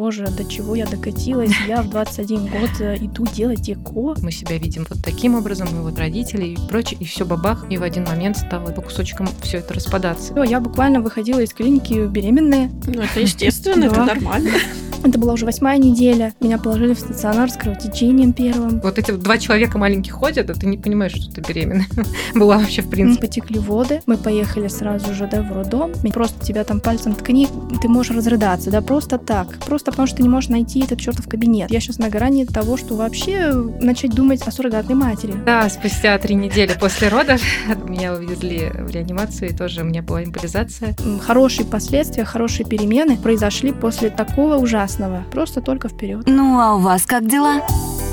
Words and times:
Боже, 0.00 0.28
до 0.28 0.46
чего 0.46 0.74
я 0.74 0.86
докатилась? 0.86 1.52
Я 1.68 1.82
в 1.82 1.90
21 1.90 2.46
год 2.46 2.70
э, 2.80 2.96
иду 3.02 3.26
делать 3.26 3.68
ЭКО. 3.68 4.14
Мы 4.22 4.32
себя 4.32 4.56
видим 4.56 4.86
вот 4.88 5.04
таким 5.04 5.34
образом, 5.34 5.68
мы 5.70 5.82
вот 5.82 5.98
родители 5.98 6.46
и 6.46 6.58
прочее, 6.70 6.98
и 7.00 7.04
все 7.04 7.26
бабах, 7.26 7.66
и 7.68 7.76
в 7.76 7.82
один 7.82 8.04
момент 8.04 8.38
стало 8.38 8.72
по 8.72 8.80
кусочкам 8.80 9.28
все 9.42 9.58
это 9.58 9.74
распадаться. 9.74 10.32
Я 10.42 10.60
буквально 10.60 11.02
выходила 11.02 11.40
из 11.40 11.52
клиники 11.52 12.06
беременная. 12.06 12.70
Ну, 12.86 13.02
это 13.02 13.20
естественно, 13.20 13.84
это 13.92 14.02
нормально. 14.06 14.52
Это 15.02 15.18
была 15.18 15.32
уже 15.32 15.46
восьмая 15.46 15.78
неделя. 15.78 16.34
Меня 16.40 16.58
положили 16.58 16.92
в 16.92 16.98
стационар 16.98 17.50
с 17.50 17.56
кровотечением 17.56 18.32
первым. 18.32 18.80
Вот 18.80 18.98
эти 18.98 19.12
два 19.12 19.38
человека 19.38 19.78
маленьких 19.78 20.12
ходят, 20.12 20.50
а 20.50 20.54
ты 20.54 20.66
не 20.66 20.76
понимаешь, 20.76 21.12
что 21.12 21.32
ты 21.32 21.40
беременна. 21.40 21.84
Была 22.34 22.58
вообще 22.58 22.82
в 22.82 22.90
принципе. 22.90 23.26
Потекли 23.26 23.58
воды. 23.58 24.02
Мы 24.06 24.18
поехали 24.18 24.68
сразу 24.68 25.14
же 25.14 25.26
да, 25.26 25.42
в 25.42 25.52
роддом. 25.52 25.92
Просто 26.12 26.44
тебя 26.44 26.64
там 26.64 26.80
пальцем 26.80 27.14
ткни, 27.14 27.48
ты 27.80 27.88
можешь 27.88 28.14
разрыдаться, 28.14 28.70
да, 28.70 28.82
просто 28.82 29.16
так. 29.16 29.58
Просто 29.64 29.90
потому 29.90 30.06
что 30.06 30.18
ты 30.18 30.22
не 30.22 30.28
можешь 30.28 30.50
найти 30.50 30.80
этот 30.84 31.00
чертов 31.00 31.28
кабинет. 31.28 31.70
Я 31.70 31.80
сейчас 31.80 31.98
на 31.98 32.10
грани 32.10 32.44
того, 32.44 32.76
что 32.76 32.94
вообще 32.94 33.52
начать 33.52 34.10
думать 34.10 34.42
о 34.42 34.50
суррогатной 34.50 34.96
матери. 34.96 35.34
Да, 35.46 35.68
спустя 35.70 36.18
три 36.18 36.34
недели 36.34 36.76
после 36.78 37.08
родов 37.08 37.40
меня 37.88 38.12
увезли 38.14 38.70
в 38.74 38.90
реанимацию, 38.90 39.50
и 39.50 39.56
тоже 39.56 39.80
у 39.80 39.84
меня 39.84 40.02
была 40.02 40.24
импровизация. 40.24 40.94
Хорошие 41.22 41.64
последствия, 41.64 42.24
хорошие 42.24 42.66
перемены 42.66 43.16
произошли 43.16 43.72
после 43.72 44.10
такого 44.10 44.56
ужасного 44.56 44.89
ужасного. 44.90 45.24
Просто 45.30 45.60
только 45.60 45.88
вперед. 45.88 46.24
Ну 46.26 46.58
а 46.60 46.74
у 46.74 46.80
вас 46.80 47.06
как 47.06 47.28
дела? 47.28 47.60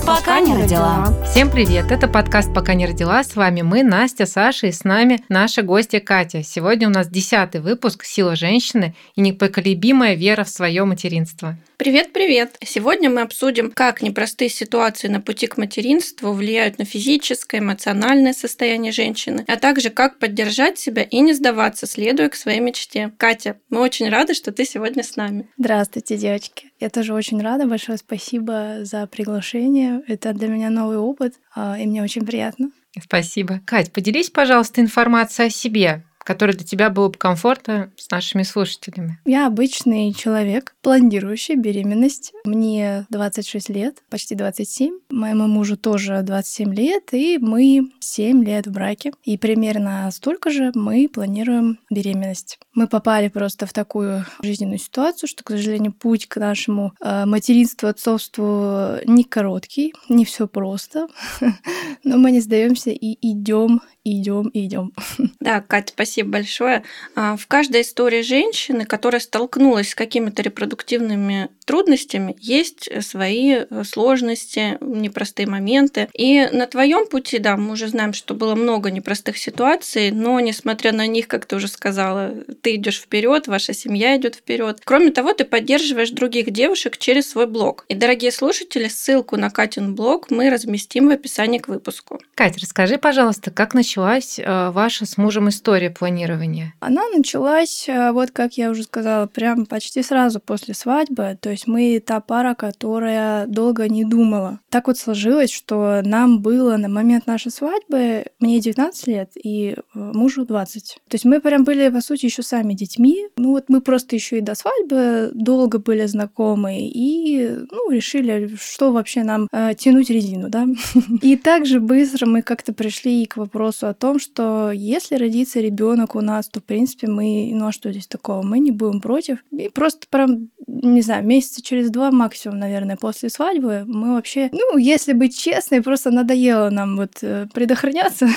Пока, 0.06 0.20
Пока 0.20 0.40
не 0.40 0.56
родила. 0.56 1.06
родила. 1.06 1.26
Всем 1.26 1.50
привет! 1.50 1.92
Это 1.92 2.08
подкаст 2.08 2.54
«Пока 2.54 2.76
не 2.76 2.86
родила». 2.86 3.22
С 3.24 3.36
вами 3.36 3.62
мы, 3.62 3.84
Настя, 3.84 4.26
Саша 4.26 4.68
и 4.68 4.72
с 4.72 4.86
нами 4.86 5.20
наша 5.28 5.64
гостья 5.64 6.00
Катя. 6.00 6.44
Сегодня 6.44 6.88
у 6.88 6.92
нас 6.92 7.10
десятый 7.10 7.60
выпуск 7.60 8.06
«Сила 8.06 8.38
женщины» 8.38 8.96
и 9.16 9.22
непоколебимая 9.22 10.16
вера 10.16 10.46
в 10.46 10.50
свое 10.50 10.86
материнство. 10.86 11.58
Привет-привет! 11.78 12.58
Сегодня 12.66 13.08
мы 13.08 13.22
обсудим, 13.22 13.70
как 13.72 14.02
непростые 14.02 14.50
ситуации 14.50 15.10
на 15.10 15.22
пути 15.22 15.46
к 15.46 15.58
материнству 15.58 16.34
влияют 16.34 16.80
на 16.80 16.86
физическое, 16.86 17.60
эмоциональное 17.60 18.34
состояние 18.34 18.92
женщины, 18.92 19.46
а 19.48 19.58
также 19.58 19.92
как 19.92 20.18
поддержать 20.18 20.80
себя 20.80 21.04
и 21.04 21.20
не 21.20 21.34
сдаваться, 21.34 21.86
следуя 21.86 22.30
к 22.30 22.36
своей 22.36 22.62
мечте. 22.62 23.12
Катя, 23.20 23.60
мы 23.70 23.82
очень 23.82 24.10
рады, 24.10 24.34
что 24.34 24.52
ты 24.52 24.66
сегодня 24.66 25.04
с 25.04 25.18
нами. 25.18 25.50
Здравствуйте, 25.60 26.18
девочки! 26.18 26.72
Я 26.80 26.90
тоже 26.90 27.14
очень 27.14 27.40
рада. 27.44 27.68
Большое 27.68 28.00
спасибо 28.00 28.80
за 28.82 29.06
приглашение. 29.06 30.02
Это 30.08 30.34
для 30.34 30.48
меня 30.48 30.72
новый 30.72 30.98
опыт, 30.98 31.36
а, 31.54 31.78
и 31.80 31.86
мне 31.86 32.02
очень 32.02 32.26
приятно. 32.26 32.72
Спасибо. 33.00 33.62
Кать, 33.68 33.94
поделись, 33.94 34.32
пожалуйста, 34.32 34.82
информацией 34.82 35.50
о 35.50 35.52
себе 35.52 36.04
который 36.28 36.54
для 36.54 36.66
тебя 36.66 36.90
было 36.90 37.08
бы 37.08 37.18
комфортно 37.18 37.90
с 37.96 38.12
нашими 38.12 38.44
слушателями? 38.44 39.18
Я 39.24 39.48
обычный 39.48 40.14
человек, 40.14 40.76
планирующий 40.82 41.56
беременность. 41.56 42.34
Мне 42.44 43.06
26 43.10 43.70
лет, 43.70 44.04
почти 44.10 44.36
27. 44.36 44.94
Моему 45.10 45.48
мужу 45.48 45.78
тоже 45.78 46.22
27 46.24 46.76
лет, 46.76 47.14
и 47.14 47.38
мы 47.38 47.94
7 48.02 48.44
лет 48.44 48.68
в 48.68 48.72
браке. 48.72 49.14
И 49.24 49.38
примерно 49.38 50.10
столько 50.12 50.50
же 50.50 50.74
мы 50.76 51.08
планируем 51.08 51.80
беременность. 51.90 52.60
Мы 52.74 52.88
попали 52.88 53.30
просто 53.30 53.66
в 53.66 53.72
такую 53.72 54.26
жизненную 54.44 54.80
ситуацию, 54.80 55.30
что, 55.30 55.46
к 55.46 55.52
сожалению, 55.52 55.94
путь 55.94 56.28
к 56.28 56.36
нашему 56.36 56.92
э, 57.02 57.26
материнству, 57.26 57.88
отцовству 57.88 58.98
не 59.06 59.24
короткий, 59.24 59.94
не 60.10 60.26
все 60.26 60.46
просто. 60.46 61.08
Но 62.04 62.18
мы 62.18 62.32
не 62.32 62.42
сдаемся 62.42 62.90
и 62.90 63.18
идем, 63.22 63.82
идем, 64.04 64.50
идем. 64.54 64.92
Да, 65.40 65.62
Катя, 65.62 65.94
спасибо 65.94 66.17
спасибо 66.18 66.32
большое. 66.32 66.84
А, 67.16 67.38
в 67.38 67.46
каждой 67.48 67.82
истории 67.82 68.22
женщины, 68.22 68.86
которая 68.86 69.22
столкнулась 69.22 69.90
с 69.90 69.96
какими-то 69.96 70.42
репродуктивными 70.42 71.50
трудностями, 71.66 72.36
есть 72.40 72.90
свои 73.04 73.66
сложности, 73.84 74.78
непростые 74.82 75.48
моменты. 75.48 76.08
И 76.14 76.48
на 76.52 76.66
твоем 76.66 77.08
пути, 77.08 77.38
да, 77.40 77.58
мы 77.58 77.74
уже 77.74 77.88
знаем, 77.90 78.14
что 78.14 78.34
было 78.34 78.56
много 78.56 78.90
непростых 78.90 79.38
ситуаций, 79.38 80.12
но 80.12 80.40
несмотря 80.40 80.92
на 80.92 81.06
них, 81.06 81.28
как 81.28 81.46
ты 81.46 81.58
уже 81.58 81.68
сказала, 81.68 82.34
ты 82.62 82.76
идешь 82.76 83.00
вперед, 83.00 83.48
ваша 83.48 83.74
семья 83.74 84.16
идет 84.18 84.36
вперед. 84.36 84.80
Кроме 84.84 85.12
того, 85.12 85.34
ты 85.34 85.46
поддерживаешь 85.46 86.10
других 86.12 86.52
девушек 86.52 86.98
через 86.98 87.30
свой 87.30 87.46
блог. 87.46 87.86
И, 87.90 87.96
дорогие 87.96 88.32
слушатели, 88.32 88.88
ссылку 88.88 89.38
на 89.38 89.50
Катин 89.50 89.94
блог 89.94 90.32
мы 90.32 90.50
разместим 90.50 91.10
в 91.10 91.12
описании 91.12 91.60
к 91.60 91.68
выпуску. 91.68 92.20
Катя, 92.34 92.60
расскажи, 92.62 92.98
пожалуйста, 92.98 93.52
как 93.52 93.74
началась 93.74 94.40
э, 94.40 94.70
ваша 94.72 95.06
с 95.06 95.18
мужем 95.18 95.50
история 95.50 95.90
планирования? 96.08 96.74
Она 96.80 97.02
началась, 97.10 97.86
э, 97.90 98.12
вот 98.12 98.32
как 98.32 98.54
я 98.54 98.72
уже 98.72 98.84
сказала, 98.84 99.28
прям 99.28 99.66
почти 99.66 100.02
сразу 100.04 100.40
после 100.40 100.74
свадьбы. 100.74 101.38
То 101.42 101.50
есть 101.50 101.68
мы 101.68 102.02
та 102.06 102.22
пара, 102.22 102.56
которая 102.56 103.46
долго 103.46 103.90
не 103.90 104.06
думала. 104.06 104.60
Так 104.70 104.88
вот 104.88 104.98
сложилось, 104.98 105.52
что 105.52 106.02
нам 106.04 106.42
было 106.42 106.78
на 106.78 106.88
момент 106.88 107.28
нашей 107.28 107.52
свадьбы, 107.52 108.26
мне 108.40 108.60
19 108.60 109.08
лет 109.08 109.32
и 109.36 109.76
э, 109.76 109.78
мужу 109.94 110.46
20. 110.46 110.98
То 111.10 111.16
есть 111.16 111.26
мы 111.26 111.42
прям 111.42 111.64
были, 111.66 111.90
по 111.90 112.02
сути, 112.02 112.26
еще 112.26 112.42
сами 112.42 112.74
детьми. 112.74 113.28
Ну 113.38 113.52
вот 113.52 113.66
мы 113.68 113.82
просто 113.82 114.16
еще 114.16 114.38
и 114.38 114.42
до 114.42 114.56
свадьбы 114.56 115.32
долго 115.34 115.80
были 115.80 116.06
знакомы 116.06 116.80
и 116.80 117.50
ну, 117.72 117.92
решили, 117.92 118.56
что 118.60 118.94
вообще 118.94 119.24
нам 119.24 119.48
э, 119.52 119.74
тянуть 119.78 120.10
резину, 120.10 120.50
да. 120.50 120.68
И 121.22 121.36
также 121.36 121.80
быстро 121.80 122.26
мы 122.26 122.42
как-то 122.42 122.74
пришли 122.74 123.26
к 123.26 123.38
вопросу 123.38 123.88
о 123.88 123.94
том, 123.94 124.20
что 124.20 124.72
если 124.72 125.16
родится 125.16 125.60
ребенок 125.60 125.97
у 126.16 126.22
нас, 126.22 126.48
то, 126.48 126.60
в 126.60 126.64
принципе, 126.64 127.08
мы, 127.08 127.52
ну 127.54 127.68
а 127.68 127.72
что 127.72 127.92
здесь 127.92 128.08
такого, 128.08 128.44
мы 128.44 128.60
не 128.60 128.72
будем 128.72 129.02
против. 129.02 129.40
И 129.52 129.70
просто 129.70 130.08
прям, 130.10 130.50
не 130.68 131.02
знаю, 131.02 131.26
месяца 131.26 131.62
через 131.62 131.90
два 131.90 132.12
максимум, 132.12 132.60
наверное, 132.60 132.98
после 132.98 133.30
свадьбы 133.30 133.84
мы 133.86 134.16
вообще, 134.16 134.50
ну, 134.52 134.78
если 134.78 135.14
быть 135.14 135.38
честной, 135.38 135.82
просто 135.82 136.12
надоело 136.12 136.70
нам 136.70 136.98
вот 136.98 137.18
э, 137.22 137.48
предохраняться. 137.54 138.28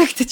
Как-то 0.00 0.24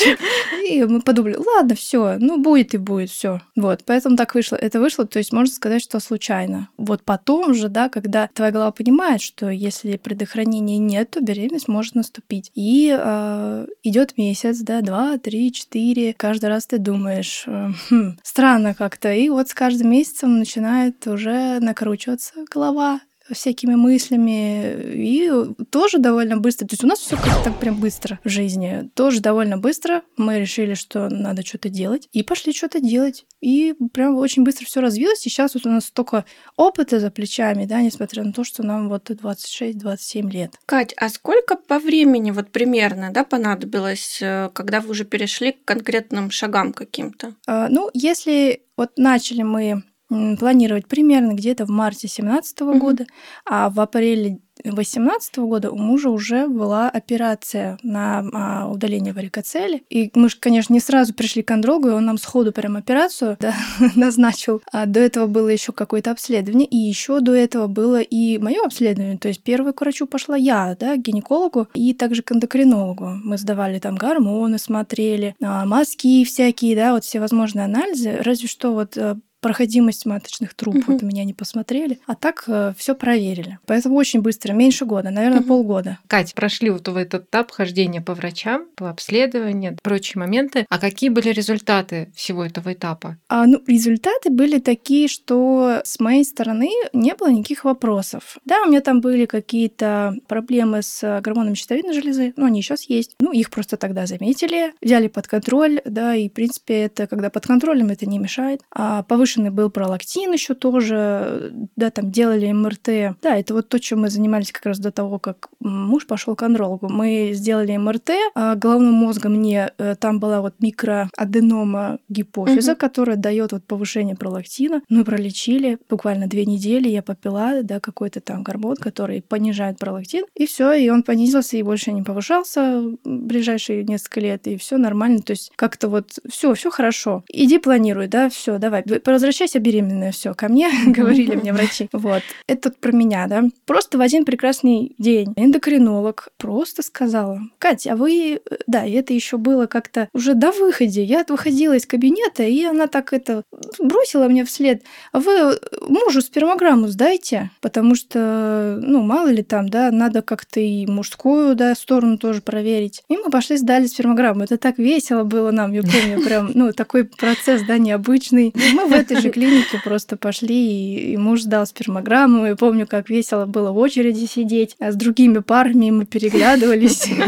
И 0.67 0.83
мы 0.85 1.03
подумали, 1.03 1.37
ладно, 1.37 1.75
все, 1.75 2.17
ну 2.19 2.39
будет 2.39 2.75
и 2.75 2.79
будет, 2.79 3.11
все. 3.11 3.41
Вот, 3.55 3.83
поэтому 3.85 4.17
так 4.17 4.35
вышло. 4.35 4.57
Это 4.57 4.81
вышло, 4.81 5.07
то 5.07 5.19
есть 5.19 5.33
можно 5.33 5.55
сказать, 5.55 5.83
что 5.83 6.01
случайно. 6.01 6.69
Вот 6.79 7.03
потом 7.03 7.55
же, 7.55 7.69
да, 7.69 7.89
когда 7.89 8.29
твоя 8.33 8.51
голова 8.51 8.73
понимает, 8.73 9.21
что 9.21 9.51
если 9.51 9.97
предохранения 9.97 10.79
нет, 10.79 11.11
то 11.11 11.21
беременность 11.21 11.69
может 11.69 11.95
наступить. 11.95 12.51
И 12.55 12.97
э, 12.99 13.67
идет 13.83 14.17
месяц, 14.17 14.59
да, 14.61 14.81
два, 14.81 15.19
три, 15.19 15.53
четыре. 15.53 16.15
Каждый 16.15 16.47
раз 16.47 16.67
ты 16.67 16.79
думаешь, 16.79 17.45
э, 17.47 17.71
хм, 17.91 18.17
странно 18.23 18.75
как-то. 18.75 19.13
И 19.13 19.29
вот 19.29 19.49
с 19.49 19.55
каждым 19.55 19.91
месяцем 19.91 20.39
начинает 20.39 21.07
уже 21.07 21.61
накручиваться 21.61 22.33
голова 22.51 23.01
всякими 23.35 23.75
мыслями. 23.75 24.95
И 24.95 25.31
тоже 25.71 25.99
довольно 25.99 26.37
быстро. 26.37 26.67
То 26.67 26.75
есть 26.75 26.85
у 26.85 26.87
нас 26.87 26.99
все 26.99 27.17
как-то 27.17 27.45
так 27.45 27.59
прям 27.59 27.81
быстро 27.81 28.19
в 28.25 28.29
жизни. 28.29 28.91
Тоже 28.95 29.21
довольно 29.21 29.59
быстро 29.59 30.03
мы 30.17 30.39
решили, 30.39 30.75
что 30.75 31.09
надо 31.09 31.45
что-то 31.45 31.69
делать. 31.69 32.09
И 32.13 32.23
пошли 32.23 32.53
что-то 32.53 32.81
делать. 32.81 33.27
И 33.41 33.75
прям 33.93 34.17
очень 34.17 34.45
быстро 34.45 34.67
все 34.67 34.81
развилось. 34.81 35.27
И 35.27 35.31
сейчас 35.31 35.55
вот 35.55 35.67
у 35.67 35.71
нас 35.71 35.87
столько 35.87 36.25
опыта 36.57 37.01
за 37.01 37.11
плечами, 37.11 37.65
да, 37.65 37.81
несмотря 37.81 38.25
на 38.25 38.33
то, 38.33 38.45
что 38.45 38.63
нам 38.63 38.89
вот 38.89 39.11
26-27 39.11 40.31
лет. 40.31 40.55
Кать, 40.67 40.95
а 40.97 41.09
сколько 41.09 41.57
по 41.57 41.79
времени 41.79 42.31
вот 42.31 42.51
примерно, 42.51 43.11
да, 43.13 43.25
понадобилось, 43.25 44.19
э, 44.21 44.51
когда 44.53 44.81
вы 44.81 44.91
уже 44.91 45.05
перешли 45.05 45.53
к 45.53 45.65
конкретным 45.65 46.31
шагам 46.31 46.73
каким-то? 46.73 47.35
А, 47.47 47.69
ну, 47.69 47.91
если 47.95 48.63
вот 48.77 48.93
начали 48.97 49.43
мы 49.43 49.83
планировать 50.09 50.87
примерно 50.87 51.33
где-то 51.33 51.67
в 51.67 51.71
марте 51.71 52.07
2017 52.09 52.59
mm-hmm. 52.59 52.79
года, 52.79 53.07
а 53.45 53.71
в 53.71 53.81
апреле 53.81 54.41
2018 54.65 55.39
года 55.39 55.71
у 55.71 55.77
мужа 55.77 56.11
уже 56.11 56.49
была 56.49 56.89
операция 56.89 57.79
на 57.83 58.25
а, 58.33 58.69
удаление 58.69 59.13
варикоцели. 59.13 59.85
И 59.89 60.11
мы 60.15 60.29
же, 60.29 60.37
конечно, 60.39 60.73
не 60.73 60.81
сразу 60.81 61.15
пришли 61.15 61.43
к 61.43 61.51
андрологу, 61.51 61.89
и 61.89 61.93
он 61.93 62.05
нам 62.05 62.19
сходу 62.19 62.53
прям 62.53 62.77
операцию 62.77 63.37
да, 63.41 63.55
назначил. 63.95 64.63
А 64.73 64.87
до 64.87 65.01
этого 65.01 65.27
было 65.27 65.49
еще 65.49 65.73
какое-то 65.73 66.11
обследование, 66.11 66.67
и 66.67 66.77
еще 66.77 67.21
до 67.21 67.35
этого 67.35 67.67
было 67.67 68.01
и 68.01 68.39
мое 68.39 68.65
обследование. 68.65 69.19
То 69.19 69.29
есть 69.29 69.43
первой 69.43 69.73
к 69.73 69.81
врачу 69.81 70.07
пошла 70.07 70.37
я, 70.37 70.77
да, 70.79 70.97
к 70.97 71.03
гинекологу 71.03 71.69
и 71.75 71.95
также 71.95 72.23
к 72.23 72.33
эндокринологу. 72.33 73.13
Мы 73.23 73.39
сдавали 73.39 73.79
там 73.79 73.97
гормоны, 73.97 74.59
смотрели, 74.59 75.35
а, 75.43 75.65
мазки 75.65 76.25
всякие, 76.25 76.77
да, 76.77 76.93
вот 76.93 77.05
все 77.05 77.21
возможные 77.21 77.65
анализы. 77.65 78.19
Разве 78.23 78.49
что 78.49 78.73
вот 78.73 78.97
э, 78.97 79.17
проходимость 79.41 80.07
маточных 80.07 80.55
труб. 80.55 80.77
Угу. 80.77 80.93
Вот 80.93 81.03
меня 81.03 81.25
не 81.25 81.35
посмотрели. 81.35 82.01
А 82.07 82.15
так 82.15 82.45
э, 82.47 82.73
все 82.77 82.95
проверили. 82.95 83.59
Поэтому 83.67 83.97
очень 83.97 84.21
быстро, 84.21 84.53
меньше 84.53 84.85
года, 84.85 85.11
наверное, 85.11 85.41
угу. 85.41 85.49
полгода. 85.49 85.99
Катя, 86.07 86.35
прошли 86.35 86.71
вот 86.71 86.89
в 86.89 86.97
этот 86.97 87.25
этап 87.25 87.51
хождения 87.51 88.01
по 88.01 88.15
врачам, 88.15 88.67
по 88.77 88.91
обследованию, 88.91 89.77
прочие 89.83 90.21
моменты. 90.21 90.67
А 90.69 90.79
какие 90.79 91.11
были 91.11 91.31
результаты 91.31 92.11
всего 92.15 92.45
этого 92.45 92.73
этапа? 92.73 93.17
А, 93.29 93.47
ну, 93.47 93.63
результаты 93.67 94.31
были 94.31 94.59
такие, 94.59 95.09
что 95.09 95.81
с 95.85 96.01
моей 96.01 96.25
стороны 96.25 96.71
не 96.93 97.15
было 97.15 97.31
никаких 97.31 97.65
вопросов. 97.65 98.39
Да, 98.45 98.63
у 98.63 98.69
меня 98.69 98.81
там 98.81 99.01
были 99.01 99.27
какие-то 99.27 100.15
проблемы 100.27 100.83
с 100.83 101.21
гормонами 101.21 101.55
щитовидной 101.55 101.95
железы, 101.95 102.33
но 102.37 102.47
они 102.47 102.63
сейчас 102.63 102.85
есть. 102.85 103.15
Ну, 103.21 103.33
их 103.33 103.51
просто 103.51 103.77
тогда 103.77 104.07
заметили, 104.07 104.73
взяли 104.83 105.09
под 105.09 105.27
контроль, 105.27 105.81
да, 105.85 106.15
и, 106.15 106.29
в 106.29 106.33
принципе, 106.33 106.83
это, 106.83 107.07
когда 107.07 107.31
под 107.31 107.47
контролем, 107.47 107.91
это 107.91 108.07
не 108.07 108.19
мешает. 108.19 108.61
А 108.71 109.03
повышенная 109.03 109.29
повышенный 109.39 109.51
был 109.51 109.71
пролактин 109.71 110.33
еще 110.33 110.55
тоже, 110.55 111.53
да, 111.77 111.91
там 111.91 112.11
делали 112.11 112.53
МРТ. 112.53 113.17
Да, 113.23 113.37
это 113.37 113.55
вот 113.55 113.69
то, 113.69 113.79
чем 113.79 114.01
мы 114.01 114.11
занимались 114.11 114.53
как 114.53 114.67
раз 114.67 114.79
до 114.79 114.91
того, 114.91 115.19
как 115.19 115.49
муж 115.61 116.07
пошел 116.07 116.37
к 116.37 116.43
андрологу. 116.43 116.89
Мы 116.89 117.33
сделали 117.35 117.77
МРТ 117.77 118.11
а 118.35 118.55
головного 118.55 118.93
мозга 118.93 119.29
мне, 119.29 119.71
э, 119.79 119.95
там 119.99 120.19
была 120.19 120.41
вот 120.41 120.55
микроаденома 120.61 121.99
гипофиза, 122.09 122.73
угу. 122.73 122.81
которая 122.81 123.17
дает 123.17 123.53
вот 123.53 123.65
повышение 123.65 124.17
пролактина. 124.17 124.83
Мы 124.89 125.05
пролечили 125.05 125.79
буквально 125.89 126.27
две 126.27 126.45
недели, 126.45 126.89
я 126.89 127.03
попила, 127.03 127.63
да, 127.63 127.81
какой-то 127.81 128.21
там 128.21 128.43
гормон, 128.43 128.77
который 128.77 129.23
понижает 129.23 129.79
пролактин, 129.79 130.25
и 130.35 130.47
все, 130.47 130.73
и 130.73 130.89
он 130.89 131.03
понизился 131.03 131.57
и 131.57 131.63
больше 131.63 131.93
не 131.93 132.03
повышался 132.03 132.81
в 132.81 132.97
ближайшие 133.05 133.85
несколько 133.85 134.21
лет, 134.21 134.47
и 134.47 134.57
все 134.57 134.79
нормально. 134.79 135.21
То 135.21 135.33
есть 135.33 135.53
как-то 135.57 135.89
вот 135.89 136.19
все, 136.29 136.55
все 136.55 136.71
хорошо. 136.71 137.25
Иди 137.29 137.59
планируй, 137.59 138.09
да, 138.09 138.29
все, 138.29 138.59
давай, 138.59 138.85
возвращайся 139.19 139.59
беременная, 139.59 140.13
все, 140.13 140.33
ко 140.35 140.49
мне, 140.49 140.71
говорили 140.87 141.35
мне 141.35 141.53
врачи. 141.53 141.89
Вот. 141.93 142.23
Это 142.47 142.71
про 142.71 142.93
меня, 142.93 143.27
да. 143.27 143.45
Просто 143.67 143.99
в 143.99 144.01
один 144.01 144.25
прекрасный 144.25 144.95
день 144.99 145.33
эндокринолог 145.37 146.29
просто 146.37 146.83
сказала, 146.83 147.41
Катя, 147.59 147.93
а 147.93 147.97
вы... 147.97 148.41
Да, 148.67 148.85
и 148.87 148.93
это 148.93 149.13
еще 149.13 149.37
было 149.37 149.67
как-то 149.67 150.09
уже 150.13 150.35
до 150.35 150.53
выхода. 150.53 150.79
Я 151.01 151.25
выходила 151.29 151.75
из 151.75 151.87
кабинета, 151.87 152.45
и 152.45 152.63
она 152.65 152.87
так 152.87 153.13
это 153.13 153.43
бросила 153.81 154.29
мне 154.29 154.45
вслед. 154.45 154.83
А 155.13 155.19
вы 155.19 155.59
мужу 155.89 156.21
спермограмму 156.21 156.87
сдайте, 156.87 157.51
потому 157.61 157.97
что, 157.97 158.79
ну, 158.81 159.03
мало 159.03 159.29
ли 159.29 159.43
там, 159.43 159.69
да, 159.69 159.91
надо 159.91 160.23
как-то 160.23 160.61
и 160.61 160.87
мужскую, 160.87 161.57
да, 161.57 161.75
сторону 161.75 162.19
тоже 162.19 162.41
проверить. 162.41 163.03
И 163.09 163.17
мы 163.17 163.31
пошли 163.31 163.57
сдали 163.57 163.87
спермограмму. 163.87 164.45
Это 164.45 164.57
так 164.57 164.79
весело 164.79 165.25
было 165.25 165.51
нам, 165.51 165.73
я 165.73 165.83
помню, 165.83 166.25
прям, 166.25 166.53
ну, 166.55 166.73
такой 166.73 167.05
процесс, 167.05 167.63
да, 167.67 167.79
необычный. 167.79 168.55
Мы 168.73 168.87
в 168.87 168.93
этой 169.11 169.21
же 169.21 169.31
клинике 169.31 169.81
просто 169.83 170.17
пошли, 170.17 170.55
и, 170.55 171.13
и 171.13 171.17
муж 171.17 171.43
сдал 171.43 171.67
спермограмму. 171.67 172.47
Я 172.47 172.57
помню, 172.57 172.87
как 172.87 173.09
весело 173.11 173.47
было 173.47 173.73
в 173.73 173.79
очереди 173.79 174.27
сидеть, 174.27 174.77
а 174.79 174.93
с 174.93 174.97
другими 174.97 175.39
парами 175.39 175.91
мы 175.91 176.07
переглядывались. 176.07 177.09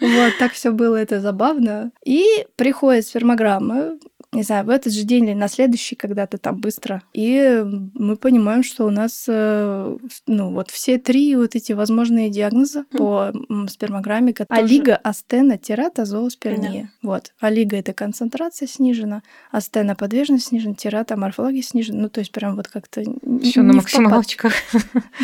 Вот, 0.00 0.32
так 0.40 0.52
все 0.52 0.72
было, 0.72 0.96
это 0.96 1.20
забавно. 1.20 1.92
И 2.04 2.24
приходит 2.56 3.06
спермограмма, 3.06 3.92
не 4.34 4.42
знаю, 4.42 4.64
в 4.64 4.70
этот 4.70 4.92
же 4.92 5.04
день 5.04 5.24
или 5.24 5.34
на 5.34 5.48
следующий 5.48 5.96
когда-то 5.96 6.38
там 6.38 6.60
быстро. 6.60 7.02
И 7.12 7.64
мы 7.94 8.16
понимаем, 8.16 8.62
что 8.62 8.86
у 8.86 8.90
нас, 8.90 9.24
э, 9.28 9.96
ну, 10.26 10.50
вот 10.52 10.70
все 10.70 10.98
три 10.98 11.36
вот 11.36 11.54
эти 11.54 11.72
возможные 11.72 12.30
диагноза 12.30 12.84
по 12.90 13.32
спермограмме. 13.68 14.34
Алига, 14.48 14.96
астена, 14.96 15.58
тирата, 15.58 16.04
зооспермия. 16.04 16.90
Вот. 17.02 17.32
Алига— 17.40 17.76
это 17.78 17.92
концентрация 17.92 18.66
снижена, 18.66 19.22
астена— 19.50 19.94
подвижность 19.96 20.46
снижена, 20.46 20.74
тирата— 20.74 21.16
морфология 21.16 21.62
снижена. 21.62 22.02
Ну, 22.02 22.08
то 22.08 22.20
есть 22.20 22.32
прям 22.32 22.56
вот 22.56 22.68
как-то... 22.68 23.00
Еще 23.00 23.62
на 23.62 23.74
максималочках. 23.74 24.52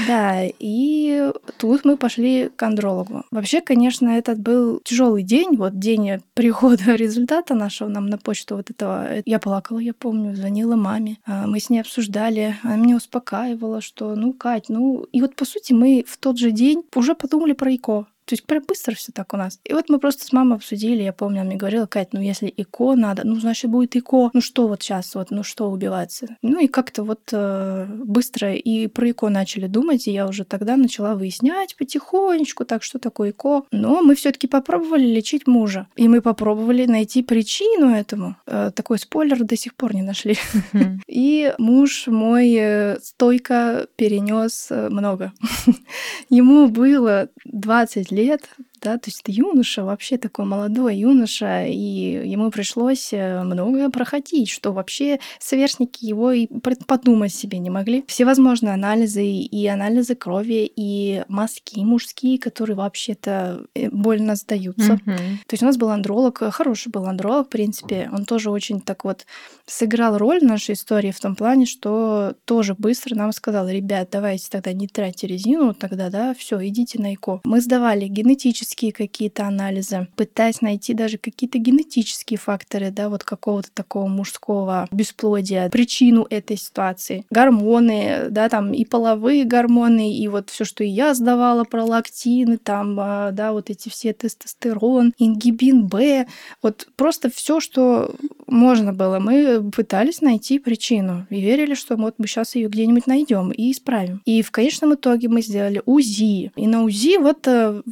Да, 0.06 0.42
и 0.58 1.30
тут 1.58 1.84
мы 1.84 1.96
пошли 1.96 2.50
к 2.54 2.62
андрологу. 2.62 3.24
Вообще, 3.30 3.60
конечно, 3.60 4.08
этот 4.08 4.38
был 4.38 4.80
тяжелый 4.84 5.22
день, 5.22 5.56
вот 5.56 5.78
день 5.78 6.20
прихода 6.34 6.94
результата 6.96 7.54
нашего 7.54 7.88
нам 7.88 8.06
на 8.06 8.18
почту 8.18 8.56
вот 8.56 8.70
этого 8.70 8.99
я 9.24 9.38
плакала, 9.38 9.78
я 9.78 9.94
помню, 9.94 10.34
звонила 10.34 10.76
маме. 10.76 11.18
А, 11.26 11.46
мы 11.46 11.60
с 11.60 11.70
ней 11.70 11.80
обсуждали. 11.80 12.56
Она 12.62 12.76
меня 12.76 12.96
успокаивала, 12.96 13.80
что, 13.80 14.14
ну, 14.14 14.32
Кать, 14.32 14.68
ну... 14.68 15.06
И 15.12 15.20
вот, 15.20 15.36
по 15.36 15.44
сути, 15.44 15.72
мы 15.72 16.04
в 16.06 16.16
тот 16.18 16.38
же 16.38 16.50
день 16.50 16.82
уже 16.94 17.14
подумали 17.14 17.52
про 17.52 17.74
ИКО. 17.74 18.06
То 18.30 18.34
есть 18.34 18.46
прям 18.46 18.62
быстро 18.62 18.94
все 18.94 19.10
так 19.10 19.34
у 19.34 19.36
нас. 19.36 19.58
И 19.64 19.72
вот 19.72 19.88
мы 19.88 19.98
просто 19.98 20.24
с 20.24 20.32
мамой 20.32 20.54
обсудили, 20.54 21.02
я 21.02 21.12
помню, 21.12 21.40
она 21.40 21.50
мне 21.50 21.56
говорила, 21.56 21.86
Кать, 21.86 22.12
ну 22.12 22.20
если 22.20 22.46
ИКО 22.46 22.94
надо, 22.94 23.26
ну 23.26 23.34
значит 23.40 23.68
будет 23.68 23.96
ИКО. 23.96 24.30
Ну 24.32 24.40
что 24.40 24.68
вот 24.68 24.84
сейчас, 24.84 25.16
вот, 25.16 25.32
ну 25.32 25.42
что 25.42 25.68
убиваться? 25.68 26.36
Ну 26.40 26.60
и 26.60 26.68
как-то 26.68 27.02
вот 27.02 27.22
э, 27.32 27.86
быстро 27.88 28.54
и 28.54 28.86
про 28.86 29.10
ИКО 29.10 29.30
начали 29.30 29.66
думать, 29.66 30.06
и 30.06 30.12
я 30.12 30.28
уже 30.28 30.44
тогда 30.44 30.76
начала 30.76 31.16
выяснять 31.16 31.74
потихонечку, 31.74 32.64
так 32.64 32.84
что 32.84 33.00
такое 33.00 33.30
ИКО. 33.30 33.64
Но 33.72 34.00
мы 34.00 34.14
все 34.14 34.30
таки 34.30 34.46
попробовали 34.46 35.06
лечить 35.06 35.48
мужа. 35.48 35.88
И 35.96 36.06
мы 36.06 36.22
попробовали 36.22 36.86
найти 36.86 37.24
причину 37.24 37.90
этому. 37.90 38.36
Э, 38.46 38.70
такой 38.72 39.00
спойлер 39.00 39.42
до 39.42 39.56
сих 39.56 39.74
пор 39.74 39.92
не 39.92 40.02
нашли. 40.02 40.36
И 41.08 41.52
муж 41.58 42.06
мой 42.06 42.54
э, 42.56 42.98
стойко 43.02 43.88
перенес 43.96 44.68
э, 44.70 44.88
много. 44.88 45.32
Ему 46.28 46.68
было 46.68 47.28
20 47.44 48.12
лет 48.12 48.19
лет 48.20 48.48
да, 48.80 48.98
то 48.98 49.08
есть 49.08 49.20
это 49.22 49.32
юноша, 49.32 49.84
вообще 49.84 50.18
такой 50.18 50.44
молодой 50.44 50.96
юноша, 50.96 51.66
и 51.66 52.28
ему 52.28 52.50
пришлось 52.50 53.12
э, 53.12 53.42
многое 53.42 53.90
проходить, 53.90 54.48
что 54.48 54.72
вообще 54.72 55.20
сверстники 55.38 56.04
его 56.04 56.32
и 56.32 56.46
подумать 56.86 57.34
себе 57.34 57.58
не 57.58 57.70
могли. 57.70 58.04
Всевозможные 58.06 58.74
анализы, 58.74 59.24
и 59.24 59.66
анализы 59.66 60.14
крови, 60.14 60.70
и 60.74 61.22
мазки 61.28 61.80
мужские, 61.80 62.38
которые 62.38 62.76
вообще-то 62.76 63.66
э, 63.74 63.88
больно 63.90 64.34
сдаются. 64.34 64.94
Mm-hmm. 64.94 65.16
То 65.46 65.52
есть 65.52 65.62
у 65.62 65.66
нас 65.66 65.76
был 65.76 65.90
андролог, 65.90 66.42
э, 66.42 66.50
хороший 66.50 66.90
был 66.90 67.06
андролог, 67.06 67.46
в 67.46 67.50
принципе, 67.50 68.08
он 68.12 68.24
тоже 68.24 68.50
очень 68.50 68.80
так 68.80 69.04
вот 69.04 69.26
сыграл 69.66 70.18
роль 70.18 70.40
в 70.40 70.44
нашей 70.44 70.74
истории 70.74 71.10
в 71.10 71.20
том 71.20 71.36
плане, 71.36 71.66
что 71.66 72.34
тоже 72.44 72.74
быстро 72.74 73.14
нам 73.14 73.32
сказал, 73.32 73.68
ребят, 73.68 74.08
давайте 74.10 74.48
тогда 74.50 74.72
не 74.72 74.88
тратьте 74.88 75.26
резину, 75.26 75.74
тогда, 75.74 76.10
да, 76.10 76.34
все, 76.34 76.66
идите 76.66 77.00
на 77.00 77.14
ЭКО. 77.14 77.40
Мы 77.44 77.60
сдавали 77.60 78.06
генетические 78.06 78.69
генетические 78.70 78.92
какие-то 78.92 79.46
анализы, 79.46 80.08
пытаясь 80.16 80.60
найти 80.60 80.94
даже 80.94 81.18
какие-то 81.18 81.58
генетические 81.58 82.38
факторы, 82.38 82.90
да, 82.90 83.08
вот 83.08 83.24
какого-то 83.24 83.70
такого 83.72 84.06
мужского 84.06 84.86
бесплодия, 84.90 85.68
причину 85.68 86.26
этой 86.30 86.56
ситуации. 86.56 87.24
Гормоны, 87.30 88.28
да, 88.30 88.48
там 88.48 88.72
и 88.72 88.84
половые 88.84 89.44
гормоны, 89.44 90.14
и 90.14 90.28
вот 90.28 90.50
все, 90.50 90.64
что 90.64 90.84
я 90.84 91.14
сдавала, 91.14 91.64
пролактины, 91.64 92.58
там, 92.58 92.98
а, 93.00 93.30
да, 93.32 93.52
вот 93.52 93.70
эти 93.70 93.88
все 93.88 94.12
тестостерон, 94.12 95.12
ингибин 95.18 95.86
Б, 95.86 96.26
вот 96.62 96.88
просто 96.96 97.30
все, 97.30 97.60
что 97.60 98.14
можно 98.46 98.92
было. 98.92 99.18
Мы 99.18 99.70
пытались 99.70 100.20
найти 100.20 100.58
причину 100.58 101.26
и 101.30 101.40
верили, 101.40 101.74
что 101.74 101.96
вот 101.96 102.14
мы 102.18 102.26
сейчас 102.26 102.54
ее 102.56 102.68
где-нибудь 102.68 103.06
найдем 103.06 103.50
и 103.50 103.72
исправим. 103.72 104.22
И 104.24 104.42
в 104.42 104.50
конечном 104.50 104.94
итоге 104.94 105.28
мы 105.28 105.42
сделали 105.42 105.82
УЗИ. 105.86 106.52
И 106.56 106.66
на 106.66 106.82
УЗИ 106.82 107.18
вот 107.18 107.46
э, 107.46 107.82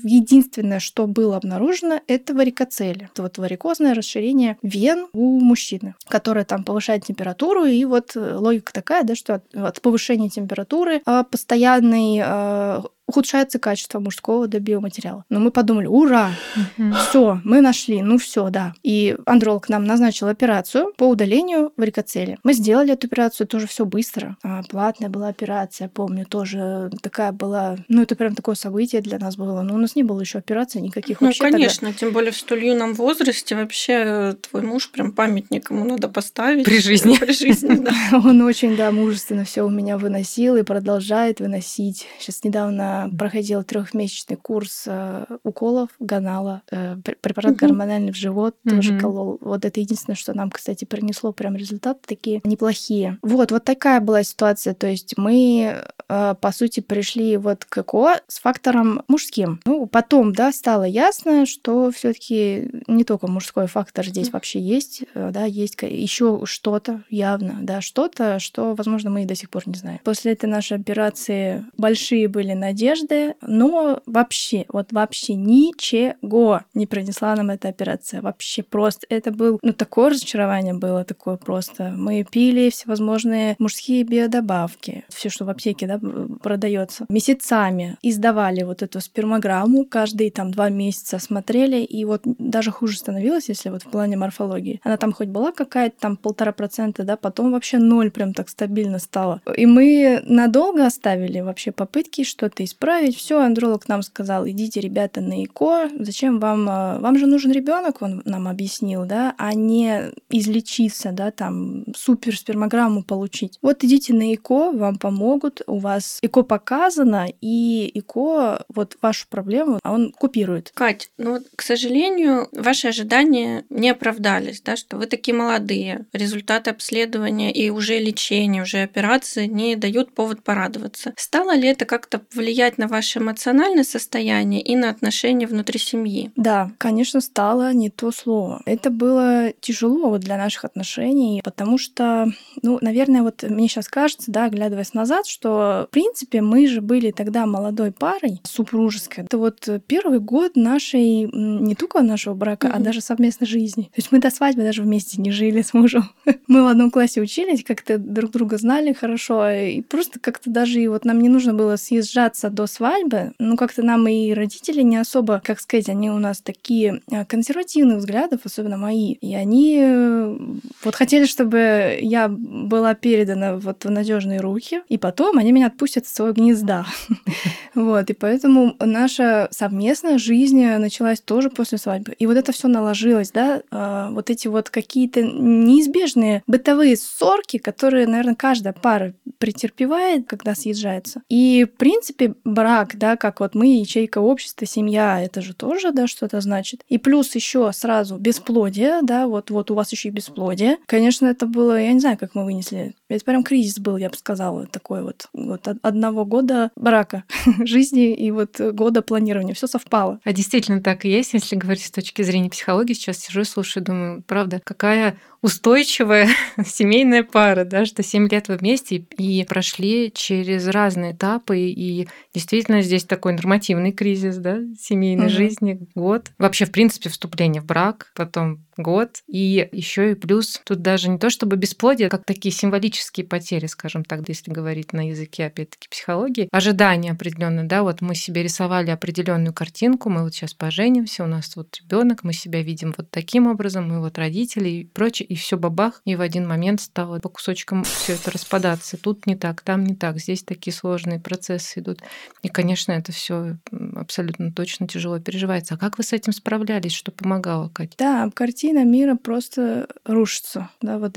единственное 0.68 0.80
что 0.80 1.06
было 1.06 1.36
обнаружено, 1.36 2.00
это 2.06 2.34
варикоцели. 2.34 3.08
Это 3.12 3.22
вот 3.22 3.38
варикозное 3.38 3.94
расширение 3.94 4.56
вен 4.62 5.06
у 5.12 5.40
мужчины, 5.40 5.94
которое 6.08 6.44
там 6.44 6.64
повышает 6.64 7.04
температуру. 7.04 7.64
И 7.64 7.84
вот 7.84 8.16
э, 8.16 8.34
логика 8.36 8.72
такая, 8.72 9.04
да, 9.04 9.14
что 9.14 9.34
от, 9.34 9.54
от 9.54 9.80
повышения 9.80 10.28
температуры 10.28 11.02
а, 11.04 11.24
постоянный 11.24 12.20
а, 12.22 12.84
ухудшается 13.08 13.58
качество 13.58 13.98
мужского 13.98 14.46
до 14.46 14.60
биоматериала. 14.60 15.24
Но 15.30 15.40
мы 15.40 15.50
подумали, 15.50 15.86
ура, 15.86 16.30
угу. 16.54 16.92
все, 16.92 17.40
мы 17.42 17.62
нашли, 17.62 18.02
ну 18.02 18.18
все, 18.18 18.50
да. 18.50 18.74
И 18.82 19.16
андролог 19.24 19.68
нам 19.70 19.84
назначил 19.84 20.28
операцию 20.28 20.92
по 20.96 21.04
удалению 21.04 21.72
варикоцели. 21.76 22.38
Мы 22.44 22.52
сделали 22.52 22.92
эту 22.92 23.06
операцию, 23.06 23.46
тоже 23.46 23.66
все 23.66 23.86
быстро. 23.86 24.36
А, 24.42 24.62
платная 24.62 25.08
была 25.08 25.28
операция, 25.28 25.88
помню, 25.88 26.26
тоже 26.26 26.90
такая 27.02 27.32
была, 27.32 27.76
ну 27.88 28.02
это 28.02 28.14
прям 28.14 28.34
такое 28.34 28.54
событие 28.54 29.00
для 29.00 29.18
нас 29.18 29.36
было. 29.36 29.62
Но 29.62 29.74
у 29.74 29.78
нас 29.78 29.96
не 29.96 30.02
было 30.02 30.20
еще 30.20 30.38
операций 30.38 30.82
никаких 30.82 31.22
ну, 31.22 31.28
вообще. 31.28 31.44
Ну, 31.44 31.52
конечно, 31.52 31.88
тогда. 31.88 31.98
тем 31.98 32.12
более 32.12 32.32
в 32.32 32.36
столь 32.36 32.66
юном 32.66 32.92
возрасте 32.92 33.56
вообще 33.56 33.92
э, 33.92 34.34
твой 34.34 34.62
муж 34.62 34.90
прям 34.90 35.12
памятник 35.12 35.70
ему 35.70 35.84
надо 35.84 36.08
поставить. 36.08 36.66
При 36.66 36.78
жизни. 36.78 37.16
При 37.20 37.32
жизни, 37.32 37.76
да. 37.76 37.92
Он 38.18 38.42
очень, 38.42 38.76
да, 38.76 38.90
мужественно 38.90 39.44
все 39.44 39.62
у 39.62 39.70
меня 39.70 39.96
выносил 39.96 40.56
и 40.56 40.62
продолжает 40.62 41.40
выносить. 41.40 42.06
Сейчас 42.18 42.44
недавно 42.44 42.97
проходила 43.16 43.62
трехмесячный 43.62 44.36
курс 44.36 44.84
э, 44.86 45.26
уколов, 45.44 45.90
гонала, 45.98 46.62
э, 46.70 46.96
препарат 47.20 47.52
угу. 47.52 47.60
гормональный 47.60 48.12
в 48.12 48.16
живот 48.16 48.56
угу. 48.64 48.76
тоже 48.76 48.98
колол. 48.98 49.38
Вот 49.40 49.64
это 49.64 49.80
единственное, 49.80 50.16
что 50.16 50.34
нам, 50.34 50.50
кстати, 50.50 50.84
принесло 50.84 51.32
прям 51.32 51.56
результаты 51.56 52.00
такие 52.06 52.40
неплохие. 52.44 53.18
Вот, 53.22 53.52
вот 53.52 53.64
такая 53.64 54.00
была 54.00 54.22
ситуация. 54.22 54.74
То 54.74 54.86
есть 54.86 55.16
мы, 55.16 55.84
э, 56.08 56.34
по 56.40 56.52
сути, 56.52 56.80
пришли 56.80 57.36
вот 57.36 57.64
к 57.64 57.78
ЭКО 57.78 58.20
с 58.26 58.40
фактором 58.40 59.02
мужским. 59.08 59.60
Ну, 59.64 59.86
потом, 59.86 60.32
да, 60.32 60.52
стало 60.52 60.84
ясно, 60.84 61.46
что 61.46 61.90
все 61.90 62.12
таки 62.12 62.70
не 62.86 63.04
только 63.04 63.26
мужской 63.26 63.66
фактор 63.66 64.06
здесь 64.06 64.32
вообще 64.32 64.60
есть, 64.60 65.04
да, 65.14 65.44
есть 65.44 65.76
еще 65.82 66.40
что-то 66.44 67.02
явно, 67.10 67.58
да, 67.62 67.80
что-то, 67.80 68.38
что, 68.38 68.74
возможно, 68.74 69.10
мы 69.10 69.22
и 69.22 69.26
до 69.26 69.34
сих 69.34 69.50
пор 69.50 69.62
не 69.66 69.74
знаем. 69.74 70.00
После 70.04 70.32
этой 70.32 70.46
нашей 70.46 70.78
операции 70.78 71.64
большие 71.76 72.28
были 72.28 72.52
надежды, 72.52 72.87
надежды, 72.88 73.34
но 73.42 74.00
вообще, 74.06 74.64
вот 74.68 74.92
вообще 74.92 75.34
ничего 75.34 76.62
не 76.74 76.86
принесла 76.86 77.34
нам 77.36 77.50
эта 77.50 77.68
операция. 77.68 78.22
Вообще 78.22 78.62
просто. 78.62 79.06
Это 79.08 79.30
был, 79.30 79.58
ну, 79.62 79.72
такое 79.72 80.10
разочарование 80.10 80.74
было 80.74 81.04
такое 81.04 81.36
просто. 81.36 81.92
Мы 81.96 82.24
пили 82.30 82.70
всевозможные 82.70 83.56
мужские 83.58 84.04
биодобавки. 84.04 85.04
Все, 85.08 85.28
что 85.28 85.44
в 85.44 85.50
аптеке, 85.50 85.86
да, 85.86 85.98
да, 85.98 86.26
продается 86.42 87.06
месяцами. 87.08 87.96
Издавали 88.02 88.62
вот 88.62 88.82
эту 88.82 89.00
спермограмму, 89.00 89.84
каждые 89.84 90.30
там 90.30 90.50
два 90.50 90.68
месяца 90.68 91.18
смотрели, 91.18 91.78
и 91.78 92.04
вот 92.04 92.22
даже 92.24 92.70
хуже 92.70 92.98
становилось, 92.98 93.48
если 93.48 93.70
вот 93.70 93.82
в 93.82 93.90
плане 93.90 94.16
морфологии. 94.16 94.80
Она 94.84 94.96
там 94.96 95.12
хоть 95.12 95.28
была 95.28 95.52
какая-то 95.52 95.96
там 95.98 96.16
полтора 96.16 96.52
процента, 96.52 97.04
да, 97.04 97.16
потом 97.16 97.52
вообще 97.52 97.78
ноль 97.78 98.10
прям 98.10 98.34
так 98.34 98.48
стабильно 98.48 98.98
стало. 98.98 99.40
И 99.56 99.66
мы 99.66 100.22
надолго 100.24 100.86
оставили 100.86 101.40
вообще 101.40 101.72
попытки 101.72 102.24
что-то 102.24 102.64
исправить. 102.64 102.77
Все, 103.16 103.40
андролог 103.40 103.88
нам 103.88 104.02
сказал, 104.02 104.48
идите, 104.48 104.80
ребята, 104.80 105.20
на 105.20 105.44
ЭКО, 105.44 105.90
зачем 105.98 106.38
вам, 106.38 106.66
а, 106.68 106.98
вам 107.00 107.18
же 107.18 107.26
нужен 107.26 107.50
ребенок, 107.50 108.02
он 108.02 108.22
нам 108.24 108.48
объяснил, 108.48 109.04
да, 109.04 109.34
а 109.36 109.52
не 109.52 110.12
излечиться, 110.30 111.10
да, 111.12 111.30
там 111.30 111.84
супер 111.94 112.36
спермограмму 112.36 113.02
получить. 113.02 113.58
Вот 113.62 113.82
идите 113.84 114.14
на 114.14 114.32
ЭКО, 114.34 114.72
вам 114.72 114.96
помогут, 114.96 115.62
у 115.66 115.78
вас 115.78 116.18
ЭКО 116.22 116.42
показано, 116.42 117.26
и 117.40 117.90
ЭКО 117.94 118.64
вот 118.68 118.96
вашу 119.02 119.26
проблему, 119.28 119.80
а 119.82 119.92
он 119.92 120.12
купирует. 120.12 120.70
Кать, 120.74 121.10
ну, 121.18 121.40
к 121.56 121.62
сожалению, 121.62 122.48
ваши 122.52 122.88
ожидания 122.88 123.64
не 123.70 123.90
оправдались, 123.90 124.60
да, 124.60 124.76
что 124.76 124.96
вы 124.96 125.06
такие 125.06 125.34
молодые, 125.34 126.06
результаты 126.12 126.70
обследования 126.70 127.52
и 127.52 127.70
уже 127.70 127.98
лечения, 127.98 128.62
уже 128.62 128.82
операции 128.82 129.46
не 129.46 129.76
дают 129.76 130.12
повод 130.14 130.42
порадоваться. 130.42 131.12
Стало 131.16 131.56
ли 131.56 131.68
это 131.68 131.84
как-то 131.84 132.22
влиять 132.32 132.67
на 132.76 132.88
ваше 132.88 133.20
эмоциональное 133.20 133.84
состояние 133.84 134.60
и 134.60 134.76
на 134.76 134.90
отношения 134.90 135.46
внутри 135.46 135.78
семьи? 135.78 136.30
Да, 136.36 136.70
конечно, 136.76 137.20
стало 137.20 137.72
не 137.72 137.88
то 137.88 138.10
слово. 138.12 138.60
Это 138.66 138.90
было 138.90 139.52
тяжело 139.60 140.10
вот 140.10 140.20
для 140.20 140.36
наших 140.36 140.64
отношений, 140.66 141.40
потому 141.42 141.78
что, 141.78 142.26
ну, 142.62 142.78
наверное, 142.82 143.22
вот 143.22 143.42
мне 143.44 143.68
сейчас 143.68 143.88
кажется, 143.88 144.30
да, 144.30 144.44
оглядываясь 144.44 144.92
назад, 144.94 145.26
что, 145.26 145.86
в 145.88 145.92
принципе, 145.92 146.42
мы 146.42 146.66
же 146.66 146.80
были 146.80 147.10
тогда 147.12 147.46
молодой 147.46 147.92
парой, 147.92 148.40
супружеской. 148.44 149.24
Это 149.24 149.38
вот 149.38 149.68
первый 149.86 150.20
год 150.20 150.56
нашей, 150.56 151.30
не 151.32 151.74
только 151.74 152.02
нашего 152.02 152.34
брака, 152.34 152.66
mm-hmm. 152.66 152.74
а 152.74 152.80
даже 152.80 153.00
совместной 153.00 153.46
жизни. 153.46 153.84
То 153.84 153.96
есть 153.96 154.12
мы 154.12 154.18
до 154.18 154.30
свадьбы 154.30 154.62
даже 154.62 154.82
вместе 154.82 155.20
не 155.20 155.30
жили 155.30 155.62
с 155.62 155.72
мужем. 155.74 156.10
мы 156.48 156.64
в 156.64 156.66
одном 156.66 156.90
классе 156.90 157.20
учились, 157.20 157.64
как-то 157.64 157.98
друг 157.98 158.32
друга 158.32 158.58
знали 158.58 158.92
хорошо, 158.92 159.48
и 159.50 159.82
просто 159.82 160.18
как-то 160.18 160.50
даже 160.50 160.80
и 160.80 160.88
вот 160.88 161.04
нам 161.04 161.20
не 161.20 161.28
нужно 161.28 161.54
было 161.54 161.76
съезжаться 161.76 162.47
до 162.50 162.66
свадьбы. 162.66 163.32
Ну, 163.38 163.56
как-то 163.56 163.82
нам 163.82 164.06
и 164.08 164.32
родители 164.32 164.82
не 164.82 164.96
особо, 164.96 165.40
как 165.44 165.60
сказать, 165.60 165.88
они 165.88 166.10
у 166.10 166.18
нас 166.18 166.40
такие 166.40 167.00
а, 167.10 167.24
консервативных 167.24 167.98
взглядов, 167.98 168.40
особенно 168.44 168.76
мои. 168.76 169.14
И 169.14 169.34
они 169.34 169.78
э, 169.80 170.36
вот 170.84 170.94
хотели, 170.94 171.26
чтобы 171.26 171.98
я 172.00 172.28
была 172.28 172.94
передана 172.94 173.56
вот 173.56 173.84
в 173.84 173.90
надежные 173.90 174.40
руки, 174.40 174.82
и 174.88 174.98
потом 174.98 175.38
они 175.38 175.52
меня 175.52 175.66
отпустят 175.66 176.04
из 176.04 176.12
своего 176.12 176.34
гнезда. 176.34 176.86
Вот, 177.74 178.10
и 178.10 178.12
поэтому 178.12 178.74
наша 178.80 179.48
совместная 179.52 180.18
жизнь 180.18 180.64
началась 180.64 181.20
тоже 181.20 181.48
после 181.48 181.78
свадьбы. 181.78 182.12
И 182.18 182.26
вот 182.26 182.36
это 182.36 182.50
все 182.50 182.66
наложилось, 182.66 183.30
да, 183.30 183.62
а, 183.70 184.10
вот 184.10 184.30
эти 184.30 184.48
вот 184.48 184.70
какие-то 184.70 185.22
неизбежные 185.22 186.42
бытовые 186.46 186.96
ссорки, 186.96 187.58
которые, 187.58 188.06
наверное, 188.06 188.34
каждая 188.34 188.72
пара 188.72 189.14
претерпевает, 189.38 190.26
когда 190.26 190.54
съезжается. 190.54 191.22
И, 191.28 191.66
в 191.72 191.76
принципе, 191.76 192.34
брак, 192.44 192.96
да, 192.96 193.16
как 193.16 193.40
вот 193.40 193.54
мы, 193.54 193.78
ячейка 193.78 194.18
общества, 194.18 194.66
семья, 194.66 195.22
это 195.22 195.40
же 195.40 195.54
тоже, 195.54 195.92
да, 195.92 196.06
что-то 196.06 196.40
значит. 196.40 196.84
И 196.88 196.98
плюс 196.98 197.34
еще 197.34 197.70
сразу 197.72 198.16
бесплодие, 198.16 199.00
да, 199.02 199.26
вот, 199.26 199.50
вот 199.50 199.70
у 199.70 199.74
вас 199.74 199.92
еще 199.92 200.08
и 200.08 200.12
бесплодие. 200.12 200.78
Конечно, 200.86 201.26
это 201.26 201.46
было, 201.46 201.80
я 201.80 201.92
не 201.92 202.00
знаю, 202.00 202.18
как 202.18 202.34
мы 202.34 202.44
вынесли. 202.44 202.94
Это 203.08 203.24
прям 203.24 203.42
кризис 203.42 203.78
был, 203.78 203.96
я 203.96 204.10
бы 204.10 204.16
сказала, 204.16 204.66
такой 204.66 205.02
вот, 205.02 205.28
вот 205.32 205.68
одного 205.82 206.24
года 206.24 206.70
брака, 206.76 207.24
жизни 207.64 208.14
и 208.14 208.30
вот 208.30 208.60
года 208.60 209.02
планирования. 209.02 209.54
Все 209.54 209.66
совпало. 209.66 210.20
А 210.24 210.32
действительно 210.32 210.82
так 210.82 211.04
и 211.04 211.10
есть, 211.10 211.32
если 211.32 211.56
говорить 211.56 211.84
с 211.84 211.90
точки 211.90 212.22
зрения 212.22 212.50
психологии. 212.50 212.92
Сейчас 212.94 213.18
сижу 213.18 213.40
и 213.40 213.44
слушаю, 213.44 213.84
думаю, 213.84 214.22
правда, 214.26 214.60
какая 214.62 215.16
устойчивая 215.42 216.28
семейная 216.66 217.22
пара, 217.22 217.64
да, 217.64 217.84
что 217.84 218.02
7 218.02 218.28
лет 218.28 218.48
вы 218.48 218.56
вместе 218.56 218.96
и 219.16 219.44
прошли 219.44 220.10
через 220.12 220.66
разные 220.66 221.12
этапы, 221.12 221.58
и 221.58 222.08
действительно 222.34 222.82
здесь 222.82 223.04
такой 223.04 223.32
нормативный 223.32 223.92
кризис, 223.92 224.36
да, 224.36 224.58
семейной 224.78 225.26
угу. 225.26 225.32
жизни, 225.34 225.80
год. 225.94 226.30
Вообще, 226.38 226.66
в 226.66 226.72
принципе, 226.72 227.08
вступление 227.08 227.62
в 227.62 227.66
брак, 227.66 228.12
потом 228.14 228.66
год. 228.78 229.22
И 229.26 229.68
еще 229.72 230.12
и 230.12 230.14
плюс 230.14 230.60
тут 230.64 230.80
даже 230.82 231.08
не 231.08 231.18
то 231.18 231.30
чтобы 231.30 231.56
бесплодие, 231.56 232.08
как 232.08 232.24
такие 232.24 232.52
символические 232.52 233.26
потери, 233.26 233.66
скажем 233.66 234.04
так, 234.04 234.26
если 234.28 234.50
говорить 234.50 234.92
на 234.92 235.08
языке, 235.08 235.46
опять-таки, 235.46 235.88
психологии. 235.90 236.48
Ожидания 236.52 237.12
определенные, 237.12 237.66
да, 237.66 237.82
вот 237.82 238.00
мы 238.00 238.14
себе 238.14 238.42
рисовали 238.42 238.90
определенную 238.90 239.52
картинку, 239.52 240.10
мы 240.10 240.22
вот 240.22 240.34
сейчас 240.34 240.54
поженимся, 240.54 241.24
у 241.24 241.26
нас 241.26 241.54
вот 241.56 241.76
ребенок, 241.82 242.24
мы 242.24 242.32
себя 242.32 242.62
видим 242.62 242.94
вот 242.96 243.10
таким 243.10 243.46
образом, 243.46 243.88
мы 243.88 244.00
вот 244.00 244.18
родители 244.18 244.68
и 244.68 244.84
прочее, 244.84 245.26
и 245.26 245.34
все 245.34 245.56
бабах, 245.56 246.00
и 246.04 246.16
в 246.16 246.20
один 246.20 246.46
момент 246.46 246.80
стало 246.80 247.18
по 247.18 247.28
кусочкам 247.28 247.84
все 247.84 248.14
это 248.14 248.30
распадаться. 248.30 248.96
Тут 248.96 249.26
не 249.26 249.36
так, 249.36 249.62
там 249.62 249.84
не 249.84 249.94
так, 249.94 250.18
здесь 250.18 250.42
такие 250.42 250.72
сложные 250.72 251.18
процессы 251.18 251.80
идут. 251.80 252.00
И, 252.42 252.48
конечно, 252.48 252.92
это 252.92 253.12
все 253.12 253.58
абсолютно 253.94 254.52
точно 254.52 254.86
тяжело 254.86 255.18
переживается. 255.18 255.74
А 255.74 255.78
как 255.78 255.98
вы 255.98 256.04
с 256.04 256.12
этим 256.12 256.32
справлялись? 256.32 256.92
Что 256.92 257.10
помогало, 257.10 257.68
Катя? 257.68 257.94
Да, 257.98 258.30
картина 258.34 258.67
картина 258.68 258.84
мира 258.84 259.16
просто 259.16 259.88
рушится, 260.04 260.70
да, 260.82 260.98
вот 260.98 261.16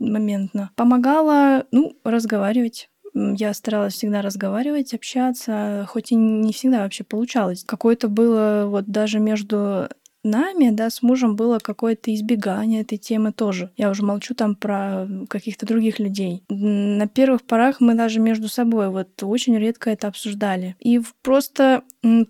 моментно. 0.00 0.70
Помогала, 0.74 1.64
ну, 1.70 1.96
разговаривать, 2.04 2.88
я 3.14 3.54
старалась 3.54 3.94
всегда 3.94 4.22
разговаривать, 4.22 4.94
общаться, 4.94 5.86
хоть 5.88 6.12
и 6.12 6.16
не 6.16 6.52
всегда 6.52 6.78
вообще 6.80 7.04
получалось. 7.04 7.64
Какое-то 7.64 8.08
было 8.08 8.66
вот 8.66 8.86
даже 8.86 9.20
между 9.20 9.88
нами, 10.22 10.70
да, 10.70 10.90
с 10.90 11.02
мужем 11.02 11.36
было 11.36 11.58
какое-то 11.58 12.14
избегание 12.14 12.82
этой 12.82 12.98
темы 12.98 13.32
тоже. 13.32 13.70
Я 13.76 13.90
уже 13.90 14.04
молчу 14.04 14.34
там 14.34 14.54
про 14.54 15.08
каких-то 15.28 15.66
других 15.66 15.98
людей. 15.98 16.42
На 16.48 17.06
первых 17.06 17.42
порах 17.42 17.80
мы 17.80 17.94
даже 17.94 18.20
между 18.20 18.48
собой 18.48 18.90
вот 18.90 19.22
очень 19.22 19.56
редко 19.56 19.90
это 19.90 20.08
обсуждали. 20.08 20.76
И 20.80 21.00
просто 21.22 21.82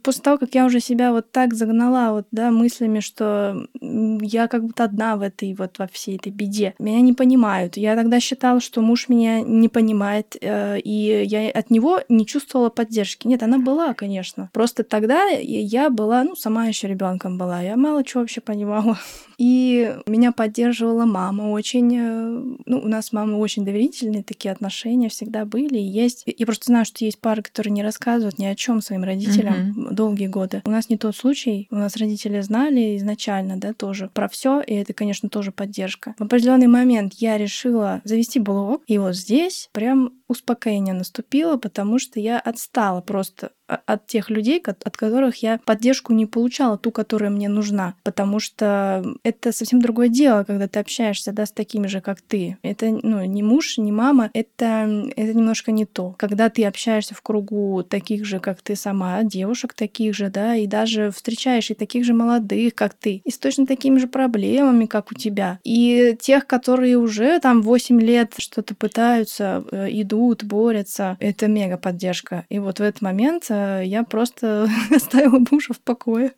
после 0.03 0.23
того, 0.23 0.39
как 0.39 0.55
я 0.55 0.67
уже 0.67 0.81
себя 0.81 1.13
вот 1.13 1.31
так 1.31 1.55
загнала 1.55 2.13
вот, 2.13 2.27
да, 2.33 2.51
мыслями, 2.51 3.01
что 3.01 3.67
я 3.81 4.49
как 4.49 4.65
будто 4.65 4.85
одна 4.85 5.17
в 5.17 5.23
этой 5.23 5.55
вот 5.55 5.79
во 5.79 5.87
всей 5.87 6.17
этой 6.17 6.33
беде, 6.33 6.75
меня 6.79 7.01
не 7.01 7.13
понимают. 7.13 7.77
Я 7.77 7.95
тогда 7.95 8.21
считала, 8.21 8.61
что 8.61 8.81
муж 8.81 9.09
меня 9.09 9.41
не 9.41 9.69
понимает, 9.69 10.37
э, 10.41 10.81
и 10.81 11.25
я 11.25 11.51
от 11.51 11.71
него 11.71 12.01
не 12.09 12.27
чувствовала 12.27 12.71
поддержки. 12.71 13.27
Нет, 13.27 13.43
она 13.43 13.59
была, 13.59 13.95
конечно. 13.95 14.51
Просто 14.53 14.83
тогда 14.83 15.27
я 15.27 15.91
была, 15.91 16.25
ну, 16.25 16.35
сама 16.35 16.67
еще 16.67 16.89
ребенком 16.89 17.39
была. 17.39 17.61
Я 17.63 17.77
мало 17.77 18.03
чего 18.03 18.23
вообще 18.23 18.41
понимала. 18.41 18.99
И 19.41 19.97
меня 20.07 20.33
поддерживала 20.33 21.07
мама 21.07 21.45
очень. 21.51 21.97
Э, 21.97 22.43
ну, 22.67 22.79
у 22.79 22.89
нас 22.89 23.07
с 23.07 23.13
мамой 23.13 23.37
очень 23.37 23.65
доверительные 23.65 24.23
такие 24.23 24.53
отношения 24.53 25.09
всегда 25.09 25.47
были 25.47 25.79
и 25.79 25.83
есть. 25.83 26.25
Я 26.27 26.45
просто 26.45 26.67
знаю, 26.67 26.85
что 26.85 27.07
есть 27.07 27.19
пары, 27.19 27.41
которые 27.41 27.73
не 27.73 27.83
рассказывают 27.83 28.39
ни 28.39 28.45
о 28.45 28.55
чем 28.55 28.83
своим 28.83 29.03
родителям 29.03 29.55
mm-hmm. 29.55 29.95
долгие 29.95 30.27
годы. 30.27 30.61
У 30.67 30.71
нас 30.71 30.91
не 30.91 30.99
тот 30.99 31.17
случай. 31.17 31.69
У 31.71 31.77
нас 31.77 31.97
родители 31.97 32.39
знали 32.41 32.99
изначально, 32.99 33.57
да, 33.57 33.73
тоже 33.73 34.11
про 34.13 34.29
все, 34.29 34.61
и 34.61 34.75
это, 34.75 34.93
конечно, 34.93 35.31
тоже 35.31 35.53
поддержка. 35.53 36.15
В 36.19 36.25
определенный 36.25 36.67
момент 36.67 37.15
я 37.15 37.39
решила 37.39 38.03
завести 38.05 38.41
блог, 38.41 38.83
и 38.89 38.99
вот 38.99 39.17
здесь 39.17 39.71
прям 39.73 40.13
успокоение 40.31 40.95
наступило, 40.95 41.57
потому 41.57 41.99
что 41.99 42.21
я 42.21 42.39
отстала 42.39 43.01
просто 43.01 43.51
от 43.87 44.07
тех 44.07 44.31
людей, 44.31 44.63
от 44.65 44.97
которых 44.97 45.37
я 45.43 45.59
поддержку 45.65 46.13
не 46.13 46.27
получала, 46.27 46.77
ту, 46.77 46.91
которая 46.91 47.31
мне 47.31 47.49
нужна. 47.49 47.95
Потому 48.03 48.41
что 48.41 49.05
это 49.23 49.53
совсем 49.53 49.81
другое 49.81 50.09
дело, 50.09 50.45
когда 50.45 50.69
ты 50.69 50.81
общаешься 50.81 51.33
да, 51.33 51.47
с 51.47 51.53
такими 51.53 51.87
же, 51.87 52.01
как 52.01 52.21
ты. 52.21 52.59
Это 52.63 52.87
ну, 52.91 53.25
не 53.25 53.43
муж, 53.43 53.79
не 53.79 53.93
мама, 53.93 54.31
это, 54.35 55.11
это 55.17 55.35
немножко 55.35 55.73
не 55.73 55.87
то. 55.87 56.15
Когда 56.19 56.49
ты 56.49 56.65
общаешься 56.65 57.15
в 57.15 57.23
кругу 57.23 57.83
таких 57.83 58.25
же, 58.25 58.41
как 58.41 58.61
ты 58.63 58.77
сама, 58.77 59.23
девушек 59.23 59.75
таких 59.75 60.15
же, 60.15 60.31
да, 60.31 60.57
и 60.57 60.67
даже 60.67 61.11
встречаешь 61.11 61.71
и 61.71 61.75
таких 61.75 62.05
же 62.05 62.15
молодых, 62.15 62.75
как 62.75 62.95
ты, 62.95 63.23
и 63.25 63.31
с 63.31 63.39
точно 63.39 63.67
такими 63.67 63.99
же 63.99 64.09
проблемами, 64.09 64.87
как 64.87 65.13
у 65.13 65.15
тебя. 65.15 65.59
И 65.65 66.17
тех, 66.21 66.47
которые 66.47 66.99
уже 66.99 67.39
там 67.41 67.63
8 67.63 68.01
лет 68.01 68.35
что-то 68.39 68.75
пытаются, 68.75 69.65
э, 69.71 69.91
идут, 70.21 70.45
борются, 70.45 71.17
это 71.21 71.49
мега 71.49 71.77
поддержка. 71.77 72.45
И 72.49 72.59
вот 72.59 72.79
в 72.79 72.83
этот 72.83 73.01
момент 73.03 73.47
э, 73.49 73.83
я 73.85 74.03
просто 74.03 74.69
оставила 74.95 75.43
мужа 75.51 75.73
в 75.73 75.81
покое. 75.81 76.33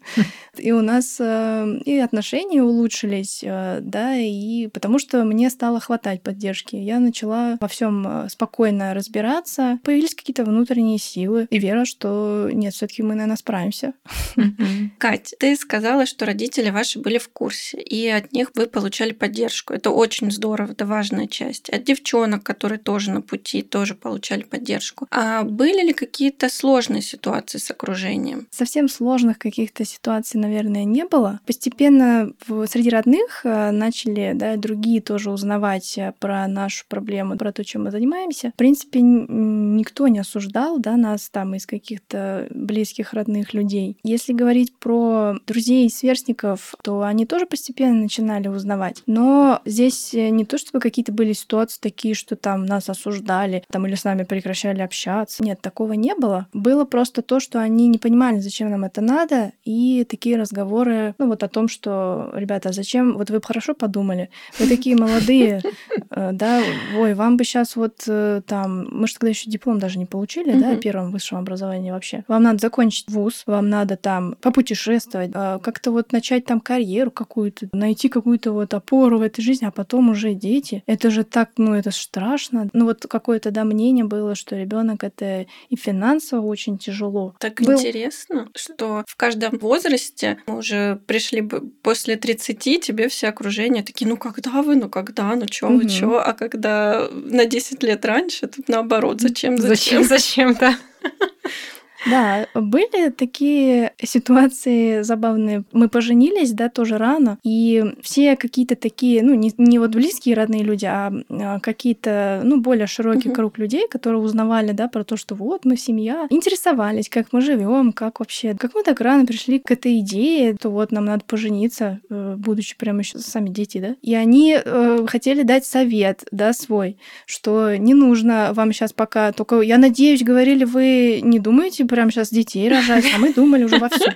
И 0.56 0.72
у 0.72 0.82
нас 0.82 1.16
э, 1.20 1.78
и 1.84 1.98
отношения 1.98 2.62
улучшились, 2.62 3.40
э, 3.42 3.80
да, 3.80 4.16
и 4.16 4.68
потому 4.68 4.98
что 4.98 5.24
мне 5.24 5.50
стало 5.50 5.80
хватать 5.80 6.22
поддержки. 6.22 6.76
Я 6.76 7.00
начала 7.00 7.56
во 7.60 7.68
всем 7.68 8.28
спокойно 8.28 8.94
разбираться. 8.94 9.78
Появились 9.82 10.14
какие-то 10.14 10.44
внутренние 10.44 10.98
силы 10.98 11.46
и 11.50 11.58
вера, 11.58 11.84
что 11.84 12.48
нет, 12.52 12.74
все-таки 12.74 13.02
мы, 13.02 13.14
наверное, 13.14 13.36
справимся. 13.36 13.94
Кать, 14.98 15.34
ты 15.38 15.56
сказала, 15.56 16.06
что 16.06 16.26
родители 16.26 16.70
ваши 16.70 16.98
были 16.98 17.18
в 17.18 17.28
курсе, 17.28 17.80
и 17.80 18.06
от 18.08 18.32
них 18.32 18.50
вы 18.54 18.66
получали 18.66 19.12
поддержку. 19.12 19.74
Это 19.74 19.90
очень 19.90 20.30
здорово, 20.30 20.72
это 20.72 20.86
важная 20.86 21.26
часть. 21.26 21.68
От 21.70 21.84
девчонок, 21.84 22.44
которые 22.44 22.78
тоже 22.78 23.10
на 23.10 23.22
пути, 23.22 23.62
тоже 23.72 23.94
получали 23.94 24.42
поддержку. 24.42 25.08
А 25.10 25.44
были 25.44 25.86
ли 25.86 25.92
какие-то 25.94 26.50
сложные 26.50 27.00
ситуации 27.00 27.56
с 27.56 27.70
окружением? 27.70 28.46
Совсем 28.50 28.86
сложных 28.86 29.38
каких-то 29.38 29.86
ситуаций, 29.86 30.38
наверное, 30.38 30.84
не 30.84 31.06
было. 31.06 31.40
Постепенно 31.46 32.30
среди 32.66 32.90
родных 32.90 33.40
э, 33.44 33.70
начали 33.70 34.32
да, 34.34 34.56
другие 34.56 35.00
тоже 35.00 35.30
узнавать 35.30 35.96
э, 35.96 36.12
про 36.18 36.46
нашу 36.48 36.84
проблему, 36.86 37.38
про 37.38 37.50
то, 37.50 37.64
чем 37.64 37.84
мы 37.84 37.90
занимаемся. 37.90 38.50
В 38.50 38.56
принципе, 38.56 39.00
никто 39.00 40.06
не 40.08 40.18
осуждал 40.18 40.78
да, 40.78 40.98
нас 40.98 41.30
там 41.30 41.54
из 41.54 41.64
каких-то 41.64 42.48
близких 42.50 43.14
родных 43.14 43.54
людей. 43.54 43.96
Если 44.04 44.34
говорить 44.34 44.76
про 44.76 45.36
друзей 45.46 45.86
и 45.86 45.90
сверстников, 45.90 46.74
то 46.82 47.00
они 47.00 47.24
тоже 47.24 47.46
постепенно 47.46 47.94
начинали 47.94 48.48
узнавать. 48.48 49.02
Но 49.06 49.62
здесь 49.64 50.12
э, 50.12 50.28
не 50.28 50.44
то, 50.44 50.58
чтобы 50.58 50.80
какие-то 50.80 51.12
были 51.12 51.32
ситуации 51.32 51.78
такие, 51.80 52.14
что 52.14 52.36
там 52.36 52.66
нас 52.66 52.90
осуждали, 52.90 53.61
там 53.70 53.86
или 53.86 53.94
с 53.94 54.04
нами 54.04 54.24
прекращали 54.24 54.82
общаться. 54.82 55.42
Нет, 55.42 55.60
такого 55.60 55.94
не 55.94 56.14
было. 56.14 56.46
Было 56.52 56.84
просто 56.84 57.22
то, 57.22 57.40
что 57.40 57.60
они 57.60 57.88
не 57.88 57.98
понимали, 57.98 58.38
зачем 58.38 58.70
нам 58.70 58.84
это 58.84 59.00
надо, 59.00 59.52
и 59.64 60.06
такие 60.08 60.36
разговоры, 60.36 61.14
ну 61.18 61.28
вот 61.28 61.42
о 61.42 61.48
том, 61.48 61.68
что, 61.68 62.30
ребята, 62.34 62.70
а 62.70 62.72
зачем, 62.72 63.14
вот 63.14 63.30
вы 63.30 63.40
хорошо 63.42 63.74
подумали, 63.74 64.30
вы 64.58 64.66
такие 64.68 64.96
молодые, 64.96 65.62
э, 66.10 66.30
да, 66.32 66.62
ой, 66.96 67.14
вам 67.14 67.36
бы 67.36 67.44
сейчас 67.44 67.76
вот 67.76 68.04
э, 68.06 68.42
там, 68.46 68.88
мы 68.90 69.06
же 69.06 69.14
тогда 69.14 69.28
еще 69.28 69.50
диплом 69.50 69.78
даже 69.78 69.98
не 69.98 70.06
получили, 70.06 70.52
да, 70.52 70.76
первом 70.76 71.10
высшем 71.10 71.38
образовании 71.38 71.90
вообще. 71.90 72.24
Вам 72.28 72.42
надо 72.42 72.58
закончить 72.58 73.08
вуз, 73.08 73.44
вам 73.46 73.68
надо 73.68 73.96
там 73.96 74.36
попутешествовать, 74.40 75.30
а, 75.34 75.58
как-то 75.58 75.92
вот 75.92 76.12
начать 76.12 76.44
там 76.44 76.60
карьеру 76.60 77.10
какую-то, 77.10 77.68
найти 77.72 78.08
какую-то 78.08 78.52
вот 78.52 78.74
опору 78.74 79.18
в 79.18 79.22
этой 79.22 79.42
жизни, 79.42 79.66
а 79.66 79.70
потом 79.70 80.10
уже 80.10 80.34
дети. 80.34 80.82
Это 80.86 81.10
же 81.10 81.24
так, 81.24 81.50
ну 81.56 81.74
это 81.74 81.90
страшно. 81.90 82.68
Ну 82.72 82.84
вот 82.86 83.06
какое-то, 83.08 83.41
да, 83.50 83.64
мнение 83.64 84.04
было, 84.04 84.34
что 84.34 84.56
ребенок 84.56 85.04
это 85.04 85.46
и 85.68 85.76
финансово 85.76 86.46
очень 86.46 86.78
тяжело. 86.78 87.34
Так 87.38 87.60
Был... 87.60 87.74
интересно, 87.74 88.48
что 88.54 89.04
в 89.06 89.16
каждом 89.16 89.58
возрасте 89.58 90.38
мы 90.46 90.58
уже 90.58 91.00
пришли 91.06 91.40
бы 91.40 91.60
после 91.82 92.16
30, 92.16 92.80
тебе 92.80 93.08
все 93.08 93.28
окружение 93.28 93.82
такие, 93.82 94.08
ну 94.08 94.16
когда 94.16 94.62
вы, 94.62 94.76
ну 94.76 94.88
когда, 94.88 95.34
ну 95.34 95.46
чё, 95.46 95.68
угу. 95.68 95.78
вы 95.78 95.88
чё, 95.88 96.18
а 96.18 96.32
когда 96.32 97.08
на 97.10 97.44
10 97.46 97.82
лет 97.82 98.04
раньше, 98.04 98.46
тут 98.46 98.68
наоборот, 98.68 99.20
зачем, 99.20 99.58
зачем, 99.58 100.04
зачем, 100.04 100.54
да. 100.54 100.78
Да, 102.08 102.46
были 102.54 103.10
такие 103.10 103.92
ситуации 104.02 105.02
забавные. 105.02 105.64
Мы 105.72 105.88
поженились, 105.88 106.52
да, 106.52 106.68
тоже 106.68 106.98
рано, 106.98 107.38
и 107.44 107.84
все 108.02 108.36
какие-то 108.36 108.76
такие, 108.76 109.22
ну, 109.22 109.34
не, 109.34 109.52
не 109.58 109.78
вот 109.78 109.90
близкие 109.90 110.34
родные 110.34 110.62
люди, 110.62 110.86
а, 110.86 111.12
а 111.30 111.60
какие-то, 111.60 112.42
ну, 112.44 112.60
более 112.60 112.86
широкий 112.86 113.28
uh-huh. 113.28 113.34
круг 113.34 113.58
людей, 113.58 113.86
которые 113.88 114.20
узнавали, 114.20 114.72
да, 114.72 114.88
про 114.88 115.04
то, 115.04 115.16
что 115.16 115.34
вот 115.34 115.64
мы 115.64 115.76
семья, 115.76 116.26
интересовались, 116.30 117.08
как 117.08 117.32
мы 117.32 117.40
живем, 117.40 117.92
как 117.92 118.20
вообще, 118.20 118.54
как 118.54 118.74
мы 118.74 118.82
так 118.82 119.00
рано 119.00 119.26
пришли 119.26 119.58
к 119.58 119.70
этой 119.70 120.00
идее, 120.00 120.56
то 120.56 120.70
вот 120.70 120.92
нам 120.92 121.04
надо 121.04 121.24
пожениться, 121.26 122.00
э, 122.10 122.34
будучи 122.36 122.76
прямо 122.76 123.00
еще 123.00 123.18
сами 123.18 123.48
дети, 123.48 123.78
да. 123.78 123.96
И 124.02 124.14
они 124.14 124.58
э, 124.62 125.06
хотели 125.06 125.42
дать 125.42 125.64
совет, 125.64 126.24
да, 126.30 126.52
свой, 126.52 126.98
что 127.26 127.76
не 127.76 127.94
нужно 127.94 128.50
вам 128.54 128.72
сейчас 128.72 128.92
пока, 128.92 129.32
только 129.32 129.60
я 129.60 129.78
надеюсь, 129.78 130.22
говорили, 130.22 130.64
вы 130.64 131.20
не 131.22 131.38
думаете 131.38 131.84
прям 131.92 132.10
сейчас 132.10 132.30
детей 132.30 132.70
рожать, 132.70 133.04
а 133.14 133.18
мы 133.18 133.34
думали 133.34 133.64
уже 133.64 133.78
вовсю. 133.78 134.10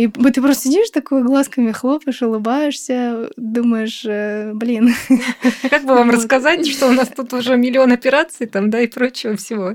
И 0.00 0.08
ты 0.08 0.40
просто 0.40 0.68
сидишь 0.68 0.88
такой, 0.88 1.22
глазками 1.22 1.72
хлопаешь, 1.72 2.22
улыбаешься, 2.22 3.28
думаешь, 3.36 4.02
э, 4.06 4.52
блин. 4.54 4.94
Как 5.68 5.84
бы 5.84 5.94
вам 5.94 6.10
рассказать, 6.10 6.66
что 6.66 6.88
у 6.88 6.92
нас 6.92 7.08
тут 7.08 7.34
уже 7.34 7.58
миллион 7.58 7.92
операций 7.92 8.46
там, 8.46 8.70
да, 8.70 8.80
и 8.80 8.86
прочего 8.86 9.36
всего? 9.36 9.74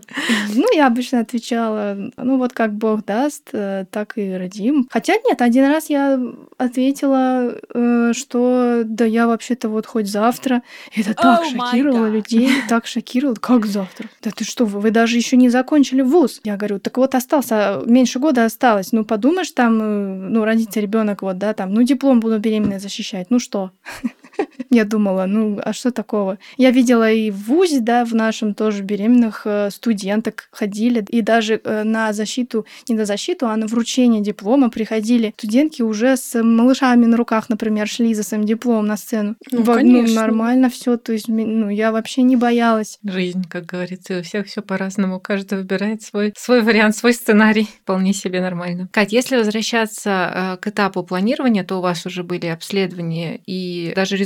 Ну, 0.52 0.66
я 0.76 0.88
обычно 0.88 1.20
отвечала, 1.20 1.96
ну 2.18 2.38
вот 2.40 2.54
как 2.54 2.74
Бог 2.74 3.06
даст, 3.06 3.50
э, 3.54 3.86
так 3.92 4.18
и 4.18 4.36
родим. 4.36 4.88
Хотя 4.90 5.14
нет, 5.14 5.44
один 5.44 5.66
раз 5.68 5.92
я 5.92 6.20
ответила, 6.58 7.60
э, 7.76 8.14
что 8.16 8.82
да 8.84 9.06
я 9.06 9.28
вообще-то 9.28 9.70
вот 9.70 9.86
хоть 9.86 10.08
завтра. 10.08 10.64
Это 10.96 11.14
так 11.14 11.44
oh 11.44 11.52
шокировало 11.52 12.08
людей, 12.08 12.50
так 12.68 12.88
шокировало. 12.88 13.36
Как 13.36 13.68
завтра? 13.68 14.10
Да 14.24 14.32
ты 14.32 14.44
что, 14.44 14.66
вы, 14.66 14.80
вы 14.80 14.90
даже 14.90 15.18
еще 15.18 15.38
не 15.38 15.50
закончили 15.50 16.02
вуз. 16.02 16.42
Я 16.44 16.58
говорю, 16.58 16.80
так 16.80 16.98
вот 16.98 17.14
остался, 17.14 17.84
меньше 17.86 18.18
года 18.18 18.46
осталось. 18.46 18.92
Ну, 18.92 19.06
подумаешь, 19.06 19.52
там 19.52 20.15
ну, 20.16 20.46
родится 20.46 20.80
ребенок, 20.80 21.22
вот, 21.22 21.38
да, 21.38 21.54
там, 21.54 21.74
ну, 21.74 21.84
диплом 21.84 22.20
буду 22.20 22.40
беременной 22.40 22.80
защищать, 22.80 23.30
ну 23.30 23.40
что? 23.40 23.72
Я 24.70 24.86
думала, 24.86 25.26
ну, 25.26 25.60
а 25.64 25.74
что 25.74 25.92
такого? 25.92 26.38
Я 26.58 26.72
видела 26.72 27.12
и 27.12 27.32
в 27.32 27.48
ВУЗе, 27.48 27.80
да, 27.80 28.06
в 28.06 28.14
нашем 28.14 28.54
тоже 28.54 28.84
беременных 28.84 29.42
э, 29.46 29.70
студенток 29.72 30.48
ходили, 30.52 31.06
и 31.10 31.22
даже 31.22 31.62
э, 31.64 31.84
на 31.84 32.14
защиту, 32.14 32.66
не 32.90 32.96
на 32.96 33.06
защиту, 33.06 33.48
а 33.48 33.56
на 33.58 33.68
вручение 33.68 34.22
диплома 34.22 34.70
приходили 34.70 35.34
студентки 35.38 35.82
уже 35.82 36.18
с 36.18 36.42
малышами 36.42 37.06
на 37.06 37.18
руках, 37.18 37.50
например, 37.50 37.88
шли 37.88 38.14
за 38.14 38.24
своим 38.24 38.46
дипломом 38.46 38.88
на 38.88 38.98
сцену. 38.98 39.36
Ну, 39.52 39.64
Во, 39.64 39.80
ну 39.80 40.02
нормально 40.14 40.70
все, 40.70 40.98
то 40.98 41.14
есть, 41.14 41.28
ну, 41.28 41.70
я 41.70 41.92
вообще 41.92 42.22
не 42.24 42.36
боялась. 42.36 43.00
Жизнь, 43.04 43.44
как 43.50 43.66
говорится, 43.66 44.20
у 44.20 44.24
всех 44.24 44.48
все 44.48 44.62
по-разному, 44.62 45.20
каждый 45.20 45.60
выбирает 45.60 46.02
свой, 46.02 46.34
свой 46.38 46.62
вариант, 46.62 46.96
свой 46.96 47.14
сценарий, 47.14 47.70
вполне 47.84 48.14
себе 48.14 48.42
нормально. 48.42 48.90
Кать, 48.92 49.14
если 49.14 49.38
возвращаться 49.38 50.10
э, 50.10 50.58
к 50.62 50.68
этапу 50.68 51.04
планирования, 51.04 51.64
то 51.64 51.78
у 51.78 51.82
вас 51.82 52.06
уже 52.06 52.24
были 52.24 52.48
обследования 52.48 53.40
и 53.46 53.94
даже 53.96 54.18
результаты 54.18 54.25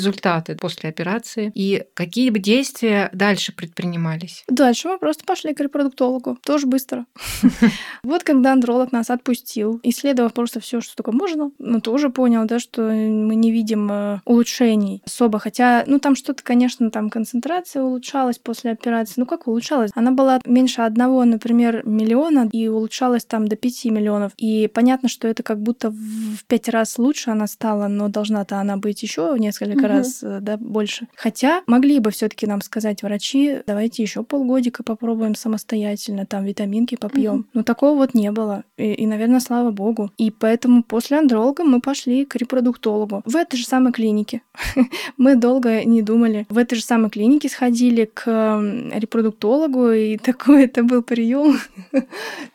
после 0.60 0.90
операции? 0.90 1.52
И 1.56 1.84
какие 1.94 2.30
бы 2.30 2.40
действия 2.40 3.10
дальше 3.14 3.54
предпринимались? 3.54 4.44
Дальше 4.48 4.88
мы 4.88 4.98
просто 4.98 5.24
пошли 5.26 5.54
к 5.54 5.60
репродуктологу. 5.60 6.38
Тоже 6.46 6.68
быстро. 6.68 7.06
Вот 8.04 8.24
когда 8.24 8.54
андролог 8.54 8.92
нас 8.92 9.10
отпустил, 9.10 9.80
исследовав 9.84 10.34
просто 10.34 10.60
все, 10.60 10.82
что 10.82 10.96
только 10.96 11.12
можно, 11.12 11.52
ну, 11.60 11.82
тоже 11.82 12.10
понял, 12.10 12.46
да, 12.46 12.60
что 12.60 12.82
мы 12.82 13.36
не 13.36 13.52
видим 13.52 13.90
э, 13.92 14.20
улучшений 14.26 15.04
особо. 15.06 15.40
Хотя, 15.40 15.84
ну, 15.86 16.00
там 16.00 16.16
что-то, 16.16 16.44
конечно, 16.44 16.90
там 16.92 17.10
концентрация 17.10 17.84
улучшалась 17.84 18.40
после 18.40 18.72
операции. 18.72 19.16
Ну, 19.18 19.26
как 19.26 19.48
улучшалась? 19.48 19.92
Она 19.96 20.12
была 20.12 20.40
меньше 20.46 20.82
одного, 20.82 21.24
например, 21.26 21.86
миллиона, 21.86 22.50
и 22.52 22.68
улучшалась 22.68 23.26
там 23.26 23.48
до 23.48 23.56
5 23.56 23.86
миллионов. 23.86 24.32
И 24.38 24.68
понятно, 24.68 25.10
что 25.10 25.28
это 25.28 25.44
как 25.44 25.62
будто 25.62 25.92
в 25.92 26.46
пять 26.48 26.70
раз 26.70 26.98
лучше 26.98 27.32
она 27.32 27.48
стала, 27.48 27.88
но 27.88 28.08
должна-то 28.08 28.60
она 28.60 28.78
быть 28.78 29.04
еще 29.04 29.36
несколько 29.38 29.88
раз 29.90 30.24
э, 30.24 30.40
да, 30.42 30.58
больше. 30.58 31.08
Хотя 31.16 31.62
могли 31.68 32.00
бы 32.00 32.12
все-таки 32.12 32.48
нам 32.48 32.62
сказать 32.62 33.04
врачи, 33.04 33.60
давайте 33.68 34.04
еще 34.04 34.24
полгодика 34.24 34.84
попробуем 34.84 35.36
самостоятельно, 35.36 36.26
там 36.26 36.46
витаминки 36.46 36.96
попьем. 36.96 37.40
Угу. 37.40 37.46
Но 37.54 37.64
такого 37.64 37.98
вот 37.98 38.14
не 38.14 38.32
было. 38.32 38.64
И, 38.78 38.94
и, 38.94 39.06
наверное, 39.06 39.40
слава 39.40 39.72
богу. 39.72 40.12
И 40.18 40.32
поэтому 40.32 40.84
после 40.84 41.18
андролога 41.18 41.64
мы 41.64 41.82
пошли 41.82 42.26
к 42.26 42.36
репродуктологу 42.36 43.22
в 43.26 43.36
этой 43.36 43.58
же 43.58 43.66
самой 43.66 43.92
клинике. 43.92 44.42
мы 45.18 45.36
долго 45.36 45.84
не 45.86 46.02
думали. 46.02 46.46
В 46.50 46.58
этой 46.58 46.76
же 46.76 46.84
самой 46.84 47.10
клинике 47.10 47.50
сходили 47.50 48.06
к 48.06 48.26
репродуктологу, 48.94 49.92
и 49.92 50.18
такой 50.30 50.66
это 50.66 50.84
был 50.84 51.02
прием. 51.02 51.60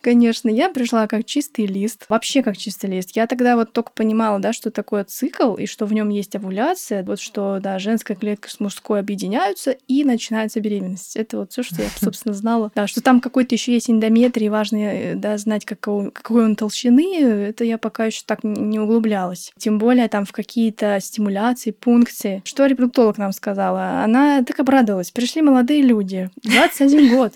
Конечно, 0.01 0.49
я 0.49 0.71
пришла 0.71 1.07
как 1.07 1.25
чистый 1.25 1.67
лист. 1.67 2.07
Вообще 2.09 2.43
как 2.43 2.57
чистый 2.57 2.91
лист. 2.91 3.11
Я 3.17 3.27
тогда 3.27 3.57
вот 3.57 3.73
только 3.73 3.93
понимала, 3.93 4.39
да, 4.39 4.53
что 4.53 4.71
такое 4.71 5.05
цикл, 5.05 5.55
и 5.55 5.67
что 5.67 5.87
в 5.87 5.93
нем 5.93 6.09
есть 6.09 6.37
овуляция, 6.37 7.03
вот 7.03 7.21
что, 7.25 7.59
да, 7.61 7.79
женская 7.79 8.15
клетка 8.15 8.51
с 8.51 8.61
мужской 8.61 9.01
объединяются, 9.01 9.73
и 9.89 10.05
начинается 10.05 10.61
беременность. 10.61 11.17
Это 11.17 11.39
вот 11.39 11.53
все, 11.53 11.63
что 11.63 11.83
я, 11.83 11.89
собственно, 11.97 12.35
знала. 12.35 12.71
Да, 12.75 12.87
что 12.87 13.03
там 13.03 13.21
какой-то 13.21 13.55
еще 13.55 13.73
есть 13.73 13.91
эндометрий, 13.91 14.49
важно, 14.49 14.77
э, 14.77 15.15
да, 15.15 15.37
знать, 15.39 15.65
какого, 15.65 16.11
какой 16.11 16.45
он 16.45 16.57
толщины, 16.57 17.21
это 17.23 17.65
я 17.65 17.79
пока 17.79 18.07
еще 18.07 18.23
так 18.27 18.45
не 18.45 18.79
углублялась. 18.79 19.53
Тем 19.59 19.79
более 19.79 20.09
там 20.09 20.25
в 20.25 20.33
какие-то 20.33 20.99
стимуляции, 21.01 21.71
пункции. 21.71 22.43
Что 22.45 22.67
репродуктолог 22.67 23.19
нам 23.19 23.33
сказала? 23.33 24.03
Она 24.05 24.43
так 24.43 24.61
обрадовалась. 24.61 25.11
Пришли 25.11 25.43
молодые 25.43 25.83
люди, 25.83 26.31
21 26.43 27.17
год. 27.17 27.33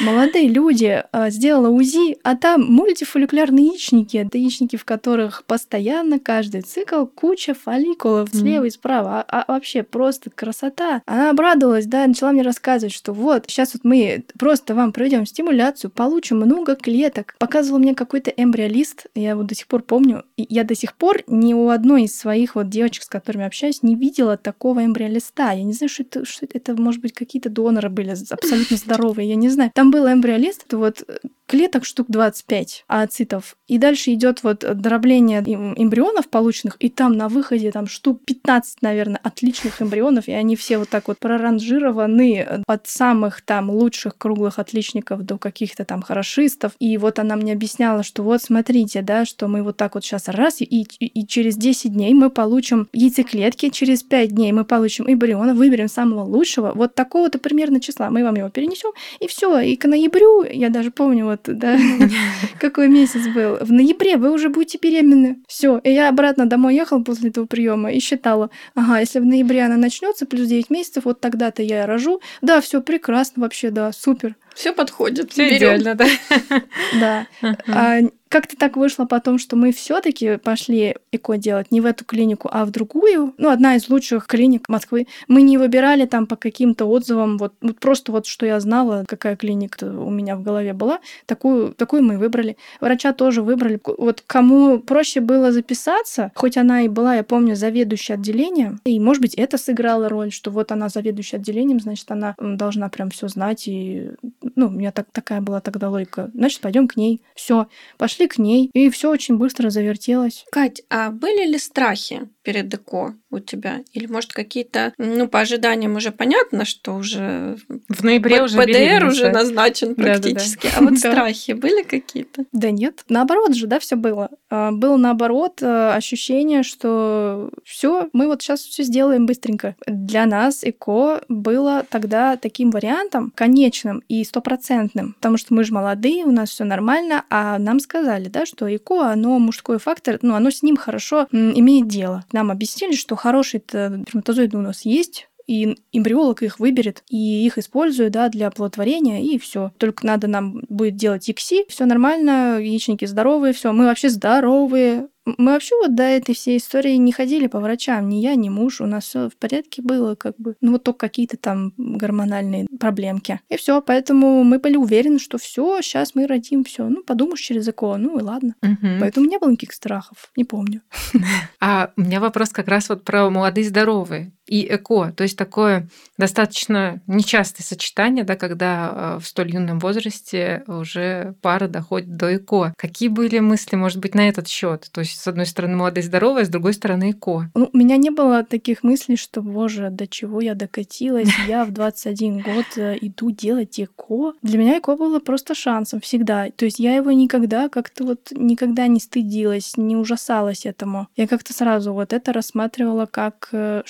Молодые 0.00 0.48
люди, 0.48 1.04
а, 1.12 1.30
сделала 1.30 1.68
УЗИ, 1.68 2.16
а 2.22 2.36
там 2.36 2.64
мультифолликулярные 2.64 3.66
яичники. 3.66 4.16
Это 4.16 4.38
яичники, 4.38 4.76
в 4.76 4.84
которых 4.84 5.44
постоянно 5.44 6.18
каждый 6.18 6.62
цикл 6.62 7.06
куча 7.06 7.54
фолликулов 7.54 8.30
слева 8.30 8.64
и 8.64 8.70
справа. 8.70 9.24
А, 9.30 9.44
вообще 9.46 9.82
просто 9.82 10.30
красота. 10.30 11.02
Она 11.06 11.30
обрадовалась, 11.30 11.86
да, 11.86 12.06
начала 12.06 12.32
мне 12.32 12.42
рассказывать, 12.42 12.94
что 12.94 13.12
вот, 13.12 13.44
сейчас 13.48 13.74
вот 13.74 13.84
мы 13.84 14.24
просто 14.38 14.74
вам 14.74 14.92
проведем 14.92 15.26
стимуляцию, 15.26 15.90
получим 15.90 16.38
много 16.38 16.76
клеток. 16.76 17.34
Показывала 17.38 17.78
мне 17.78 17.94
какой-то 17.94 18.30
эмбриолист, 18.30 19.06
я 19.14 19.36
вот 19.36 19.46
до 19.46 19.54
сих 19.54 19.66
пор 19.66 19.82
помню, 19.82 20.24
я 20.36 20.64
до 20.64 20.74
сих 20.74 20.94
пор 20.94 21.22
ни 21.26 21.52
у 21.52 21.68
одной 21.68 22.04
из 22.04 22.18
своих 22.18 22.54
вот 22.54 22.68
девочек, 22.68 23.04
с 23.04 23.08
которыми 23.08 23.44
общаюсь, 23.44 23.82
не 23.82 23.96
видела 23.96 24.36
такого 24.36 24.84
эмбриолиста. 24.84 25.52
Я 25.52 25.62
не 25.62 25.72
знаю, 25.72 25.90
что 25.90 26.02
это, 26.02 26.24
что 26.24 26.46
это, 26.46 26.58
это 26.58 26.80
может 26.80 27.02
быть, 27.02 27.12
какие-то 27.12 27.50
доноры 27.50 27.90
были 27.90 28.10
абсолютно 28.10 28.76
здоровые, 28.76 29.28
я 29.28 29.36
не 29.36 29.48
знаю. 29.48 29.70
Там 29.74 29.90
был 29.90 30.10
эмбриолист, 30.10 30.64
это 30.66 30.78
вот 30.78 31.04
клеток 31.48 31.84
штук 31.84 32.06
25 32.10 32.84
ооцитов. 32.86 33.56
И 33.66 33.78
дальше 33.78 34.12
идет 34.12 34.42
вот 34.42 34.58
дробление 34.58 35.40
эмбрионов 35.40 36.28
полученных, 36.28 36.76
и 36.78 36.90
там 36.90 37.14
на 37.14 37.28
выходе 37.28 37.72
там 37.72 37.86
штук 37.86 38.20
15, 38.24 38.82
наверное, 38.82 39.18
отличных 39.22 39.82
эмбрионов, 39.82 40.28
и 40.28 40.32
они 40.32 40.56
все 40.56 40.78
вот 40.78 40.90
так 40.90 41.08
вот 41.08 41.18
проранжированы 41.18 42.62
от 42.66 42.86
самых 42.86 43.40
там 43.40 43.70
лучших 43.70 44.16
круглых 44.16 44.58
отличников 44.58 45.24
до 45.24 45.38
каких-то 45.38 45.84
там 45.84 46.02
хорошистов. 46.02 46.72
И 46.78 46.98
вот 46.98 47.18
она 47.18 47.36
мне 47.36 47.54
объясняла, 47.54 48.02
что 48.02 48.22
вот 48.22 48.42
смотрите, 48.42 49.00
да, 49.00 49.24
что 49.24 49.48
мы 49.48 49.62
вот 49.62 49.76
так 49.78 49.94
вот 49.94 50.04
сейчас 50.04 50.28
раз, 50.28 50.60
и, 50.60 50.64
и, 50.64 50.82
и 50.82 51.26
через 51.26 51.56
10 51.56 51.92
дней 51.94 52.12
мы 52.12 52.28
получим 52.28 52.88
яйцеклетки, 52.92 53.70
через 53.70 54.02
5 54.02 54.34
дней 54.34 54.52
мы 54.52 54.64
получим 54.64 55.10
эмбриона, 55.10 55.54
выберем 55.54 55.88
самого 55.88 56.24
лучшего, 56.24 56.72
вот 56.74 56.94
такого-то 56.94 57.38
примерно 57.38 57.80
числа, 57.80 58.10
мы 58.10 58.22
вам 58.22 58.34
его 58.34 58.50
перенесем, 58.50 58.90
и 59.20 59.26
все. 59.26 59.60
И 59.60 59.76
к 59.76 59.86
ноябрю, 59.86 60.44
я 60.44 60.68
даже 60.68 60.90
помню, 60.90 61.24
вот, 61.24 61.37
да, 61.46 61.78
какой 62.60 62.88
месяц 62.88 63.26
был, 63.28 63.56
в 63.60 63.72
ноябре 63.72 64.16
вы 64.16 64.30
уже 64.30 64.48
будете 64.48 64.78
беременны. 64.78 65.38
Все. 65.46 65.78
И 65.78 65.90
я 65.90 66.08
обратно 66.08 66.46
домой 66.46 66.74
ехала 66.74 67.02
после 67.02 67.30
этого 67.30 67.46
приема 67.46 67.92
и 67.92 68.00
считала, 68.00 68.50
ага, 68.74 69.00
если 69.00 69.20
в 69.20 69.24
ноябре 69.24 69.62
она 69.64 69.76
начнется, 69.76 70.26
плюс 70.26 70.48
9 70.48 70.70
месяцев, 70.70 71.04
вот 71.04 71.20
тогда-то 71.20 71.62
я 71.62 71.86
рожу. 71.86 72.20
Да, 72.42 72.60
все 72.60 72.80
прекрасно 72.82 73.42
вообще, 73.42 73.70
да, 73.70 73.92
супер. 73.92 74.36
Все 74.54 74.72
подходит. 74.72 75.32
Все 75.32 75.56
идеально, 75.56 75.94
да. 75.94 76.06
Да. 77.00 77.26
А 77.68 78.00
как-то 78.28 78.56
так 78.56 78.76
вышло 78.76 79.04
потом, 79.04 79.38
что 79.38 79.56
мы 79.56 79.72
все-таки 79.72 80.36
пошли 80.36 80.96
ЭКО 81.12 81.36
делать 81.38 81.70
не 81.70 81.80
в 81.80 81.86
эту 81.86 82.04
клинику, 82.04 82.48
а 82.52 82.64
в 82.64 82.70
другую. 82.70 83.34
Ну, 83.38 83.50
одна 83.50 83.76
из 83.76 83.88
лучших 83.88 84.26
клиник 84.26 84.68
Москвы. 84.68 85.06
Мы 85.26 85.42
не 85.42 85.58
выбирали 85.58 86.06
там 86.06 86.26
по 86.26 86.36
каким-то 86.36 86.86
отзывам, 86.86 87.38
вот, 87.38 87.54
вот 87.60 87.78
просто 87.78 88.12
вот 88.12 88.26
что 88.26 88.46
я 88.46 88.60
знала, 88.60 89.04
какая 89.06 89.36
клиника 89.36 89.84
у 89.84 90.10
меня 90.10 90.36
в 90.36 90.42
голове 90.42 90.72
была, 90.72 91.00
такую, 91.26 91.72
такую 91.74 92.02
мы 92.02 92.18
выбрали. 92.18 92.56
Врача 92.80 93.12
тоже 93.12 93.42
выбрали. 93.42 93.80
Вот 93.84 94.22
кому 94.26 94.78
проще 94.78 95.20
было 95.20 95.52
записаться, 95.52 96.32
хоть 96.34 96.56
она 96.56 96.82
и 96.82 96.88
была, 96.88 97.14
я 97.16 97.24
помню, 97.24 97.56
заведующей 97.56 98.14
отделением, 98.14 98.80
и, 98.84 98.98
может 99.00 99.22
быть, 99.22 99.34
это 99.34 99.58
сыграло 99.58 100.08
роль, 100.08 100.32
что 100.32 100.50
вот 100.50 100.72
она 100.72 100.88
заведующая 100.88 101.38
отделением, 101.38 101.80
значит, 101.80 102.10
она 102.10 102.34
должна 102.38 102.88
прям 102.88 103.10
все 103.10 103.28
знать, 103.28 103.68
и, 103.68 104.10
ну, 104.56 104.66
у 104.66 104.70
меня 104.70 104.92
так, 104.92 105.06
такая 105.12 105.40
была 105.40 105.60
тогда 105.60 105.88
логика. 105.90 106.30
Значит, 106.34 106.60
пойдем 106.60 106.88
к 106.88 106.96
ней. 106.96 107.22
Все, 107.34 107.68
пошли 107.96 108.17
пошли 108.18 108.28
к 108.28 108.38
ней, 108.38 108.70
и 108.72 108.90
все 108.90 109.10
очень 109.10 109.36
быстро 109.36 109.70
завертелось. 109.70 110.44
Кать, 110.50 110.82
а 110.90 111.10
были 111.10 111.46
ли 111.46 111.58
страхи 111.58 112.28
перед 112.42 112.72
ЭКО 112.72 113.14
у 113.30 113.38
тебя? 113.38 113.80
Или, 113.92 114.06
может, 114.06 114.32
какие-то, 114.32 114.92
ну, 114.98 115.28
по 115.28 115.40
ожиданиям 115.40 115.96
уже 115.96 116.10
понятно, 116.10 116.64
что 116.64 116.94
уже 116.94 117.58
в 117.88 118.02
ноябре 118.02 118.42
уже 118.42 118.58
ПДР 118.58 119.04
уже 119.04 119.30
назначен 119.30 119.94
практически. 119.94 120.66
Да, 120.66 120.70
да, 120.70 120.80
да. 120.80 120.86
А 120.86 120.90
вот 120.90 120.98
страхи 121.12 121.52
были 121.52 121.82
какие-то? 121.82 122.44
Да 122.52 122.70
нет, 122.70 123.04
наоборот 123.08 123.54
же, 123.54 123.66
да, 123.66 123.78
все 123.78 123.96
было. 123.96 124.30
А, 124.50 124.72
было 124.72 124.96
наоборот 124.96 125.62
э, 125.62 125.90
ощущение, 125.90 126.62
что 126.62 127.50
все, 127.64 128.08
мы 128.12 128.26
вот 128.26 128.42
сейчас 128.42 128.60
все 128.62 128.82
сделаем 128.82 129.26
быстренько. 129.26 129.76
Для 129.86 130.26
нас 130.26 130.64
ЭКО 130.64 131.22
было 131.28 131.84
тогда 131.88 132.36
таким 132.36 132.70
вариантом 132.70 133.32
конечным 133.34 134.02
и 134.08 134.24
стопроцентным, 134.24 135.14
потому 135.14 135.36
что 135.36 135.54
мы 135.54 135.64
же 135.64 135.72
молодые, 135.72 136.24
у 136.24 136.32
нас 136.32 136.50
все 136.50 136.64
нормально, 136.64 137.24
а 137.30 137.58
нам 137.58 137.80
сказали, 137.80 138.07
сказали, 138.08 138.28
да, 138.28 138.46
что 138.46 138.74
ЭКО, 138.74 139.10
оно 139.12 139.38
мужской 139.38 139.78
фактор, 139.78 140.18
ну, 140.22 140.34
оно 140.34 140.50
с 140.50 140.62
ним 140.62 140.76
хорошо 140.76 141.26
имеет 141.30 141.88
дело. 141.88 142.24
Нам 142.32 142.50
объяснили, 142.50 142.94
что 142.94 143.16
хорошие 143.16 143.60
сперматозоиды 143.60 144.56
у 144.56 144.62
нас 144.62 144.82
есть, 144.82 145.28
и 145.46 145.76
эмбриолог 145.92 146.42
их 146.42 146.60
выберет 146.60 147.02
и 147.08 147.46
их 147.46 147.56
использует 147.56 148.12
да, 148.12 148.28
для 148.28 148.48
оплодотворения, 148.48 149.22
и 149.22 149.38
все. 149.38 149.72
Только 149.78 150.06
надо 150.06 150.26
нам 150.26 150.62
будет 150.68 150.96
делать 150.96 151.28
ИКСИ, 151.28 151.64
все 151.68 151.84
нормально, 151.86 152.58
яичники 152.60 153.06
здоровые, 153.06 153.52
все, 153.52 153.72
мы 153.72 153.86
вообще 153.86 154.08
здоровые, 154.10 155.08
мы 155.36 155.52
вообще 155.52 155.74
вот 155.80 155.94
до 155.94 156.02
этой 156.02 156.34
всей 156.34 156.58
истории 156.58 156.94
не 156.94 157.12
ходили 157.12 157.46
по 157.46 157.60
врачам, 157.60 158.08
ни 158.08 158.16
я, 158.16 158.34
ни 158.34 158.48
муж, 158.48 158.80
у 158.80 158.86
нас 158.86 159.04
все 159.04 159.28
в 159.28 159.36
порядке 159.36 159.82
было, 159.82 160.14
как 160.14 160.36
бы, 160.38 160.56
ну 160.60 160.72
вот 160.72 160.84
только 160.84 161.06
какие-то 161.08 161.36
там 161.36 161.72
гормональные 161.76 162.66
проблемки. 162.78 163.40
И 163.48 163.56
все, 163.56 163.80
поэтому 163.80 164.44
мы 164.44 164.58
были 164.58 164.76
уверены, 164.76 165.18
что 165.18 165.38
все, 165.38 165.80
сейчас 165.82 166.14
мы 166.14 166.26
родим 166.26 166.64
все. 166.64 166.88
Ну, 166.88 167.02
подумаешь 167.02 167.40
через 167.40 167.68
ЭКО, 167.68 167.96
ну 167.96 168.18
и 168.18 168.22
ладно. 168.22 168.54
Угу. 168.62 169.00
Поэтому 169.00 169.26
не 169.26 169.38
было 169.38 169.50
никаких 169.50 169.72
страхов, 169.72 170.30
не 170.36 170.44
помню. 170.44 170.82
А 171.60 171.92
у 171.96 172.02
меня 172.02 172.20
вопрос 172.20 172.50
как 172.50 172.68
раз 172.68 172.88
вот 172.88 173.04
про 173.04 173.30
молодые 173.30 173.68
здоровые 173.68 174.32
и 174.48 174.66
ЭКО. 174.74 175.12
То 175.16 175.22
есть 175.22 175.36
такое 175.36 175.88
достаточно 176.16 177.00
нечастое 177.06 177.64
сочетание, 177.64 178.24
да, 178.24 178.36
когда 178.36 178.90
а, 178.90 179.18
в 179.20 179.26
столь 179.26 179.52
юном 179.52 179.78
возрасте 179.78 180.64
уже 180.66 181.34
пара 181.42 181.68
доходит 181.68 182.16
до 182.16 182.36
ЭКО. 182.36 182.74
Какие 182.76 183.08
были 183.08 183.38
мысли, 183.38 183.76
может 183.76 183.98
быть, 183.98 184.14
на 184.14 184.28
этот 184.28 184.48
счет? 184.48 184.88
То 184.92 185.00
есть, 185.00 185.20
с 185.20 185.26
одной 185.26 185.46
стороны, 185.46 185.76
молодая 185.76 186.02
здоровая, 186.02 186.44
с 186.44 186.48
другой 186.48 186.72
стороны, 186.72 187.12
ЭКО. 187.12 187.50
Ну, 187.54 187.70
у 187.72 187.76
меня 187.76 187.96
не 187.96 188.10
было 188.10 188.42
таких 188.42 188.82
мыслей, 188.82 189.16
что, 189.16 189.42
боже, 189.42 189.90
до 189.90 190.06
чего 190.06 190.40
я 190.40 190.54
докатилась, 190.54 191.28
я 191.46 191.64
в 191.64 191.70
21 191.70 192.40
год 192.40 192.66
э, 192.76 192.96
иду 193.00 193.30
делать 193.30 193.78
ЭКО. 193.78 194.32
Для 194.42 194.58
меня 194.58 194.78
ЭКО 194.78 194.96
было 194.96 195.20
просто 195.20 195.54
шансом 195.54 196.00
всегда. 196.00 196.48
То 196.56 196.64
есть 196.64 196.78
я 196.78 196.96
его 196.96 197.12
никогда 197.12 197.68
как-то 197.68 198.04
вот 198.04 198.32
никогда 198.32 198.86
не 198.86 199.00
стыдилась, 199.00 199.76
не 199.76 199.96
ужасалась 199.96 200.64
этому. 200.64 201.08
Я 201.16 201.28
как-то 201.28 201.52
сразу 201.52 201.92
вот 201.92 202.12
это 202.12 202.32
рассматривала 202.32 203.06
как 203.06 203.50
э, 203.52 203.82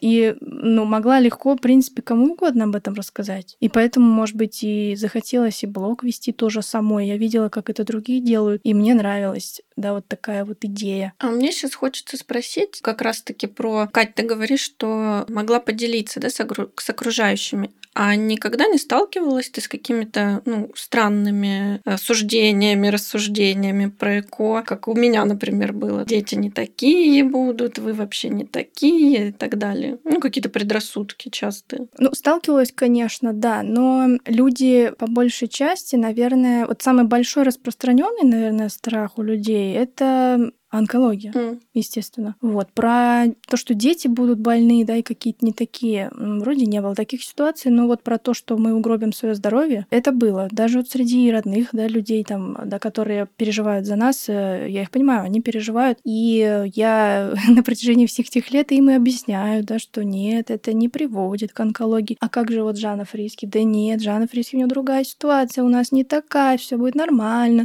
и, 0.00 0.36
ну, 0.40 0.84
могла 0.84 1.20
легко, 1.20 1.54
в 1.54 1.60
принципе, 1.60 2.02
кому 2.02 2.32
угодно 2.32 2.64
об 2.64 2.76
этом 2.76 2.94
рассказать. 2.94 3.56
И 3.60 3.68
поэтому, 3.68 4.06
может 4.06 4.36
быть, 4.36 4.62
и 4.62 4.94
захотелось 4.96 5.62
и 5.62 5.66
блог 5.66 6.04
вести 6.04 6.32
тоже 6.32 6.62
самой. 6.62 7.06
Я 7.06 7.16
видела, 7.16 7.48
как 7.48 7.70
это 7.70 7.84
другие 7.84 8.20
делают, 8.20 8.60
и 8.64 8.74
мне 8.74 8.94
нравилось, 8.94 9.62
да, 9.76 9.94
вот 9.94 10.06
такая 10.06 10.44
вот 10.44 10.58
идея. 10.64 11.14
А 11.18 11.30
мне 11.30 11.52
сейчас 11.52 11.74
хочется 11.74 12.16
спросить 12.16 12.80
как 12.82 13.02
раз-таки 13.02 13.46
про... 13.46 13.88
Кать, 13.92 14.14
ты 14.14 14.22
говоришь, 14.22 14.60
что 14.60 15.24
могла 15.28 15.60
поделиться, 15.60 16.20
да, 16.20 16.30
с, 16.30 16.40
огру... 16.40 16.70
с 16.76 16.90
окружающими. 16.90 17.70
А 17.92 18.14
никогда 18.14 18.66
не 18.66 18.78
сталкивалась 18.78 19.50
ты 19.50 19.60
с 19.60 19.68
какими-то 19.68 20.42
ну, 20.44 20.70
странными 20.76 21.80
э, 21.84 21.96
суждениями, 21.96 22.86
рассуждениями 22.86 23.86
про 23.86 24.20
ЭКО, 24.20 24.62
как 24.62 24.86
у 24.86 24.94
меня, 24.94 25.24
например, 25.24 25.72
было. 25.72 26.04
Дети 26.04 26.36
не 26.36 26.50
такие 26.50 27.24
будут, 27.24 27.78
вы 27.78 27.92
вообще 27.92 28.28
не 28.28 28.44
такие 28.44 29.28
и 29.28 29.32
так 29.32 29.58
далее. 29.58 29.79
Ну, 30.04 30.20
какие-то 30.20 30.48
предрассудки 30.48 31.28
частые. 31.28 31.88
Ну, 31.98 32.12
сталкивалась, 32.12 32.72
конечно, 32.72 33.32
да, 33.32 33.62
но 33.62 34.18
люди 34.26 34.92
по 34.98 35.06
большей 35.06 35.48
части, 35.48 35.96
наверное, 35.96 36.66
вот 36.66 36.82
самый 36.82 37.04
большой 37.04 37.44
распространенный, 37.44 38.24
наверное, 38.24 38.68
страх 38.68 39.18
у 39.18 39.22
людей 39.22 39.74
это 39.74 40.50
онкология, 40.70 41.32
mm. 41.32 41.60
естественно. 41.74 42.36
Вот. 42.40 42.68
Про 42.72 43.26
то, 43.48 43.56
что 43.56 43.74
дети 43.74 44.08
будут 44.08 44.38
больны, 44.38 44.84
да, 44.84 44.96
и 44.96 45.02
какие-то 45.02 45.44
не 45.44 45.52
такие, 45.52 46.10
вроде 46.14 46.66
не 46.66 46.80
было 46.80 46.94
таких 46.94 47.22
ситуаций, 47.24 47.70
но 47.70 47.86
вот 47.86 48.02
про 48.02 48.18
то, 48.18 48.34
что 48.34 48.56
мы 48.56 48.74
угробим 48.74 49.12
свое 49.12 49.34
здоровье, 49.34 49.86
это 49.90 50.12
было. 50.12 50.48
Даже 50.50 50.78
вот 50.78 50.88
среди 50.88 51.30
родных, 51.30 51.70
да, 51.72 51.88
людей 51.88 52.24
там, 52.24 52.56
да, 52.64 52.78
которые 52.78 53.28
переживают 53.36 53.86
за 53.86 53.96
нас, 53.96 54.28
э, 54.28 54.66
я 54.68 54.82
их 54.82 54.90
понимаю, 54.90 55.24
они 55.24 55.40
переживают, 55.40 55.98
и 56.04 56.70
я 56.74 57.34
на 57.48 57.62
протяжении 57.62 58.06
всех 58.06 58.26
этих 58.26 58.50
лет 58.52 58.70
им 58.72 58.90
и 58.90 58.94
объясняю, 58.94 59.64
да, 59.64 59.78
что 59.78 60.04
нет, 60.04 60.50
это 60.50 60.72
не 60.72 60.88
приводит 60.88 61.52
к 61.52 61.60
онкологии. 61.60 62.16
А 62.20 62.28
как 62.28 62.50
же 62.50 62.62
вот 62.62 62.78
Жанна 62.78 63.04
Фриски? 63.04 63.46
Да 63.46 63.62
нет, 63.62 64.00
Жанна 64.00 64.28
Фриски, 64.28 64.54
у 64.54 64.58
нее 64.58 64.68
другая 64.68 65.04
ситуация, 65.04 65.64
у 65.64 65.68
нас 65.68 65.90
не 65.90 66.04
такая, 66.04 66.58
все 66.58 66.76
будет 66.76 66.94
нормально. 66.94 67.64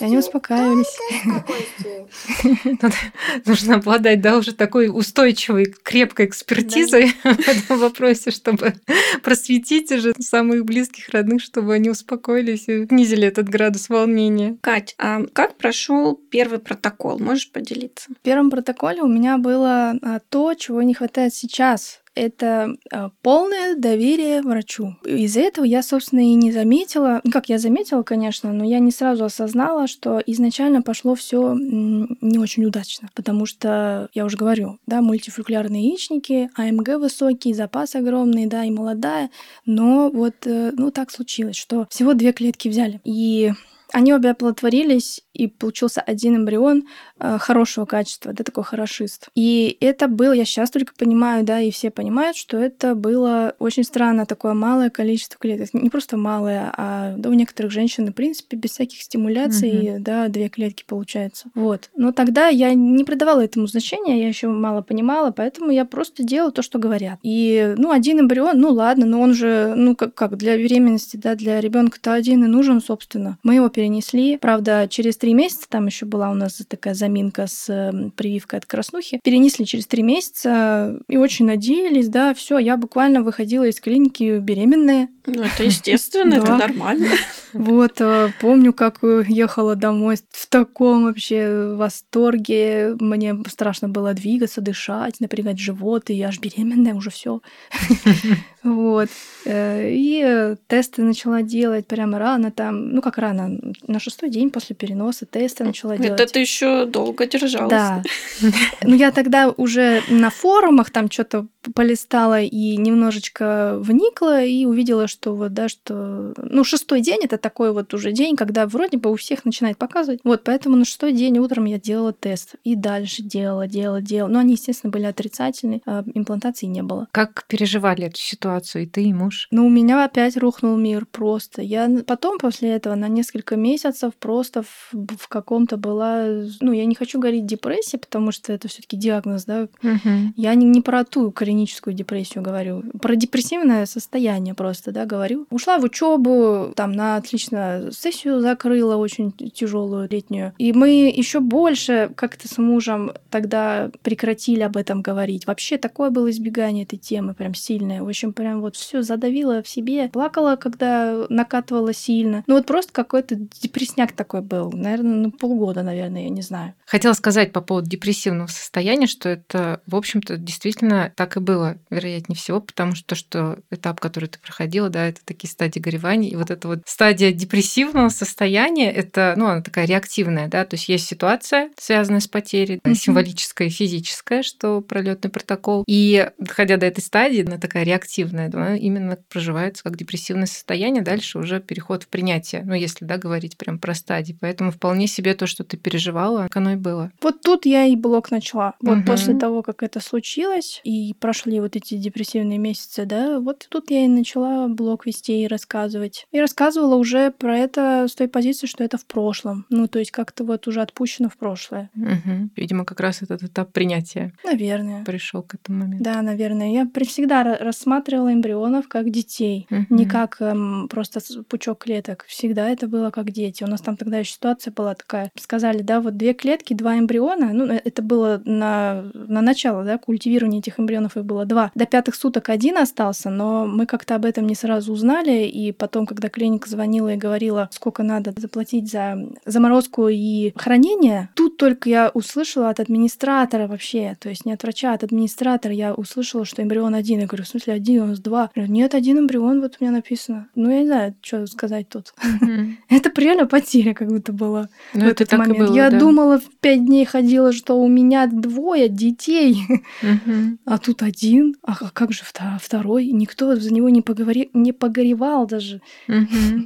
И 0.00 0.04
они 0.04 0.18
успокаивались. 0.18 0.98
нужно 3.46 3.76
обладать, 3.76 4.20
да, 4.20 4.36
уже 4.36 4.54
такой 4.54 4.88
устойчивой, 4.88 5.74
крепкой 5.82 6.26
экспертизой 6.26 7.14
да. 7.24 7.34
в 7.34 7.48
этом 7.48 7.78
вопросе, 7.78 8.30
чтобы 8.30 8.74
просветить 9.22 9.90
уже 9.92 10.12
самых 10.18 10.64
близких, 10.64 11.08
родных, 11.10 11.42
чтобы 11.42 11.74
они 11.74 11.90
успокоились 11.90 12.68
и 12.68 12.86
снизили 12.86 13.26
этот 13.26 13.48
градус 13.48 13.88
волнения. 13.88 14.56
Кать, 14.60 14.94
а 14.98 15.24
как 15.32 15.56
прошел 15.56 16.20
первый 16.30 16.58
протокол? 16.58 17.18
Можешь 17.18 17.50
поделиться? 17.50 18.10
В 18.10 18.22
первом 18.22 18.50
протоколе 18.50 19.02
у 19.02 19.08
меня 19.08 19.38
было 19.38 19.94
а, 20.02 20.20
то, 20.28 20.54
чего 20.54 20.82
не 20.82 20.94
хватает 20.94 21.34
сейчас 21.34 22.00
это 22.20 22.76
а, 22.92 23.10
полное 23.22 23.74
доверие 23.76 24.42
врачу. 24.42 24.96
Из-за 25.04 25.40
этого 25.40 25.64
я, 25.64 25.82
собственно, 25.82 26.20
и 26.20 26.34
не 26.34 26.52
заметила, 26.52 27.20
ну 27.24 27.30
как 27.30 27.48
я 27.48 27.58
заметила, 27.58 28.02
конечно, 28.02 28.52
но 28.52 28.62
я 28.64 28.78
не 28.78 28.90
сразу 28.90 29.24
осознала, 29.24 29.86
что 29.86 30.22
изначально 30.26 30.82
пошло 30.82 31.14
все 31.14 31.54
не 31.58 32.38
очень 32.38 32.66
удачно, 32.66 33.08
потому 33.14 33.46
что, 33.46 34.10
я 34.12 34.26
уже 34.26 34.36
говорю, 34.36 34.78
да, 34.86 35.00
мультифолькулярные 35.00 35.88
яичники, 35.88 36.50
АМГ 36.56 37.00
высокий, 37.00 37.54
запас 37.54 37.94
огромный, 37.94 38.46
да, 38.46 38.64
и 38.64 38.70
молодая, 38.70 39.30
но 39.64 40.10
вот, 40.12 40.46
э, 40.46 40.72
ну 40.76 40.90
так 40.90 41.10
случилось, 41.10 41.56
что 41.56 41.86
всего 41.90 42.12
две 42.12 42.32
клетки 42.32 42.68
взяли. 42.68 43.00
И 43.04 43.52
Они 43.92 44.12
обе 44.12 44.30
оплодотворились, 44.30 45.22
и 45.40 45.46
получился 45.46 46.02
один 46.02 46.36
эмбрион 46.36 46.84
э, 47.18 47.38
хорошего 47.38 47.86
качества, 47.86 48.32
да, 48.34 48.44
такой 48.44 48.62
хорошист. 48.62 49.28
И 49.34 49.76
это 49.80 50.06
было, 50.06 50.32
я 50.32 50.44
сейчас 50.44 50.70
только 50.70 50.92
понимаю, 50.94 51.44
да, 51.44 51.60
и 51.60 51.70
все 51.70 51.90
понимают, 51.90 52.36
что 52.36 52.58
это 52.58 52.94
было 52.94 53.54
очень 53.58 53.84
странно, 53.84 54.26
такое 54.26 54.52
малое 54.52 54.90
количество 54.90 55.38
клеток. 55.38 55.72
Не 55.72 55.88
просто 55.88 56.18
малое, 56.18 56.70
а 56.76 57.14
да, 57.16 57.30
у 57.30 57.32
некоторых 57.32 57.72
женщин, 57.72 58.08
в 58.08 58.12
принципе, 58.12 58.58
без 58.58 58.72
всяких 58.72 59.00
стимуляций, 59.00 59.70
mm-hmm. 59.70 59.98
да, 60.00 60.28
две 60.28 60.50
клетки 60.50 60.84
получается. 60.86 61.48
Вот. 61.54 61.88
Но 61.96 62.12
тогда 62.12 62.48
я 62.48 62.74
не 62.74 63.04
придавала 63.04 63.42
этому 63.42 63.66
значения, 63.66 64.20
я 64.20 64.28
еще 64.28 64.48
мало 64.48 64.82
понимала, 64.82 65.30
поэтому 65.30 65.70
я 65.70 65.86
просто 65.86 66.22
делала 66.22 66.52
то, 66.52 66.60
что 66.60 66.78
говорят. 66.78 67.18
И, 67.22 67.74
ну, 67.78 67.92
один 67.92 68.20
эмбрион, 68.20 68.60
ну 68.60 68.72
ладно, 68.72 69.06
но 69.06 69.20
он 69.20 69.32
же, 69.32 69.72
ну, 69.74 69.96
как, 69.96 70.14
как 70.14 70.36
для 70.36 70.58
беременности, 70.58 71.16
да, 71.16 71.34
для 71.34 71.60
ребенка-то 71.60 72.12
один 72.12 72.44
и 72.44 72.48
нужен, 72.48 72.82
собственно. 72.82 73.38
Мы 73.42 73.54
его 73.54 73.70
перенесли. 73.80 74.36
Правда, 74.36 74.86
через 74.90 75.16
три 75.16 75.32
месяца, 75.32 75.66
там 75.66 75.86
еще 75.86 76.04
была 76.04 76.30
у 76.30 76.34
нас 76.34 76.60
такая 76.68 76.92
заминка 76.92 77.46
с 77.46 77.70
эм, 77.70 78.10
прививкой 78.10 78.58
от 78.58 78.66
краснухи, 78.66 79.20
перенесли 79.24 79.64
через 79.64 79.86
три 79.86 80.02
месяца 80.02 81.00
и 81.08 81.16
очень 81.16 81.46
надеялись, 81.46 82.08
да, 82.08 82.34
все, 82.34 82.58
я 82.58 82.76
буквально 82.76 83.22
выходила 83.22 83.64
из 83.64 83.80
клиники 83.80 84.38
беременная. 84.38 85.08
Ну, 85.24 85.42
это 85.44 85.64
естественно, 85.64 86.34
это 86.34 86.56
нормально. 86.58 87.08
Вот, 87.54 88.00
э, 88.00 88.32
помню, 88.38 88.74
как 88.74 88.98
ехала 89.02 89.76
домой 89.76 90.16
в 90.30 90.46
таком 90.48 91.04
вообще 91.04 91.74
восторге. 91.74 92.96
Мне 93.00 93.36
страшно 93.48 93.88
было 93.88 94.12
двигаться, 94.12 94.60
дышать, 94.60 95.20
напрягать 95.20 95.58
живот, 95.58 96.10
и 96.10 96.14
я 96.14 96.28
аж 96.28 96.38
беременная 96.38 96.94
уже 96.94 97.08
все. 97.08 97.40
Вот. 98.62 99.08
Э, 99.46 99.88
и 99.90 100.54
тесты 100.66 101.02
начала 101.02 101.42
делать 101.42 101.86
прямо 101.86 102.18
рано 102.18 102.50
там, 102.50 102.90
ну 102.90 103.00
как 103.00 103.18
рано, 103.18 103.58
на 103.86 104.00
шестой 104.00 104.28
день 104.28 104.50
после 104.50 104.76
переноса 104.76 105.24
тесты 105.24 105.64
начала 105.64 105.96
делать. 105.96 106.20
Это 106.20 106.32
ты 106.32 106.40
еще 106.40 106.84
долго 106.84 107.26
держалась. 107.26 107.70
Да. 107.70 108.02
Ну 108.82 108.94
я 108.94 109.12
тогда 109.12 109.50
уже 109.56 110.02
на 110.08 110.30
форумах 110.30 110.90
там 110.90 111.10
что-то 111.10 111.46
полистала 111.74 112.40
и 112.40 112.76
немножечко 112.76 113.76
вникла 113.78 114.42
и 114.42 114.64
увидела, 114.64 115.06
что 115.06 115.34
вот, 115.34 115.52
да, 115.52 115.68
что... 115.68 116.32
Ну, 116.36 116.64
шестой 116.64 117.00
день— 117.02 117.20
это 117.22 117.36
такой 117.36 117.72
вот 117.72 117.92
уже 117.92 118.12
день, 118.12 118.36
когда 118.36 118.66
вроде 118.66 118.96
бы 118.96 119.12
у 119.12 119.16
всех 119.16 119.44
начинает 119.44 119.76
показывать. 119.76 120.20
Вот, 120.24 120.42
поэтому 120.44 120.76
на 120.76 120.84
шестой 120.84 121.12
день 121.12 121.38
утром 121.38 121.66
я 121.66 121.78
делала 121.78 122.12
тест. 122.12 122.54
И 122.64 122.76
дальше 122.76 123.22
делала, 123.22 123.66
делала, 123.66 124.00
делала. 124.00 124.30
Но 124.30 124.38
они, 124.38 124.54
естественно, 124.54 124.90
были 124.90 125.04
отрицательные, 125.04 125.82
а 125.86 126.02
имплантации 126.14 126.66
не 126.66 126.82
было. 126.82 127.08
Как 127.12 127.44
переживали 127.46 128.06
эту 128.06 128.18
ситуацию 128.18 128.49
и 128.58 128.86
ты, 128.86 129.04
и 129.04 129.12
муж? 129.12 129.48
Ну, 129.50 129.66
у 129.66 129.70
меня 129.70 130.04
опять 130.04 130.36
рухнул 130.36 130.76
мир 130.76 131.06
просто. 131.06 131.62
Я 131.62 131.88
потом 132.06 132.38
после 132.38 132.70
этого 132.70 132.94
на 132.94 133.08
несколько 133.08 133.56
месяцев 133.56 134.14
просто 134.18 134.62
в, 134.62 134.92
в 134.92 135.28
каком-то 135.28 135.76
была... 135.76 136.26
Ну, 136.60 136.72
я 136.72 136.84
не 136.84 136.94
хочу 136.94 137.20
говорить 137.20 137.46
депрессия, 137.46 137.98
потому 137.98 138.32
что 138.32 138.52
это 138.52 138.68
все 138.68 138.82
таки 138.82 138.96
диагноз, 138.96 139.44
да. 139.44 139.68
Угу. 139.82 140.34
Я 140.36 140.54
не, 140.54 140.66
не 140.66 140.80
про 140.80 141.04
ту 141.04 141.30
клиническую 141.30 141.94
депрессию 141.94 142.42
говорю, 142.42 142.82
про 143.00 143.16
депрессивное 143.16 143.86
состояние 143.86 144.54
просто, 144.54 144.92
да, 144.92 145.06
говорю. 145.06 145.46
Ушла 145.50 145.78
в 145.78 145.84
учебу, 145.84 146.72
там 146.74 146.92
на 146.92 147.16
отлично 147.16 147.90
сессию 147.92 148.40
закрыла 148.40 148.96
очень 148.96 149.32
тяжелую 149.32 150.08
летнюю. 150.10 150.52
И 150.58 150.72
мы 150.72 151.12
еще 151.14 151.40
больше 151.40 152.10
как-то 152.16 152.48
с 152.48 152.58
мужем 152.58 153.12
тогда 153.30 153.90
прекратили 154.02 154.62
об 154.62 154.76
этом 154.76 155.02
говорить. 155.02 155.46
Вообще 155.46 155.78
такое 155.78 156.10
было 156.10 156.30
избегание 156.30 156.84
этой 156.84 156.98
темы 156.98 157.34
прям 157.34 157.54
сильное. 157.54 158.02
В 158.02 158.08
общем, 158.08 158.32
прям 158.40 158.62
вот 158.62 158.74
все 158.74 159.02
задавила 159.02 159.62
в 159.62 159.68
себе. 159.68 160.08
Плакала, 160.08 160.56
когда 160.56 161.26
накатывала 161.28 161.92
сильно. 161.92 162.42
Ну 162.46 162.54
вот 162.54 162.64
просто 162.64 162.90
какой-то 162.90 163.34
депресняк 163.34 164.12
такой 164.12 164.40
был. 164.40 164.72
Наверное, 164.72 165.16
ну, 165.16 165.30
полгода, 165.30 165.82
наверное, 165.82 166.22
я 166.22 166.30
не 166.30 166.40
знаю. 166.40 166.72
Хотела 166.86 167.12
сказать 167.12 167.52
по 167.52 167.60
поводу 167.60 167.90
депрессивного 167.90 168.46
состояния, 168.46 169.06
что 169.06 169.28
это, 169.28 169.82
в 169.86 169.94
общем-то, 169.94 170.38
действительно 170.38 171.12
так 171.16 171.36
и 171.36 171.40
было, 171.40 171.76
вероятнее 171.90 172.34
всего, 172.34 172.62
потому 172.62 172.94
что 172.94 173.08
то, 173.08 173.14
что 173.14 173.58
этап, 173.70 174.00
который 174.00 174.30
ты 174.30 174.38
проходила, 174.38 174.88
да, 174.88 175.06
это 175.06 175.20
такие 175.22 175.50
стадии 175.50 175.78
горевания, 175.78 176.30
и 176.30 176.36
вот 176.36 176.50
эта 176.50 176.66
вот 176.66 176.80
стадия 176.86 177.32
депрессивного 177.32 178.08
состояния, 178.08 178.90
это, 178.90 179.34
ну, 179.36 179.48
она 179.48 179.60
такая 179.60 179.84
реактивная, 179.84 180.48
да, 180.48 180.64
то 180.64 180.76
есть 180.76 180.88
есть 180.88 181.06
ситуация, 181.06 181.70
связанная 181.78 182.20
с 182.20 182.26
потерей, 182.26 182.76
mm-hmm. 182.76 182.94
символическая 182.94 183.68
и 183.68 183.70
физическая, 183.70 184.42
что 184.42 184.80
пролетный 184.80 185.30
протокол, 185.30 185.84
и 185.86 186.30
доходя 186.38 186.78
до 186.78 186.86
этой 186.86 187.02
стадии, 187.02 187.46
она 187.46 187.58
такая 187.58 187.84
реактивная, 187.84 188.29
она 188.38 188.76
именно 188.76 189.18
проживается 189.28 189.82
как 189.82 189.96
депрессивное 189.96 190.46
состояние, 190.46 191.02
дальше 191.02 191.38
уже 191.38 191.60
переход 191.60 192.04
в 192.04 192.08
принятие, 192.08 192.62
ну, 192.64 192.74
если, 192.74 193.04
да, 193.04 193.16
говорить 193.16 193.56
прям 193.56 193.78
про 193.78 193.94
стадии, 193.94 194.36
поэтому 194.40 194.70
вполне 194.70 195.06
себе 195.06 195.34
то, 195.34 195.46
что 195.46 195.64
ты 195.64 195.76
переживала, 195.76 196.48
оно 196.52 196.72
и 196.72 196.76
было. 196.76 197.10
Вот 197.22 197.40
тут 197.42 197.66
я 197.66 197.84
и 197.84 197.96
блок 197.96 198.30
начала. 198.30 198.74
Вот 198.80 198.98
угу. 198.98 199.06
после 199.06 199.34
того, 199.36 199.62
как 199.62 199.82
это 199.82 200.00
случилось, 200.00 200.80
и 200.84 201.14
прошли 201.18 201.60
вот 201.60 201.76
эти 201.76 201.96
депрессивные 201.96 202.58
месяцы, 202.58 203.04
да, 203.06 203.40
вот 203.40 203.66
тут 203.68 203.90
я 203.90 204.04
и 204.04 204.08
начала 204.08 204.68
блог 204.68 205.06
вести 205.06 205.42
и 205.42 205.46
рассказывать. 205.46 206.26
И 206.32 206.40
рассказывала 206.40 206.96
уже 206.96 207.30
про 207.30 207.56
это 207.56 208.06
с 208.08 208.14
той 208.14 208.28
позиции, 208.28 208.66
что 208.66 208.84
это 208.84 208.98
в 208.98 209.06
прошлом. 209.06 209.66
Ну, 209.70 209.88
то 209.88 209.98
есть 209.98 210.10
как-то 210.10 210.44
вот 210.44 210.68
уже 210.68 210.82
отпущено 210.82 211.28
в 211.28 211.36
прошлое. 211.36 211.90
Угу. 211.96 212.50
Видимо, 212.56 212.84
как 212.84 213.00
раз 213.00 213.22
этот 213.22 213.42
этап 213.42 213.72
принятия. 213.72 214.32
Наверное. 214.44 215.04
Пришел 215.04 215.42
к 215.42 215.54
этому 215.54 215.80
моменту. 215.80 216.04
Да, 216.04 216.22
наверное. 216.22 216.72
Я 216.72 216.86
всегда 217.04 217.42
рассматривала 217.58 218.19
эмбрионов 218.28 218.88
как 218.88 219.10
детей, 219.10 219.66
угу. 219.70 219.86
не 219.90 220.06
как 220.06 220.36
эм, 220.40 220.88
просто 220.88 221.20
пучок 221.44 221.84
клеток. 221.84 222.24
Всегда 222.28 222.68
это 222.68 222.88
было 222.88 223.10
как 223.10 223.30
дети. 223.30 223.64
У 223.64 223.66
нас 223.66 223.80
там 223.80 223.96
тогда 223.96 224.18
еще 224.18 224.32
ситуация 224.32 224.72
была 224.72 224.94
такая. 224.94 225.30
Сказали, 225.36 225.82
да, 225.82 226.00
вот 226.00 226.16
две 226.16 226.34
клетки, 226.34 226.74
два 226.74 226.98
эмбриона. 226.98 227.52
Ну, 227.52 227.66
э, 227.66 227.80
это 227.84 228.02
было 228.02 228.42
на, 228.44 229.04
на 229.14 229.40
начало, 229.40 229.84
да, 229.84 229.98
культивирования 229.98 230.60
этих 230.60 230.78
эмбрионов 230.78 231.16
их 231.16 231.24
было 231.24 231.44
два. 231.44 231.70
До 231.74 231.86
пятых 231.86 232.14
суток 232.14 232.48
один 232.48 232.78
остался, 232.78 233.30
но 233.30 233.66
мы 233.66 233.86
как-то 233.86 234.14
об 234.14 234.24
этом 234.24 234.46
не 234.46 234.54
сразу 234.54 234.92
узнали, 234.92 235.46
и 235.46 235.72
потом, 235.72 236.06
когда 236.06 236.28
клиника 236.28 236.68
звонила 236.68 237.12
и 237.14 237.16
говорила, 237.16 237.68
сколько 237.72 238.02
надо 238.02 238.34
заплатить 238.36 238.90
за 238.90 239.16
заморозку 239.44 240.08
и 240.08 240.52
хранение, 240.56 241.30
тут 241.34 241.56
только 241.56 241.88
я 241.88 242.10
услышала 242.12 242.70
от 242.70 242.80
администратора 242.80 243.66
вообще, 243.66 244.16
то 244.20 244.28
есть 244.28 244.44
не 244.44 244.52
от 244.52 244.62
врача, 244.62 244.92
а 244.92 244.94
от 244.94 245.04
администратора, 245.04 245.74
я 245.74 245.94
услышала, 245.94 246.44
что 246.44 246.62
эмбрион 246.62 246.94
один. 246.94 247.20
Я 247.20 247.26
говорю, 247.26 247.44
в 247.44 247.48
смысле 247.48 247.74
один, 247.74 248.09
нас 248.10 248.20
два. 248.20 248.50
Говорю, 248.54 248.72
Нет, 248.72 248.94
один 248.94 249.18
эмбрион, 249.18 249.60
вот 249.60 249.76
у 249.78 249.84
меня 249.84 249.92
написано. 249.92 250.48
Ну, 250.54 250.70
я 250.70 250.80
не 250.80 250.86
знаю, 250.86 251.14
что 251.22 251.46
сказать 251.46 251.88
тут. 251.88 252.14
Это 252.88 253.10
реально 253.20 253.46
потеря 253.46 253.94
как 253.94 254.08
будто 254.08 254.32
была 254.32 254.68
ну, 254.94 255.06
в 255.06 255.08
этот 255.08 255.32
момент. 255.32 255.70
Я 255.70 255.90
думала, 255.90 256.38
в 256.38 256.48
пять 256.60 256.84
дней 256.84 257.04
ходила, 257.04 257.52
что 257.52 257.74
у 257.74 257.88
меня 257.88 258.26
двое 258.26 258.88
детей, 258.88 259.58
а 260.64 260.78
тут 260.78 261.02
один. 261.02 261.54
А 261.62 261.76
как 261.90 262.12
же 262.12 262.22
второй? 262.60 263.06
Никто 263.06 263.56
за 263.56 263.72
него 263.72 263.88
не 263.88 264.72
погоревал 264.72 265.46
даже. 265.46 265.80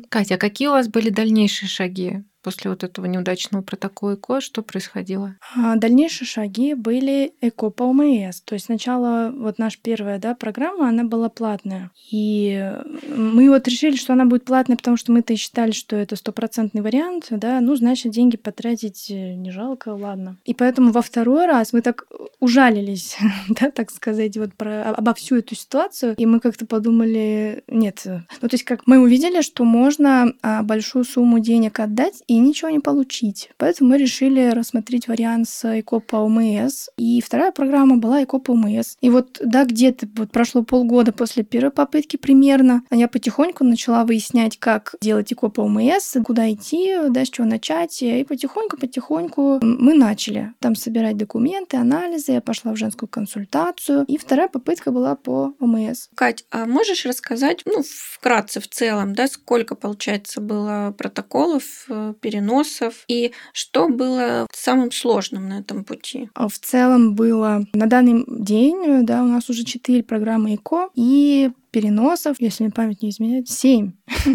Катя, 0.08 0.34
а 0.34 0.38
какие 0.38 0.68
у 0.68 0.72
вас 0.72 0.88
были 0.88 1.10
дальнейшие 1.10 1.68
шаги? 1.68 2.24
После 2.44 2.70
вот 2.70 2.84
этого 2.84 3.06
неудачного 3.06 3.62
протокола 3.62 4.14
ЭКО, 4.14 4.40
что 4.40 4.62
происходило? 4.62 5.34
А, 5.56 5.76
дальнейшие 5.76 6.28
шаги 6.28 6.74
были 6.74 7.32
ЭКО 7.40 7.70
по 7.70 7.84
ОМС. 7.84 8.42
То 8.42 8.54
есть 8.54 8.66
сначала 8.66 9.32
вот 9.34 9.58
наша 9.58 9.78
первая 9.82 10.18
да, 10.18 10.34
программа, 10.34 10.88
она 10.88 11.04
была 11.04 11.30
платная. 11.30 11.90
И 12.10 12.72
мы 13.16 13.48
вот 13.48 13.66
решили, 13.66 13.96
что 13.96 14.12
она 14.12 14.26
будет 14.26 14.44
платная, 14.44 14.76
потому 14.76 14.96
что 14.96 15.10
мы-то 15.10 15.34
считали, 15.36 15.72
что 15.72 15.96
это 15.96 16.16
стопроцентный 16.16 16.82
вариант, 16.82 17.28
да, 17.30 17.60
ну, 17.60 17.74
значит, 17.76 18.12
деньги 18.12 18.36
потратить 18.36 19.10
э, 19.10 19.34
не 19.34 19.50
жалко, 19.50 19.88
ладно. 19.88 20.36
И 20.44 20.52
поэтому 20.52 20.92
во 20.92 21.00
второй 21.00 21.46
раз 21.46 21.72
мы 21.72 21.80
так 21.80 22.06
ужалились, 22.40 23.16
да, 23.48 23.70
так 23.70 23.90
сказать, 23.90 24.36
вот 24.36 24.54
про, 24.54 24.90
обо 24.90 25.14
всю 25.14 25.36
эту 25.36 25.54
ситуацию, 25.54 26.14
и 26.16 26.26
мы 26.26 26.40
как-то 26.40 26.66
подумали, 26.66 27.64
нет, 27.68 28.02
ну, 28.04 28.48
то 28.48 28.54
есть 28.54 28.64
как 28.64 28.86
мы 28.86 28.98
увидели, 28.98 29.40
что 29.40 29.64
можно 29.64 30.32
а, 30.42 30.62
большую 30.62 31.04
сумму 31.04 31.38
денег 31.38 31.80
отдать, 31.80 32.22
и 32.26 32.33
ничего 32.38 32.70
не 32.70 32.80
получить. 32.80 33.50
Поэтому 33.56 33.90
мы 33.90 33.98
решили 33.98 34.50
рассмотреть 34.50 35.08
вариант 35.08 35.48
с 35.48 35.80
ЭКОПа 35.80 36.16
УМС. 36.16 36.88
И 36.96 37.20
вторая 37.20 37.52
программа 37.52 37.96
была 37.96 38.22
ЭКОПа 38.24 38.52
УМС. 38.52 38.96
И 39.00 39.10
вот, 39.10 39.40
да, 39.44 39.64
где-то 39.64 40.08
вот 40.16 40.30
прошло 40.30 40.62
полгода 40.62 41.12
после 41.12 41.44
первой 41.44 41.70
попытки 41.70 42.16
примерно, 42.16 42.82
я 42.90 43.08
потихоньку 43.08 43.64
начала 43.64 44.04
выяснять, 44.04 44.58
как 44.58 44.94
делать 45.00 45.32
ЭКОПа 45.32 45.60
УМС, 45.60 46.16
куда 46.24 46.50
идти, 46.52 46.94
да, 47.10 47.24
с 47.24 47.30
чего 47.30 47.46
начать. 47.46 48.02
И 48.02 48.24
потихоньку-потихоньку 48.24 49.60
мы 49.62 49.94
начали 49.94 50.52
там 50.60 50.74
собирать 50.74 51.16
документы, 51.16 51.76
анализы. 51.76 52.32
Я 52.32 52.40
пошла 52.40 52.72
в 52.72 52.76
женскую 52.76 53.08
консультацию. 53.08 54.04
И 54.06 54.18
вторая 54.18 54.48
попытка 54.48 54.90
была 54.90 55.16
по 55.16 55.54
ОМС. 55.60 56.08
Кать, 56.14 56.44
а 56.50 56.66
можешь 56.66 57.04
рассказать, 57.06 57.62
ну, 57.64 57.82
вкратце 57.84 58.60
в 58.60 58.68
целом, 58.68 59.14
да, 59.14 59.26
сколько, 59.26 59.74
получается, 59.74 60.40
было 60.40 60.94
протоколов 60.96 61.86
э, 61.88 62.14
переносов 62.24 63.04
и 63.06 63.32
что 63.52 63.90
было 63.90 64.46
самым 64.50 64.90
сложным 64.92 65.50
на 65.50 65.58
этом 65.58 65.84
пути? 65.84 66.30
А 66.34 66.48
в 66.48 66.58
целом 66.58 67.14
было 67.14 67.66
на 67.74 67.86
данный 67.86 68.24
день, 68.26 69.04
да, 69.04 69.22
у 69.22 69.26
нас 69.26 69.50
уже 69.50 69.62
четыре 69.62 70.02
программы 70.02 70.54
ЭКО 70.54 70.88
и 70.94 71.50
переносов, 71.70 72.36
если 72.40 72.64
мне 72.64 72.72
память 72.72 73.02
не 73.02 73.10
изменяет, 73.10 73.50
семь. 73.50 73.92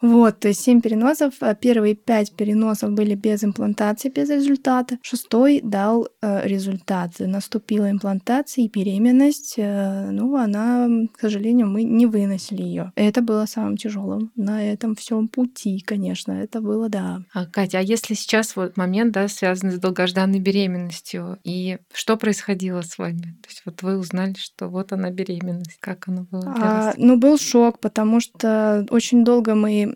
Вот, 0.00 0.40
то 0.40 0.48
есть 0.48 0.60
7 0.60 0.80
переносов. 0.80 1.34
А 1.40 1.54
первые 1.54 1.94
5 1.94 2.36
переносов 2.36 2.92
были 2.92 3.14
без 3.14 3.42
имплантации, 3.42 4.08
без 4.08 4.30
результата. 4.30 4.98
Шестой 5.02 5.60
дал 5.62 6.08
э, 6.22 6.46
результат. 6.46 7.12
Наступила 7.18 7.90
имплантация 7.90 8.64
и 8.64 8.68
беременность. 8.68 9.54
Э, 9.56 10.10
ну, 10.10 10.36
она, 10.36 10.88
к 11.12 11.20
сожалению, 11.20 11.66
мы 11.68 11.82
не 11.82 12.06
выносили 12.06 12.62
ее. 12.62 12.92
Это 12.94 13.22
было 13.22 13.46
самым 13.46 13.76
тяжелым 13.76 14.30
на 14.36 14.64
этом 14.64 14.94
всем 14.94 15.28
пути, 15.28 15.80
конечно. 15.80 16.32
Это 16.32 16.60
было, 16.60 16.88
да. 16.88 17.22
А, 17.34 17.46
Катя, 17.46 17.78
а 17.78 17.82
если 17.82 18.14
сейчас 18.14 18.54
вот 18.56 18.76
момент, 18.76 19.12
да, 19.12 19.28
связанный 19.28 19.72
с 19.72 19.78
долгожданной 19.78 20.40
беременностью, 20.40 21.38
и 21.44 21.78
что 21.92 22.16
происходило 22.16 22.82
с 22.82 22.98
вами? 22.98 23.36
То 23.42 23.48
есть 23.48 23.62
вот 23.64 23.82
вы 23.82 23.98
узнали, 23.98 24.34
что 24.38 24.68
вот 24.68 24.92
она 24.92 25.10
беременность. 25.10 25.78
Как 25.80 26.08
она 26.08 26.26
была 26.30 26.54
А, 26.56 26.84
вас? 26.86 26.94
ну, 26.98 27.18
был 27.18 27.38
шок, 27.38 27.80
потому 27.80 28.20
что 28.20 28.86
очень 28.90 29.24
долго 29.24 29.54
мы 29.54 29.87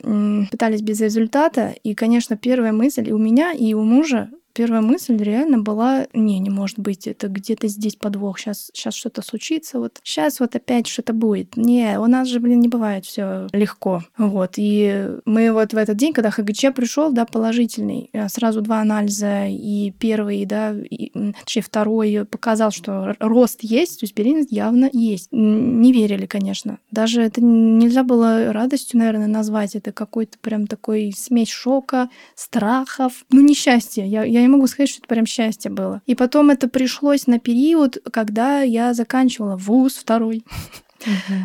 пытались 0.50 0.82
без 0.82 1.00
результата. 1.00 1.74
И, 1.82 1.94
конечно, 1.94 2.36
первая 2.36 2.72
мысль 2.72 3.08
и 3.08 3.12
у 3.12 3.18
меня, 3.18 3.52
и 3.52 3.74
у 3.74 3.82
мужа 3.82 4.30
Первая 4.52 4.80
мысль 4.80 5.16
реально 5.16 5.58
была, 5.58 6.06
не, 6.12 6.38
не 6.38 6.50
может 6.50 6.78
быть, 6.78 7.06
это 7.06 7.28
где-то 7.28 7.68
здесь 7.68 7.96
подвох, 7.96 8.38
сейчас, 8.38 8.70
сейчас 8.72 8.94
что-то 8.94 9.22
случится, 9.22 9.78
вот 9.78 10.00
сейчас 10.02 10.40
вот 10.40 10.54
опять 10.56 10.86
что-то 10.86 11.12
будет. 11.12 11.56
Не, 11.56 11.98
у 11.98 12.06
нас 12.06 12.28
же, 12.28 12.40
блин, 12.40 12.60
не 12.60 12.68
бывает 12.68 13.04
все 13.04 13.46
легко. 13.52 14.02
Вот, 14.18 14.54
и 14.56 15.08
мы 15.24 15.52
вот 15.52 15.72
в 15.72 15.76
этот 15.76 15.96
день, 15.96 16.12
когда 16.12 16.30
ХГЧ 16.30 16.66
пришел, 16.74 17.12
да, 17.12 17.24
положительный, 17.24 18.10
э, 18.12 18.28
сразу 18.28 18.60
два 18.60 18.80
анализа, 18.80 19.46
и 19.46 19.92
первый, 19.98 20.44
да, 20.46 20.74
и, 20.74 21.10
точнее, 21.40 21.62
второй 21.62 22.24
показал, 22.24 22.70
что 22.70 23.14
рост 23.18 23.60
есть, 23.62 24.00
то 24.00 24.04
есть 24.04 24.14
беременность 24.14 24.52
явно 24.52 24.88
есть. 24.92 25.28
Не 25.32 25.92
верили, 25.92 26.26
конечно. 26.26 26.78
Даже 26.90 27.22
это 27.22 27.42
нельзя 27.42 28.02
было 28.04 28.52
радостью, 28.52 28.98
наверное, 28.98 29.26
назвать. 29.26 29.76
Это 29.76 29.92
какой-то 29.92 30.38
прям 30.38 30.66
такой 30.66 31.12
смесь 31.16 31.50
шока, 31.50 32.08
страхов, 32.34 33.24
ну, 33.30 33.40
несчастье. 33.40 34.06
Я, 34.06 34.24
я 34.24 34.41
не 34.42 34.48
могу 34.48 34.66
сказать, 34.66 34.88
что 34.90 35.00
это 35.00 35.08
прям 35.08 35.26
счастье 35.26 35.70
было. 35.70 36.02
И 36.06 36.14
потом 36.14 36.50
это 36.50 36.68
пришлось 36.68 37.26
на 37.26 37.38
период, 37.38 37.98
когда 38.12 38.62
я 38.62 38.94
заканчивала 38.94 39.56
вуз 39.56 39.96
второй. 39.96 40.44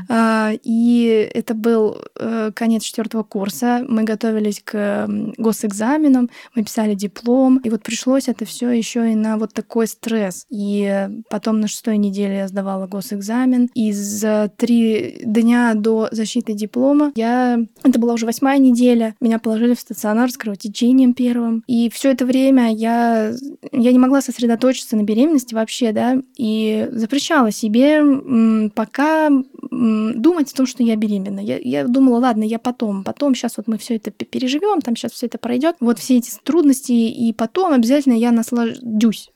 А, 0.10 0.54
И 0.63 1.30
это 1.34 1.54
был 1.54 1.98
э, 2.15 2.52
конец 2.54 2.84
четвертого 2.84 3.24
курса. 3.24 3.86
Мы 3.88 4.04
готовились 4.04 4.62
к 4.63 5.08
госэкзаменам, 5.38 6.30
мы 6.56 6.63
писали 6.63 6.93
диплом. 6.93 7.60
И 7.63 7.70
вот 7.70 7.84
пришлось 7.84 8.28
это 8.28 8.46
все 8.46 8.70
еще 8.72 9.12
и 9.12 9.15
на 9.15 9.38
вот 9.38 9.54
такой 9.54 9.88
стресс. 9.88 10.46
И 10.50 11.08
потом 11.30 11.60
на 11.60 11.67
шестой 11.67 11.98
неделе 11.98 12.38
я 12.38 12.48
сдавала 12.48 12.88
госэкзамен. 12.88 13.70
И 13.74 13.91
за 13.91 14.52
три 14.56 15.22
дня 15.24 15.74
до 15.76 16.10
защиты 16.12 16.54
диплома 16.54 17.12
я... 17.15 17.60
Это 17.84 18.00
была 18.00 18.13
уже 18.13 18.26
восьмая 18.26 18.60
неделя. 18.60 19.15
Меня 19.22 19.39
положили 19.39 19.74
в 19.74 19.80
стационар 19.80 20.32
с 20.32 20.38
кровотечением 20.38 21.13
первым. 21.13 21.63
И 21.67 21.89
все 21.89 22.12
это 22.12 22.26
время 22.26 22.74
я, 22.74 23.34
я 23.72 23.91
не 23.91 24.00
могла 24.00 24.22
сосредоточиться 24.22 24.96
на 24.96 25.04
беременности 25.04 25.54
вообще, 25.54 25.91
да, 25.91 26.17
и 26.38 26.88
запрещала 26.91 27.52
себе 27.52 28.72
пока 28.76 29.30
думать 29.72 30.52
о 30.52 30.56
том, 30.56 30.66
что 30.66 30.84
я 30.84 30.96
беременна. 30.96 31.40
Я, 31.40 31.58
я 31.58 31.88
думала, 31.88 32.20
ладно, 32.20 32.44
я 32.44 32.60
потом, 32.60 33.04
потом, 33.04 33.36
сейчас 33.36 33.58
вот 33.58 33.68
мы 33.68 33.78
все 33.78 33.96
это 33.96 34.12
пе- 34.12 34.26
переживем, 34.26 34.82
там 34.82 34.96
сейчас 34.96 35.12
все 35.12 35.28
это 35.28 35.38
пройдет, 35.38 35.76
вот 35.80 36.00
все 36.00 36.18
эти 36.18 36.32
трудности, 36.44 36.92
и 36.92 37.34
потом 37.34 37.74
обязательно 37.74 38.14
я 38.14 38.32
наслаждусь 38.32 39.32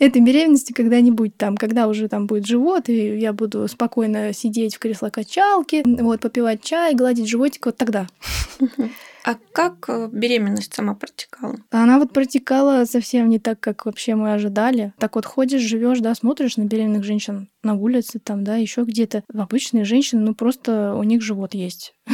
этой 0.00 0.22
беременности 0.22 0.72
когда-нибудь 0.72 1.36
там, 1.36 1.56
когда 1.56 1.88
уже 1.88 2.08
там 2.08 2.26
будет 2.26 2.46
живот, 2.46 2.88
и 2.88 3.18
я 3.18 3.32
буду 3.32 3.66
спокойно 3.68 4.32
сидеть 4.32 4.76
в 4.76 4.78
кресло-качалке, 4.78 5.82
вот, 5.84 6.20
попивать 6.20 6.62
чай, 6.62 6.94
гладить 6.94 7.28
животик, 7.28 7.66
вот 7.66 7.76
тогда. 7.76 8.06
А 9.24 9.36
как 9.52 9.88
э, 9.88 10.08
беременность 10.10 10.74
сама 10.74 10.94
протекала? 10.94 11.56
Она 11.70 11.98
вот 11.98 12.12
протекала 12.12 12.84
совсем 12.86 13.28
не 13.28 13.38
так, 13.38 13.60
как 13.60 13.86
вообще 13.86 14.16
мы 14.16 14.32
ожидали. 14.32 14.92
Так 14.98 15.14
вот 15.14 15.26
ходишь, 15.26 15.62
живешь, 15.62 16.00
да, 16.00 16.14
смотришь 16.14 16.56
на 16.56 16.64
беременных 16.64 17.04
женщин 17.04 17.48
на 17.62 17.74
улице, 17.74 18.18
там, 18.18 18.42
да, 18.42 18.56
еще 18.56 18.82
где-то. 18.82 19.22
Обычные 19.32 19.84
женщины, 19.84 20.22
ну 20.22 20.34
просто 20.34 20.94
у 20.94 21.04
них 21.04 21.22
живот 21.22 21.54
есть. 21.54 21.94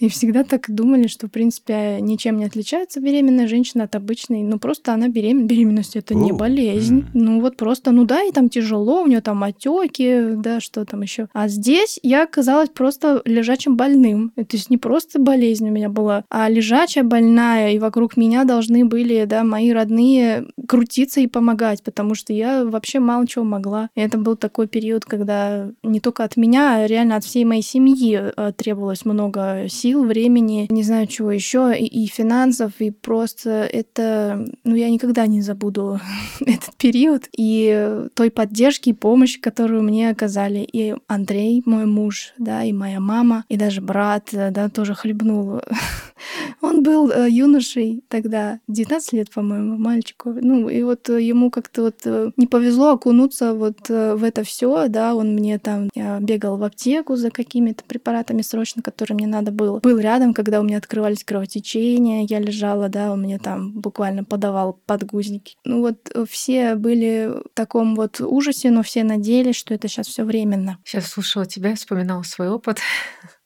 И 0.00 0.08
всегда 0.08 0.44
так 0.44 0.64
думали, 0.68 1.06
что, 1.06 1.26
в 1.26 1.30
принципе, 1.30 1.98
ничем 2.00 2.38
не 2.38 2.46
отличается 2.46 3.00
беременная 3.00 3.46
женщина 3.46 3.84
от 3.84 3.94
обычной. 3.94 4.42
Ну, 4.42 4.58
просто 4.58 4.94
она 4.94 5.08
беременна. 5.08 5.46
Беременность 5.46 5.94
это 5.94 6.14
не 6.14 6.32
болезнь. 6.32 7.00
м. 7.00 7.10
Ну, 7.12 7.40
вот 7.40 7.56
просто, 7.56 7.92
ну 7.92 8.04
да, 8.04 8.22
и 8.22 8.32
там 8.32 8.48
тяжело, 8.48 9.02
у 9.02 9.06
нее 9.06 9.20
там 9.20 9.42
отеки, 9.44 10.32
да, 10.36 10.60
что 10.60 10.84
там 10.86 11.02
еще. 11.02 11.28
А 11.34 11.48
здесь 11.48 12.00
я 12.02 12.24
оказалась 12.24 12.70
просто 12.70 13.20
лежачим 13.26 13.76
больным. 13.76 14.32
То 14.36 14.56
есть 14.56 14.70
не 14.70 14.78
просто 14.78 15.20
болезнь 15.20 15.68
у 15.68 15.72
меня 15.72 15.90
была, 15.90 16.24
а 16.30 16.48
лежачая 16.48 17.04
больная, 17.04 17.72
и 17.72 17.78
вокруг 17.78 18.16
меня 18.16 18.44
должны 18.44 18.86
были, 18.86 19.24
да, 19.26 19.44
мои 19.44 19.70
родные 19.70 20.46
крутиться 20.66 21.20
и 21.20 21.26
помогать, 21.26 21.82
потому 21.82 22.14
что 22.14 22.32
я 22.32 22.64
вообще 22.64 23.00
мало 23.00 23.26
чего 23.26 23.44
могла. 23.44 23.90
И 23.94 24.00
это 24.00 24.16
был 24.16 24.36
такой 24.36 24.66
период, 24.66 25.04
когда 25.04 25.70
не 25.82 26.00
только 26.00 26.24
от 26.24 26.38
меня, 26.38 26.76
а 26.76 26.86
реально 26.86 27.16
от 27.16 27.24
всей 27.24 27.44
моей 27.44 27.62
семьи 27.62 28.18
э, 28.34 28.52
требовалось 28.56 29.04
много 29.04 29.66
сил, 29.68 29.89
времени, 29.98 30.66
не 30.70 30.82
знаю 30.82 31.06
чего 31.06 31.30
еще, 31.32 31.74
и, 31.76 31.86
и 31.86 32.06
финансов, 32.06 32.72
и 32.78 32.90
просто 32.90 33.68
это, 33.70 34.46
ну, 34.64 34.74
я 34.74 34.90
никогда 34.90 35.26
не 35.26 35.42
забуду 35.42 36.00
этот 36.40 36.74
период 36.76 37.28
и 37.36 38.06
той 38.14 38.30
поддержки 38.30 38.90
и 38.90 38.94
помощи, 38.94 39.40
которую 39.40 39.82
мне 39.82 40.10
оказали 40.10 40.58
и 40.60 40.94
Андрей, 41.06 41.62
мой 41.66 41.86
муж, 41.86 42.32
да, 42.38 42.64
и 42.64 42.72
моя 42.72 43.00
мама, 43.00 43.44
и 43.48 43.56
даже 43.56 43.80
брат, 43.80 44.28
э, 44.32 44.50
да, 44.50 44.68
тоже 44.68 44.94
хлебнул. 44.94 45.60
Он 46.60 46.82
был 46.82 47.10
э, 47.10 47.28
юношей 47.30 48.02
тогда, 48.08 48.60
19 48.68 49.12
лет, 49.12 49.30
по-моему, 49.30 49.76
мальчику. 49.76 50.32
Ну, 50.32 50.68
и 50.68 50.82
вот 50.82 51.08
э, 51.08 51.22
ему 51.22 51.50
как-то 51.50 51.82
вот 51.82 51.96
э, 52.04 52.30
не 52.36 52.46
повезло 52.46 52.90
окунуться 52.90 53.54
вот 53.54 53.88
в 53.88 54.24
это 54.24 54.44
все, 54.44 54.88
да, 54.88 55.14
он 55.14 55.34
мне 55.34 55.58
там, 55.58 55.88
я 55.94 56.18
бегал 56.20 56.56
в 56.56 56.62
аптеку 56.62 57.16
за 57.16 57.30
какими-то 57.30 57.84
препаратами 57.84 58.42
срочно, 58.42 58.82
которые 58.82 59.16
мне 59.16 59.26
надо 59.26 59.50
было. 59.50 59.80
Был 59.80 59.98
рядом, 59.98 60.34
когда 60.34 60.60
у 60.60 60.64
меня 60.64 60.78
открывались 60.78 61.24
кровотечения, 61.24 62.26
я 62.28 62.38
лежала, 62.38 62.88
да, 62.88 63.12
он 63.12 63.22
мне 63.22 63.38
там 63.38 63.72
буквально 63.72 64.24
подавал 64.24 64.78
подгузники. 64.86 65.56
Ну 65.64 65.80
вот 65.80 66.10
все 66.28 66.74
были 66.74 67.30
в 67.44 67.54
таком 67.54 67.94
вот 67.94 68.20
ужасе, 68.20 68.70
но 68.70 68.82
все 68.82 69.04
надеялись, 69.04 69.56
что 69.56 69.74
это 69.74 69.88
сейчас 69.88 70.06
все 70.06 70.24
временно. 70.24 70.78
Сейчас 70.84 71.06
слушала 71.06 71.46
тебя, 71.46 71.74
вспоминала 71.74 72.22
свой 72.22 72.48
опыт. 72.48 72.78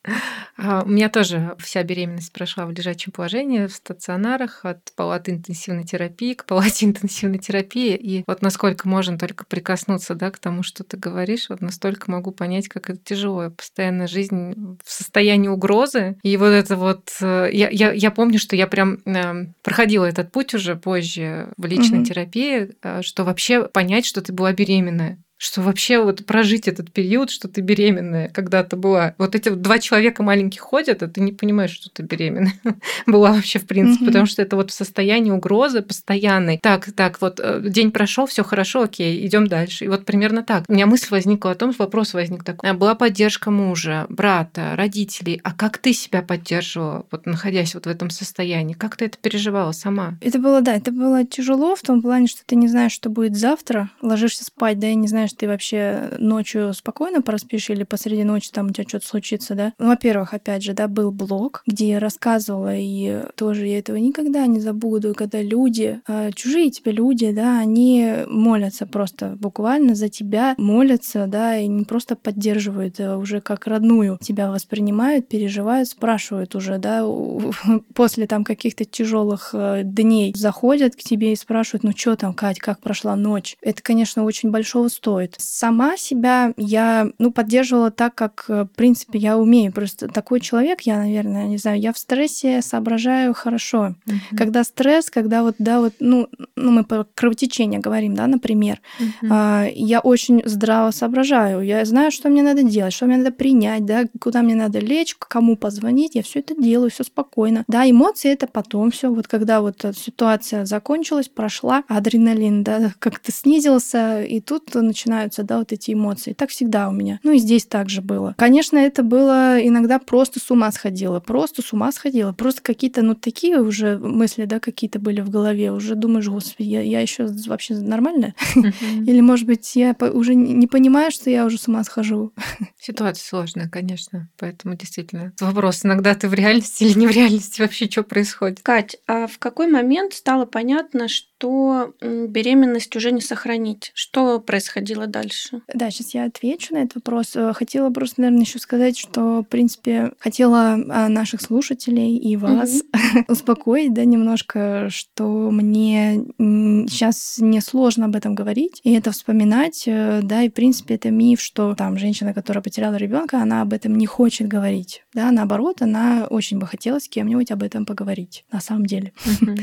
А, 0.56 0.82
У 0.84 0.88
меня 0.88 1.08
тоже 1.08 1.56
вся 1.58 1.82
беременность 1.82 2.32
прошла 2.32 2.66
в 2.66 2.70
лежачем 2.70 3.12
положении, 3.12 3.66
в 3.66 3.72
стационарах, 3.72 4.60
от 4.64 4.92
палаты 4.94 5.32
интенсивной 5.32 5.84
терапии 5.84 6.34
к 6.34 6.44
палате 6.44 6.86
интенсивной 6.86 7.38
терапии. 7.38 7.94
И 7.96 8.24
вот 8.26 8.42
насколько 8.42 8.88
можно 8.88 9.18
только 9.18 9.44
прикоснуться 9.46 10.14
да, 10.14 10.30
к 10.30 10.38
тому, 10.38 10.62
что 10.62 10.84
ты 10.84 10.96
говоришь, 10.96 11.48
вот 11.48 11.60
настолько 11.60 12.10
могу 12.10 12.30
понять, 12.30 12.68
как 12.68 12.90
это 12.90 12.98
тяжело. 13.02 13.50
Постоянно 13.50 14.06
жизнь 14.06 14.54
в 14.84 14.90
состоянии 14.90 15.48
угрозы. 15.48 16.16
И 16.22 16.36
вот 16.36 16.46
это 16.48 16.76
вот... 16.76 17.10
э, 17.20 17.48
Я, 17.52 17.68
я, 17.70 17.92
я 17.92 18.10
помню, 18.10 18.38
что 18.38 18.54
я 18.56 18.66
прям 18.66 18.98
э, 19.06 19.46
проходила 19.62 20.04
этот 20.04 20.30
путь 20.30 20.54
уже 20.54 20.76
позже 20.76 21.48
в 21.56 21.64
личной 21.66 21.98
Мгм. 21.98 22.04
терапии, 22.04 22.70
э, 22.82 23.02
что 23.02 23.24
вообще 23.24 23.64
понять, 23.68 24.06
что 24.06 24.22
ты 24.22 24.32
была 24.32 24.52
беременная 24.52 25.18
что 25.44 25.60
вообще 25.60 26.02
вот 26.02 26.24
прожить 26.24 26.68
этот 26.68 26.90
период, 26.90 27.30
что 27.30 27.48
ты 27.48 27.60
беременная 27.60 28.28
когда-то 28.30 28.76
была. 28.76 29.14
Вот 29.18 29.34
эти 29.34 29.50
два 29.50 29.78
человека 29.78 30.22
маленьких 30.22 30.60
ходят, 30.60 31.02
а 31.02 31.08
ты 31.08 31.20
не 31.20 31.32
понимаешь, 31.32 31.70
что 31.70 31.90
ты 31.90 32.02
беременная 32.02 32.54
была 33.06 33.32
вообще 33.32 33.58
в 33.58 33.66
принципе, 33.66 34.04
Мгм. 34.04 34.06
потому 34.06 34.26
что 34.26 34.40
это 34.40 34.56
вот 34.56 34.70
в 34.70 34.74
состоянии 34.74 35.30
угрозы 35.30 35.82
постоянной. 35.82 36.58
Так, 36.62 36.90
так, 36.92 37.20
вот 37.20 37.40
э, 37.42 37.60
день 37.68 37.90
прошел, 37.92 38.26
все 38.26 38.42
хорошо, 38.42 38.82
окей, 38.84 39.26
идем 39.26 39.46
дальше. 39.46 39.84
И 39.84 39.88
вот 39.88 40.06
примерно 40.06 40.42
так. 40.42 40.64
У 40.66 40.72
меня 40.72 40.86
мысль 40.86 41.08
возникла 41.10 41.50
о 41.50 41.54
том, 41.54 41.74
вопрос 41.78 42.14
возник 42.14 42.42
такой. 42.42 42.72
Была 42.72 42.94
поддержка 42.94 43.50
мужа, 43.50 44.06
брата, 44.08 44.74
родителей. 44.76 45.40
А 45.44 45.52
как 45.52 45.76
ты 45.78 45.92
себя 45.92 46.22
поддерживала, 46.22 47.06
вот 47.10 47.26
находясь 47.26 47.74
вот 47.74 47.84
в 47.84 47.88
этом 47.90 48.08
состоянии? 48.08 48.72
Как 48.74 48.96
ты 48.96 49.04
это 49.06 49.18
переживала 49.18 49.72
сама? 49.72 50.14
Это 50.22 50.38
было, 50.38 50.62
да, 50.62 50.74
это 50.74 50.90
было 50.90 51.24
тяжело 51.26 51.76
в 51.76 51.82
том 51.82 52.00
плане, 52.00 52.28
что 52.28 52.40
ты 52.46 52.56
не 52.56 52.68
знаешь, 52.68 52.92
что 52.92 53.10
будет 53.10 53.36
завтра, 53.36 53.90
ложишься 54.00 54.44
спать, 54.44 54.78
да, 54.78 54.88
и 54.88 54.94
не 54.94 55.06
знаешь, 55.08 55.33
ты 55.36 55.46
вообще 55.46 56.10
ночью 56.18 56.72
спокойно 56.74 57.22
проспишь 57.22 57.70
или 57.70 57.84
посреди 57.84 58.24
ночи 58.24 58.50
там 58.52 58.66
у 58.66 58.70
тебя 58.70 58.88
что-то 58.88 59.06
случится, 59.06 59.54
да. 59.54 59.72
Ну, 59.78 59.88
во-первых, 59.88 60.34
опять 60.34 60.62
же, 60.62 60.72
да, 60.72 60.88
был 60.88 61.10
блог, 61.10 61.62
где 61.66 61.88
я 61.88 62.00
рассказывала, 62.00 62.74
и 62.74 63.22
тоже 63.36 63.66
я 63.66 63.78
этого 63.78 63.96
никогда 63.96 64.46
не 64.46 64.60
забуду, 64.60 65.14
когда 65.14 65.42
люди, 65.42 66.00
э, 66.06 66.30
чужие 66.34 66.70
тебе 66.70 66.92
люди, 66.92 67.32
да, 67.32 67.58
они 67.58 68.24
молятся 68.28 68.86
просто 68.86 69.36
буквально 69.38 69.94
за 69.94 70.08
тебя, 70.08 70.54
молятся, 70.58 71.26
да, 71.26 71.56
и 71.56 71.66
не 71.66 71.84
просто 71.84 72.16
поддерживают, 72.16 73.00
а 73.00 73.16
уже 73.16 73.40
как 73.40 73.66
родную 73.66 74.18
тебя 74.20 74.50
воспринимают, 74.50 75.28
переживают, 75.28 75.88
спрашивают 75.88 76.54
уже, 76.54 76.78
да, 76.78 77.04
после 77.94 78.26
там 78.26 78.44
каких-то 78.44 78.84
тяжелых 78.84 79.50
э, 79.52 79.82
дней 79.84 80.32
заходят 80.36 80.96
к 80.96 80.98
тебе 80.98 81.32
и 81.32 81.36
спрашивают, 81.36 81.84
ну 81.84 81.92
что 81.96 82.16
там, 82.16 82.34
Кать, 82.34 82.58
как 82.58 82.80
прошла 82.80 83.16
ночь? 83.16 83.56
Это, 83.62 83.82
конечно, 83.82 84.24
очень 84.24 84.50
большого 84.50 84.88
стоит. 84.88 85.23
Происходит. 85.24 85.34
Сама 85.38 85.96
себя 85.96 86.52
я, 86.56 87.08
ну, 87.18 87.30
поддерживала 87.30 87.90
так, 87.90 88.14
как, 88.14 88.44
э, 88.48 88.64
в 88.64 88.76
принципе, 88.76 89.18
я 89.18 89.36
умею. 89.36 89.72
Просто 89.72 90.08
такой 90.08 90.40
человек, 90.40 90.82
я, 90.82 90.98
наверное, 90.98 91.46
не 91.46 91.58
знаю, 91.58 91.80
я 91.80 91.92
в 91.92 91.98
стрессе 91.98 92.62
соображаю 92.62 93.34
хорошо. 93.34 93.94
Mm-hmm. 94.06 94.36
Когда 94.36 94.64
стресс, 94.64 95.10
когда 95.10 95.42
вот, 95.42 95.56
да, 95.58 95.80
вот, 95.80 95.94
ну, 96.00 96.28
ну 96.56 96.70
мы 96.70 96.84
про 96.84 97.06
кровотечение 97.14 97.80
говорим, 97.80 98.14
да, 98.14 98.26
например, 98.26 98.80
mm-hmm. 99.00 99.72
я 99.74 100.00
очень 100.00 100.42
здраво 100.44 100.90
соображаю. 100.90 101.62
Я 101.62 101.84
знаю, 101.84 102.10
что 102.10 102.28
мне 102.28 102.42
надо 102.42 102.62
делать, 102.62 102.92
что 102.92 103.06
мне 103.06 103.16
надо 103.16 103.30
принять, 103.30 103.84
да, 103.84 104.04
куда 104.20 104.42
мне 104.42 104.54
надо 104.54 104.78
лечь, 104.78 105.16
кому 105.18 105.56
позвонить. 105.56 106.14
Я 106.14 106.22
все 106.22 106.40
это 106.40 106.54
делаю, 106.54 106.90
все 106.90 107.04
спокойно. 107.04 107.64
Да, 107.68 107.88
эмоции 107.88 108.32
это 108.32 108.46
потом 108.46 108.90
все. 108.90 109.08
Вот 109.08 109.26
когда 109.26 109.60
вот 109.60 109.84
ситуация 109.96 110.64
закончилась, 110.64 111.28
прошла, 111.28 111.82
адреналин, 111.88 112.62
да, 112.64 112.92
как-то 112.98 113.32
снизился, 113.32 114.22
и 114.22 114.40
тут 114.40 114.74
начинаются, 115.04 115.42
да, 115.42 115.58
вот 115.58 115.72
эти 115.72 115.92
эмоции. 115.92 116.32
Так 116.32 116.50
всегда 116.50 116.88
у 116.88 116.92
меня. 116.92 117.20
Ну 117.22 117.32
и 117.32 117.38
здесь 117.38 117.64
также 117.66 118.00
было. 118.00 118.34
Конечно, 118.38 118.78
это 118.78 119.02
было 119.02 119.58
иногда 119.60 119.98
просто 119.98 120.40
с 120.40 120.50
ума 120.50 120.70
сходило, 120.72 121.20
просто 121.20 121.62
с 121.62 121.72
ума 121.72 121.92
сходило, 121.92 122.32
просто 122.32 122.62
какие-то, 122.62 123.02
ну, 123.02 123.14
такие 123.14 123.60
уже 123.60 123.98
мысли, 123.98 124.44
да, 124.44 124.60
какие-то 124.60 124.98
были 124.98 125.20
в 125.20 125.30
голове, 125.30 125.72
уже 125.72 125.94
думаешь, 125.94 126.28
господи, 126.28 126.68
я, 126.68 126.80
я 126.80 127.00
еще 127.00 127.26
вообще 127.46 127.74
нормальная? 127.74 128.34
Или, 128.54 129.20
может 129.20 129.46
быть, 129.46 129.76
я 129.76 129.94
уже 130.12 130.34
не 130.34 130.66
понимаю, 130.66 131.10
что 131.10 131.30
я 131.30 131.44
уже 131.44 131.58
с 131.58 131.68
ума 131.68 131.84
схожу? 131.84 132.32
Ситуация 132.84 133.26
сложная, 133.26 133.66
конечно, 133.70 134.28
поэтому 134.36 134.74
действительно 134.74 135.32
вопрос, 135.40 135.86
иногда 135.86 136.14
ты 136.14 136.28
в 136.28 136.34
реальности 136.34 136.84
или 136.84 136.98
не 136.98 137.06
в 137.06 137.10
реальности, 137.10 137.62
вообще 137.62 137.90
что 137.90 138.02
происходит? 138.02 138.60
Кать, 138.60 138.98
а 139.06 139.26
в 139.26 139.38
какой 139.38 139.68
момент 139.68 140.12
стало 140.12 140.44
понятно, 140.44 141.08
что 141.08 141.94
беременность 142.02 142.94
уже 142.94 143.10
не 143.10 143.22
сохранить? 143.22 143.90
Что 143.94 144.38
происходило 144.38 145.06
дальше? 145.06 145.62
Да, 145.72 145.90
сейчас 145.90 146.12
я 146.12 146.24
отвечу 146.24 146.74
на 146.74 146.82
этот 146.82 146.96
вопрос. 146.96 147.34
Э, 147.36 147.54
хотела 147.54 147.88
просто, 147.88 148.20
наверное, 148.20 148.44
еще 148.44 148.58
сказать, 148.58 148.98
что, 148.98 149.40
в 149.40 149.44
принципе, 149.44 150.12
хотела 150.18 150.74
а, 150.74 151.08
наших 151.08 151.40
слушателей 151.40 152.18
и 152.18 152.36
вас 152.36 152.82
угу. 152.82 153.24
успокоить, 153.28 153.94
да, 153.94 154.04
немножко, 154.04 154.88
что 154.90 155.50
мне 155.50 156.26
сейчас 156.38 157.38
не 157.38 157.62
сложно 157.62 158.06
об 158.06 158.16
этом 158.16 158.34
говорить 158.34 158.82
и 158.82 158.92
это 158.92 159.10
вспоминать, 159.12 159.84
э, 159.86 160.20
да, 160.22 160.42
и, 160.42 160.50
в 160.50 160.52
принципе, 160.52 160.96
это 160.96 161.10
миф, 161.10 161.40
что 161.40 161.74
там 161.74 161.96
женщина, 161.96 162.34
которая 162.34 162.62
потеряла 162.74 162.96
ребенка, 162.96 163.40
она 163.40 163.62
об 163.62 163.72
этом 163.72 163.94
не 163.94 164.06
хочет 164.06 164.48
говорить, 164.48 165.04
да, 165.14 165.30
наоборот, 165.30 165.80
она 165.80 166.26
очень 166.28 166.58
бы 166.58 166.66
хотела 166.66 166.98
с 166.98 167.08
кем-нибудь 167.08 167.52
об 167.52 167.62
этом 167.62 167.86
поговорить, 167.86 168.44
на 168.50 168.60
самом 168.60 168.86
деле. 168.86 169.12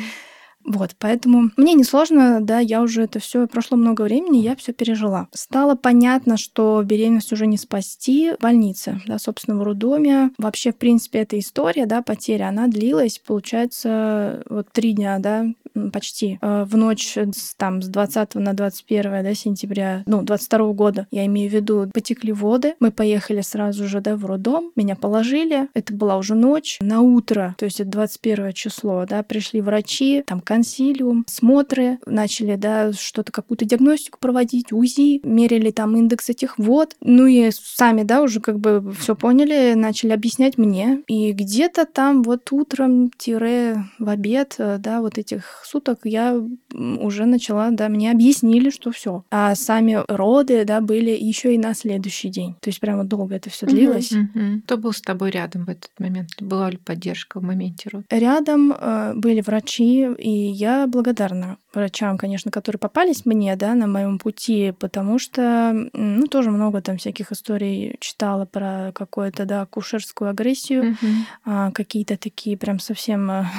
Вот, 0.63 0.91
поэтому 0.99 1.49
мне 1.57 1.73
несложно, 1.73 2.39
да, 2.39 2.59
я 2.59 2.83
уже 2.83 3.01
это 3.01 3.17
все 3.17 3.47
прошло 3.47 3.77
много 3.77 4.03
времени, 4.03 4.37
я 4.37 4.55
все 4.55 4.73
пережила. 4.73 5.27
Стало 5.33 5.73
понятно, 5.73 6.37
что 6.37 6.83
беременность 6.85 7.33
уже 7.33 7.47
не 7.47 7.57
спасти 7.57 8.33
в 8.33 8.43
больнице, 8.43 9.01
да, 9.07 9.17
собственно, 9.17 9.57
в 9.57 9.63
роддоме. 9.63 10.29
Вообще, 10.37 10.71
в 10.71 10.77
принципе, 10.77 11.21
эта 11.21 11.39
история, 11.39 11.87
да, 11.87 12.03
потеря, 12.03 12.49
она 12.49 12.67
длилась, 12.67 13.17
получается, 13.17 14.43
вот 14.47 14.71
три 14.71 14.93
дня, 14.93 15.17
да, 15.17 15.47
почти 15.91 16.39
э, 16.41 16.65
в 16.67 16.77
ночь 16.77 17.17
с, 17.17 17.55
там 17.55 17.81
с 17.81 17.87
20 17.87 18.35
на 18.35 18.53
21 18.53 19.23
да, 19.23 19.33
сентября, 19.33 20.03
ну, 20.05 20.21
22 20.21 20.73
года, 20.73 21.07
я 21.11 21.25
имею 21.25 21.49
в 21.49 21.53
виду, 21.53 21.89
потекли 21.93 22.31
воды, 22.31 22.75
мы 22.79 22.91
поехали 22.91 23.41
сразу 23.41 23.87
же, 23.87 24.01
да, 24.01 24.15
в 24.15 24.25
роддом, 24.25 24.71
меня 24.75 24.95
положили, 24.95 25.67
это 25.73 25.93
была 25.93 26.17
уже 26.17 26.35
ночь, 26.35 26.77
на 26.81 27.01
утро, 27.01 27.55
то 27.57 27.65
есть 27.65 27.79
это 27.79 27.89
21 27.89 28.53
число, 28.53 29.05
да, 29.07 29.23
пришли 29.23 29.61
врачи, 29.61 30.23
там 30.25 30.41
консилиум, 30.41 31.25
смотры, 31.27 31.99
начали, 32.05 32.55
да, 32.55 32.93
что-то, 32.93 33.31
какую-то 33.31 33.65
диагностику 33.65 34.19
проводить, 34.19 34.71
УЗИ, 34.71 35.21
мерили 35.23 35.71
там 35.71 35.95
индекс 35.95 36.29
этих 36.29 36.57
вод, 36.57 36.95
ну 37.01 37.25
и 37.25 37.51
сами, 37.51 38.03
да, 38.03 38.21
уже 38.21 38.39
как 38.39 38.59
бы 38.59 38.93
все 38.99 39.15
поняли, 39.15 39.73
начали 39.75 40.11
объяснять 40.11 40.57
мне, 40.57 41.01
и 41.07 41.31
где-то 41.31 41.85
там 41.85 42.23
вот 42.23 42.51
утром-в 42.51 44.09
обед, 44.09 44.55
э, 44.57 44.77
да, 44.79 45.01
вот 45.01 45.17
этих 45.17 45.60
суток 45.65 45.99
я 46.05 46.35
уже 46.73 47.25
начала, 47.25 47.71
да, 47.71 47.89
мне 47.89 48.11
объяснили, 48.11 48.69
что 48.69 48.91
все. 48.91 49.23
А 49.31 49.55
сами 49.55 50.03
роды, 50.07 50.65
да, 50.65 50.81
были 50.81 51.11
еще 51.11 51.53
и 51.55 51.57
на 51.57 51.73
следующий 51.73 52.29
день. 52.29 52.55
То 52.61 52.69
есть 52.69 52.79
прямо 52.79 53.03
долго 53.03 53.35
это 53.35 53.49
все 53.49 53.65
длилось. 53.65 54.13
Кто 54.65 54.77
был 54.77 54.93
с 54.93 55.01
тобой 55.01 55.31
рядом 55.31 55.65
в 55.65 55.69
этот 55.69 55.91
момент? 55.99 56.29
Была 56.39 56.69
ли 56.69 56.77
поддержка 56.77 57.39
в 57.39 57.43
моменте 57.43 57.89
рода? 57.91 58.05
Рядом 58.09 58.73
э, 58.73 59.13
были 59.15 59.41
врачи, 59.41 60.07
и 60.17 60.29
я 60.29 60.87
благодарна 60.87 61.57
врачам, 61.73 62.17
конечно, 62.17 62.51
которые 62.51 62.79
попались 62.79 63.25
мне, 63.25 63.55
да, 63.55 63.75
на 63.75 63.87
моем 63.87 64.19
пути, 64.19 64.73
потому 64.77 65.19
что, 65.19 65.89
ну, 65.93 66.27
тоже 66.27 66.51
много 66.51 66.81
там 66.81 66.97
всяких 66.97 67.31
историй 67.31 67.95
читала 67.99 68.45
про 68.45 68.91
какую-то, 68.93 69.45
да, 69.45 69.61
акушерскую 69.61 70.29
агрессию, 70.29 70.83
uh-huh. 70.83 71.07
а, 71.45 71.71
какие-то 71.71 72.17
такие 72.17 72.57
прям 72.57 72.79
совсем 72.79 73.31
а, 73.31 73.51